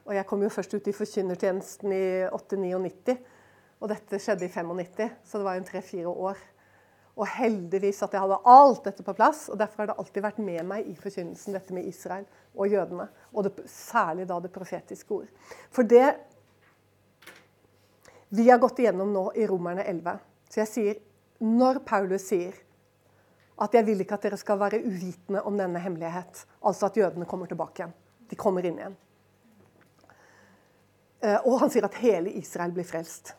Og 0.05 0.13
jeg 0.13 0.27
kom 0.29 0.43
jo 0.45 0.51
først 0.53 0.75
ut 0.75 0.89
i 0.89 0.93
forkynnertjenesten 0.93 1.93
i 1.95 2.05
8-99. 2.27 3.15
Og 3.81 3.89
dette 3.89 4.19
skjedde 4.21 4.45
i 4.45 4.51
95, 4.51 5.09
så 5.25 5.39
det 5.39 5.47
var 5.47 5.57
jo 5.57 5.65
tre-fire 5.69 6.11
år. 6.11 6.43
Og 7.15 7.27
heldigvis 7.31 8.01
at 8.03 8.13
jeg 8.13 8.21
hadde 8.25 8.41
alt 8.51 8.83
dette 8.83 9.03
på 9.03 9.15
plass. 9.15 9.45
og 9.49 9.59
Derfor 9.59 9.83
har 9.83 9.91
det 9.91 9.97
alltid 10.01 10.23
vært 10.25 10.41
med 10.43 10.67
meg 10.67 10.87
i 10.91 10.95
forkynnelsen, 10.99 11.55
dette 11.55 11.75
med 11.75 11.87
Israel 11.87 12.25
og 12.55 12.71
jødene. 12.71 13.07
Og 13.31 13.47
det, 13.47 13.53
særlig 13.71 14.27
da 14.27 14.39
det 14.43 14.51
profetiske 14.55 15.15
ord. 15.15 15.29
For 15.71 15.87
det 15.87 16.09
vi 18.35 18.49
har 18.49 18.59
gått 18.59 18.81
igjennom 18.83 19.13
nå 19.13 19.29
i 19.37 19.47
Romerne 19.47 19.85
11 19.85 20.17
Så 20.49 20.59
jeg 20.59 20.71
sier, 20.71 21.01
når 21.39 21.79
Paulus 21.87 22.27
sier 22.27 22.53
at 23.61 23.73
'jeg 23.73 23.85
vil 23.85 24.01
ikke 24.01 24.13
at 24.13 24.23
dere 24.23 24.37
skal 24.37 24.59
være 24.59 24.83
uvitende 24.83 25.41
om 25.41 25.57
denne 25.57 25.79
hemmelighet', 25.79 26.45
altså 26.63 26.85
at 26.85 26.97
jødene 26.97 27.25
kommer 27.25 27.45
tilbake 27.45 27.79
igjen. 27.79 27.93
De 28.29 28.35
kommer 28.35 28.65
inn 28.65 28.77
igjen. 28.79 28.97
Eh, 31.21 31.39
og 31.45 31.59
han 31.59 31.69
sier 31.69 31.85
at 31.85 31.95
hele 31.95 32.31
Israel 32.31 32.71
blir 32.71 32.83
frelst. 32.83 33.33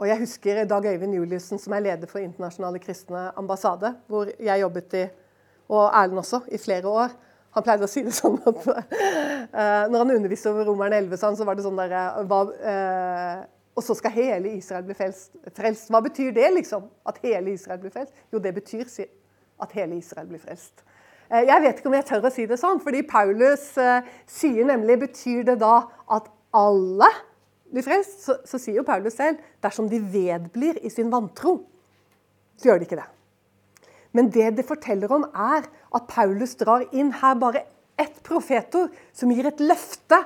Og 0.00 0.08
jeg 0.08 0.16
husker 0.22 0.64
Dag 0.64 0.86
Øyvind 0.88 1.14
Juliussen, 1.14 1.58
som 1.58 1.74
er 1.76 1.82
leder 1.84 2.08
for 2.08 2.18
Internasjonale 2.18 2.78
kristne 2.80 3.38
ambassade, 3.38 3.94
hvor 4.08 4.30
jeg 4.40 4.60
jobbet 4.60 4.94
i, 4.96 5.02
og 5.68 5.90
Erlend 5.92 6.18
også, 6.18 6.40
i 6.48 6.58
flere 6.58 6.88
år. 6.88 7.12
Han 7.52 7.66
pleide 7.66 7.84
å 7.84 7.90
si 7.90 8.00
det 8.06 8.14
sånn 8.16 8.38
at 8.48 8.62
uh, 8.64 9.84
når 9.92 9.98
han 9.98 10.14
underviste 10.14 10.48
over 10.48 10.64
Romerne 10.70 11.02
11, 11.02 11.20
så 11.20 11.44
var 11.44 11.58
det 11.58 11.66
sånn 11.66 11.76
derre 11.76 12.06
uh, 12.16 12.32
uh, 12.32 13.44
Og 13.76 13.84
så 13.84 13.98
skal 13.98 14.16
hele 14.16 14.54
Israel 14.56 14.88
bli 14.88 14.96
frelst. 14.96 15.92
Hva 15.92 16.00
betyr 16.08 16.32
det, 16.32 16.48
liksom? 16.56 16.88
At 17.04 17.20
hele 17.20 17.52
Israel 17.52 17.84
blir 17.84 17.92
frelst? 17.92 18.16
Jo, 18.32 18.40
det 18.40 18.56
betyr 18.56 18.88
at 19.60 19.76
hele 19.76 20.00
Israel 20.00 20.30
blir 20.32 20.40
frelst. 20.40 20.80
Jeg 21.30 21.62
vet 21.62 21.78
ikke 21.78 21.92
om 21.92 21.94
jeg 21.94 22.08
tør 22.08 22.24
å 22.24 22.32
si 22.32 22.48
det 22.48 22.56
sånn, 22.58 22.80
fordi 22.82 23.04
Paulus 23.06 23.68
sier 24.26 24.64
nemlig 24.66 24.96
Betyr 25.04 25.44
det 25.46 25.60
da 25.60 25.84
at 26.10 26.32
alle 26.56 27.06
blir 27.72 27.86
frelst, 27.86 28.20
så, 28.24 28.36
så 28.44 28.58
sier 28.58 28.80
jo 28.80 28.86
Paulus 28.86 29.16
selv 29.18 29.40
dersom 29.62 29.88
de 29.90 30.00
vedblir 30.12 30.80
i 30.82 30.90
sin 30.92 31.10
vantro, 31.12 31.60
så 32.58 32.70
gjør 32.70 32.80
de 32.80 32.88
ikke 32.88 33.00
det. 33.00 33.08
Men 34.16 34.30
det 34.34 34.56
det 34.58 34.66
forteller 34.66 35.12
om, 35.14 35.24
er 35.30 35.66
at 35.66 36.08
Paulus 36.10 36.56
drar 36.58 36.86
inn 36.90 37.12
her 37.20 37.36
bare 37.38 37.64
ett 38.00 38.22
profetord 38.26 38.94
som 39.12 39.30
gir 39.30 39.46
et 39.46 39.60
løfte 39.62 40.18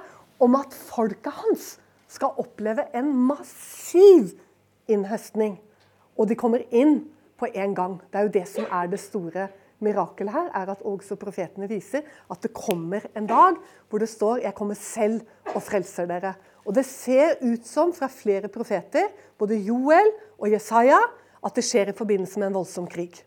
om 0.42 0.56
at 0.58 0.74
folket 0.74 1.34
hans 1.42 1.74
skal 2.10 2.38
oppleve 2.40 2.86
en 2.94 3.10
massiv 3.28 4.32
innhøstning. 4.90 5.58
Og 6.16 6.30
de 6.30 6.38
kommer 6.38 6.64
inn 6.70 7.02
på 7.40 7.50
en 7.50 7.74
gang. 7.74 7.98
Det 8.10 8.20
er 8.20 8.28
jo 8.28 8.34
det 8.36 8.46
som 8.48 8.66
er 8.70 8.90
det 8.90 9.02
store 9.02 9.48
mirakelet 9.84 10.32
her, 10.32 10.50
er 10.54 10.70
at 10.72 10.84
også 10.86 11.18
profetene 11.20 11.68
viser 11.68 12.04
at 12.30 12.42
det 12.42 12.54
kommer 12.56 13.04
en 13.16 13.26
dag 13.28 13.58
hvor 13.90 13.98
det 13.98 14.08
står 14.08 14.36
'Jeg 14.38 14.54
kommer 14.54 14.74
selv 14.74 15.20
og 15.54 15.62
frelser 15.62 16.06
dere'. 16.06 16.34
Og 16.64 16.74
Det 16.74 16.84
ser 16.88 17.36
ut 17.44 17.66
som 17.66 17.92
fra 17.92 18.08
flere 18.08 18.48
profeter, 18.48 19.10
både 19.38 19.60
Joel 19.60 20.10
og 20.38 20.48
Jesaja, 20.48 21.00
at 21.44 21.54
det 21.54 21.64
skjer 21.66 21.92
i 21.92 21.96
forbindelse 21.96 22.40
med 22.40 22.48
en 22.48 22.58
voldsom 22.58 22.86
krig. 22.88 23.18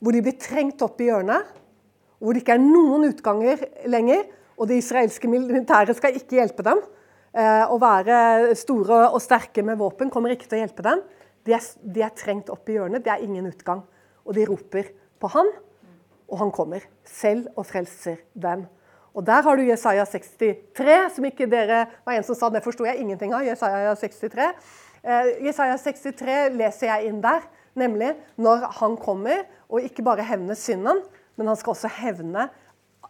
Hvor 0.00 0.16
de 0.16 0.22
blir 0.24 0.38
trengt 0.40 0.80
opp 0.80 1.00
i 1.00 1.10
hjørnet, 1.10 1.44
hvor 2.20 2.32
det 2.32 2.42
ikke 2.42 2.56
er 2.56 2.62
noen 2.62 3.08
utganger 3.10 3.64
lenger. 3.88 4.24
Og 4.60 4.68
det 4.68 4.80
israelske 4.80 5.28
militæret 5.28 5.96
skal 5.96 6.16
ikke 6.16 6.36
hjelpe 6.36 6.64
dem. 6.64 6.80
Eh, 7.32 7.64
å 7.68 7.78
være 7.80 8.52
store 8.58 9.06
og 9.08 9.20
sterke 9.24 9.64
med 9.64 9.78
våpen 9.80 10.10
kommer 10.12 10.34
ikke 10.34 10.48
til 10.48 10.58
å 10.58 10.64
hjelpe 10.64 10.84
dem. 10.84 11.04
De 11.48 11.54
er, 11.56 11.64
de 11.80 12.04
er 12.04 12.12
trengt 12.16 12.50
opp 12.52 12.68
i 12.68 12.76
hjørnet. 12.76 13.04
Det 13.04 13.12
er 13.12 13.24
ingen 13.24 13.48
utgang. 13.48 13.84
Og 14.26 14.36
de 14.36 14.44
roper 14.48 14.90
på 15.20 15.30
han, 15.32 15.48
og 16.28 16.42
han 16.42 16.52
kommer 16.54 16.84
selv 17.08 17.48
og 17.56 17.64
frelser 17.68 18.20
dem. 18.36 18.66
Og 19.14 19.26
Der 19.26 19.42
har 19.42 19.56
du 19.56 19.62
Jesaja 19.62 20.04
63, 20.04 21.14
som 21.16 21.24
ikke 21.26 21.48
dere 21.50 21.86
var 22.06 22.14
en 22.14 22.26
som 22.26 22.36
sa 22.38 22.50
det 22.50 22.62
forsto 22.62 22.86
jeg 22.86 23.02
ingenting 23.02 23.34
av. 23.34 23.42
Jesaja 23.42 23.94
63. 23.98 24.50
Eh, 25.02 25.30
Jesaja 25.46 25.78
63 25.80 26.36
leser 26.54 26.92
jeg 26.92 27.10
inn 27.10 27.22
der, 27.24 27.42
nemlig 27.78 28.12
når 28.38 28.68
han 28.78 28.96
kommer 29.00 29.46
og 29.70 29.82
ikke 29.82 30.04
bare 30.06 30.26
hevner 30.26 30.58
synden, 30.58 31.02
men 31.36 31.50
han 31.50 31.58
skal 31.58 31.74
også 31.74 31.90
hevne 32.00 32.46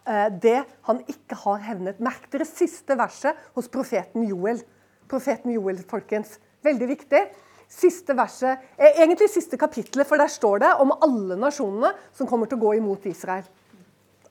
eh, 0.07 0.29
det 0.41 0.61
han 0.87 1.03
ikke 1.11 1.37
har 1.43 1.61
hevnet. 1.69 2.01
Merk 2.01 2.29
dere 2.33 2.49
siste 2.49 2.97
verset 2.97 3.37
hos 3.57 3.69
profeten 3.69 4.25
Joel. 4.25 4.63
Profeten 5.11 5.53
Joel, 5.53 5.83
folkens. 5.89 6.39
Veldig 6.65 6.91
viktig. 6.95 7.25
Siste 7.71 8.15
verset, 8.17 8.59
eh, 8.77 9.03
Egentlig 9.03 9.29
siste 9.29 9.57
kapittelet, 9.57 10.07
for 10.07 10.17
der 10.17 10.27
står 10.31 10.65
det 10.65 10.73
om 10.81 10.95
alle 10.97 11.37
nasjonene 11.39 11.93
som 12.11 12.27
kommer 12.27 12.49
til 12.49 12.57
å 12.57 12.65
gå 12.65 12.77
imot 12.81 13.05
Israel. 13.05 13.45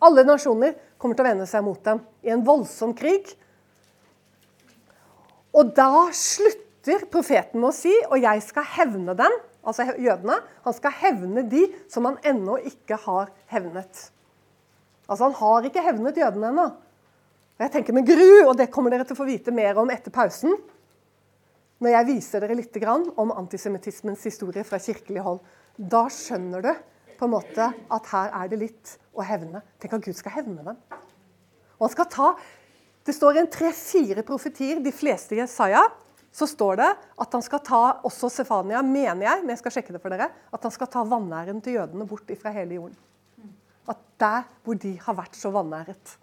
Alle 0.01 0.25
nasjoner 0.25 0.77
kommer 1.01 1.17
til 1.17 1.27
å 1.27 1.29
vende 1.29 1.47
seg 1.49 1.65
mot 1.65 1.81
dem 1.85 2.01
i 2.25 2.33
en 2.33 2.45
voldsom 2.45 2.95
krig. 2.97 3.29
Og 5.57 5.73
da 5.77 6.09
slutter 6.15 7.05
profeten 7.13 7.61
med 7.61 7.71
å 7.71 7.77
si 7.77 7.93
'og 8.09 8.21
jeg 8.21 8.43
skal 8.43 8.65
hevne 8.65 9.15
dem', 9.15 9.41
altså 9.65 9.85
jødene. 9.99 10.41
Han 10.65 10.73
skal 10.73 10.91
hevne 10.91 11.49
de 11.49 11.67
som 11.89 12.05
han 12.05 12.19
ennå 12.25 12.59
ikke 12.65 12.97
har 12.97 13.31
hevnet. 13.47 14.11
Altså 15.09 15.25
Han 15.25 15.35
har 15.35 15.63
ikke 15.63 15.83
hevnet 15.83 16.17
jødene 16.17 16.49
ennå. 16.49 16.67
Og 17.61 17.67
jeg 17.67 17.73
tenker 17.73 17.93
med 17.93 18.07
gru, 18.07 18.47
og 18.49 18.57
det 18.57 18.71
kommer 18.71 18.91
dere 18.91 19.05
til 19.05 19.13
å 19.13 19.21
få 19.21 19.27
vite 19.29 19.53
mer 19.53 19.77
om 19.77 19.91
etter 19.91 20.11
pausen, 20.11 20.55
når 21.81 21.91
jeg 21.91 22.07
viser 22.07 22.41
dere 22.41 22.55
litt 22.55 22.77
om 23.17 23.33
antisemittismens 23.33 24.23
historie 24.25 24.65
fra 24.65 24.79
kirkelig 24.79 25.21
hold. 25.21 25.41
Da 25.77 26.09
skjønner 26.09 26.63
du 26.63 26.73
på 27.19 27.25
en 27.27 27.35
måte 27.35 27.73
at 27.91 28.07
her 28.13 28.31
er 28.33 28.49
det 28.49 28.59
litt 28.59 28.99
å 29.23 29.29
hevne. 29.29 29.63
Tenk 29.81 29.99
at 29.99 30.07
Gud 30.07 30.19
skal 30.19 30.35
hevne 30.41 30.65
dem. 30.67 30.81
Og 31.79 31.87
han 31.87 31.95
skal 31.95 32.11
ta 32.13 32.33
det 33.07 33.17
står 33.17 33.41
en 33.41 33.49
tre-fire 33.51 34.23
profetier, 34.27 34.81
de 34.85 34.93
fleste 34.93 35.35
i 35.35 35.41
Jesaja. 35.41 35.83
Så 36.31 36.47
står 36.47 36.77
det 36.79 36.89
at 37.25 37.33
han 37.35 37.43
skal 37.43 37.63
ta 37.67 37.81
også 38.07 38.29
Sefania, 38.31 38.83
mener 38.87 39.25
jeg, 39.25 39.43
men 39.43 39.55
jeg 39.55 39.63
skal 39.63 39.75
sjekke 39.75 39.97
det 39.97 40.03
for 40.03 40.15
dere, 40.15 40.29
at 40.31 40.67
han 40.67 40.75
skal 40.75 40.91
ta 40.93 41.03
vanæren 41.09 41.63
til 41.65 41.81
jødene 41.81 42.07
bort 42.07 42.31
fra 42.39 42.53
hele 42.55 42.77
jorden. 42.77 42.99
At 43.91 43.99
der 44.21 44.45
hvor 44.63 44.79
de 44.79 44.93
har 45.03 45.17
vært 45.19 45.35
så 45.39 45.51
vanæret. 45.51 46.15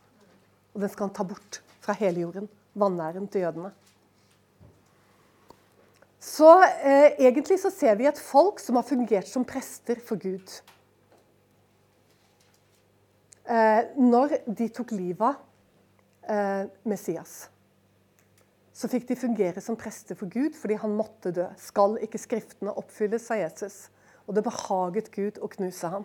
Og 0.72 0.86
den 0.86 0.94
skal 0.94 1.10
han 1.10 1.18
ta 1.18 1.26
bort 1.28 1.60
fra 1.84 1.98
hele 1.98 2.24
jorden. 2.24 2.48
Vanæren 2.78 3.28
til 3.28 3.44
jødene. 3.44 3.74
Så 6.24 6.48
eh, 6.62 7.18
egentlig 7.20 7.60
så 7.60 7.72
ser 7.74 7.98
vi 8.00 8.08
et 8.08 8.20
folk 8.22 8.62
som 8.62 8.78
har 8.80 8.86
fungert 8.88 9.28
som 9.28 9.46
prester 9.48 10.00
for 10.08 10.20
Gud. 10.22 10.60
Eh, 13.48 13.84
når 13.96 14.42
de 14.44 14.68
tok 14.76 14.92
livet 14.92 15.24
av 15.24 15.38
eh, 16.28 16.66
Messias. 16.84 17.46
Så 18.76 18.90
fikk 18.92 19.08
de 19.08 19.16
fungere 19.18 19.62
som 19.64 19.78
prester 19.80 20.18
for 20.20 20.28
Gud 20.30 20.58
fordi 20.60 20.76
han 20.82 20.96
måtte 20.98 21.32
dø. 21.32 21.46
Skal 21.56 21.96
ikke 22.04 22.20
Skriftene 22.20 22.76
oppfylles, 22.76 23.24
sa 23.30 23.38
Jesus. 23.40 23.88
Og 24.28 24.36
det 24.36 24.44
behaget 24.44 25.08
Gud 25.16 25.40
å 25.40 25.48
knuse 25.54 25.90
ham. 25.94 26.04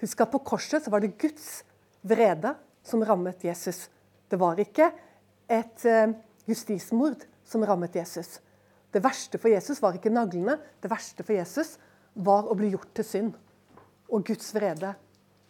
Husk 0.00 0.22
at 0.22 0.30
på 0.30 0.42
korset 0.46 0.84
så 0.84 0.92
var 0.92 1.02
det 1.02 1.16
Guds 1.18 1.64
vrede 2.06 2.54
som 2.86 3.02
rammet 3.02 3.42
Jesus. 3.42 3.88
Det 4.30 4.38
var 4.38 4.60
ikke 4.62 4.92
et 5.50 5.86
eh, 5.88 6.14
justismord 6.46 7.26
som 7.46 7.64
rammet 7.66 7.98
Jesus. 7.98 8.38
Det 8.94 9.02
verste 9.02 9.40
for 9.42 9.50
Jesus 9.50 9.82
var 9.82 9.98
ikke 9.98 10.14
naglene. 10.14 10.60
Det 10.78 10.90
verste 10.92 11.26
for 11.26 11.34
Jesus 11.34 11.74
var 12.14 12.46
å 12.46 12.54
bli 12.54 12.70
gjort 12.76 12.94
til 12.94 13.08
synd. 13.10 13.34
Og 14.14 14.22
Guds 14.30 14.54
vrede 14.54 14.94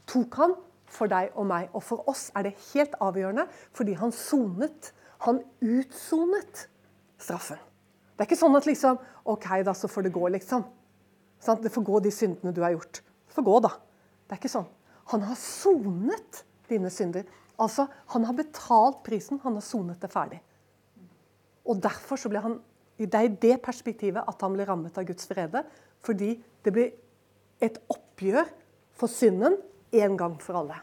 tok 0.09 0.40
han 0.40 0.57
for 0.91 1.11
deg 1.11 1.34
og 1.34 1.47
meg. 1.49 1.68
Og 1.74 1.84
for 1.84 2.09
oss 2.11 2.28
er 2.37 2.49
det 2.49 2.57
helt 2.72 2.97
avgjørende 3.03 3.47
fordi 3.76 3.97
han 3.99 4.14
sonet. 4.14 4.93
Han 5.24 5.41
utsonet 5.64 6.66
straffen. 7.18 7.61
Det 8.16 8.24
er 8.24 8.28
ikke 8.30 8.41
sånn 8.41 8.57
at 8.57 8.68
liksom 8.68 8.99
OK, 9.28 9.47
da, 9.66 9.74
så 9.76 9.89
får 9.91 10.07
det 10.07 10.14
gå, 10.14 10.22
liksom. 10.32 10.64
Sånn, 11.43 11.61
det 11.64 11.72
får 11.72 11.84
gå, 11.84 12.01
de 12.05 12.12
syndene 12.14 12.53
du 12.55 12.62
har 12.64 12.72
gjort. 12.72 13.01
Det 13.28 13.37
får 13.37 13.47
gå, 13.49 13.57
da. 13.66 13.72
Det 14.24 14.37
er 14.37 14.41
ikke 14.41 14.53
sånn. 14.53 14.68
Han 15.12 15.24
har 15.26 15.39
sonet 15.41 16.43
dine 16.70 16.91
synder. 16.91 17.26
Altså, 17.62 17.87
Han 18.12 18.24
har 18.24 18.37
betalt 18.37 19.03
prisen. 19.05 19.41
Han 19.45 19.59
har 19.59 19.64
sonet 19.64 20.01
det 20.01 20.11
ferdig. 20.12 20.41
Og 21.66 21.80
derfor 21.82 22.20
så 22.20 22.30
ble 22.30 22.43
han 22.45 22.61
Det 22.97 23.12
er 23.12 23.26
i 23.28 23.37
det 23.37 23.57
perspektivet 23.61 24.24
at 24.24 24.41
han 24.41 24.55
ble 24.55 24.64
rammet 24.64 24.97
av 24.97 25.05
Guds 25.05 25.28
vrede. 25.28 25.61
Fordi 26.01 26.30
det 26.64 26.72
blir 26.72 26.95
et 27.61 27.76
oppgjør 27.93 28.49
for 28.97 29.12
synden 29.12 29.59
en 30.01 30.16
gang 30.16 30.38
for 30.42 30.61
alle. 30.61 30.78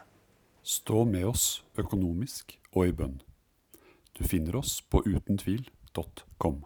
Stå 0.62 1.04
med 1.04 1.26
oss 1.28 1.64
økonomisk 1.78 2.56
og 2.72 2.88
i 2.88 2.94
bønn. 2.96 3.18
Du 4.14 4.24
finner 4.24 4.56
oss 4.56 4.78
på 4.80 5.02
utentvil.com. 5.04 6.62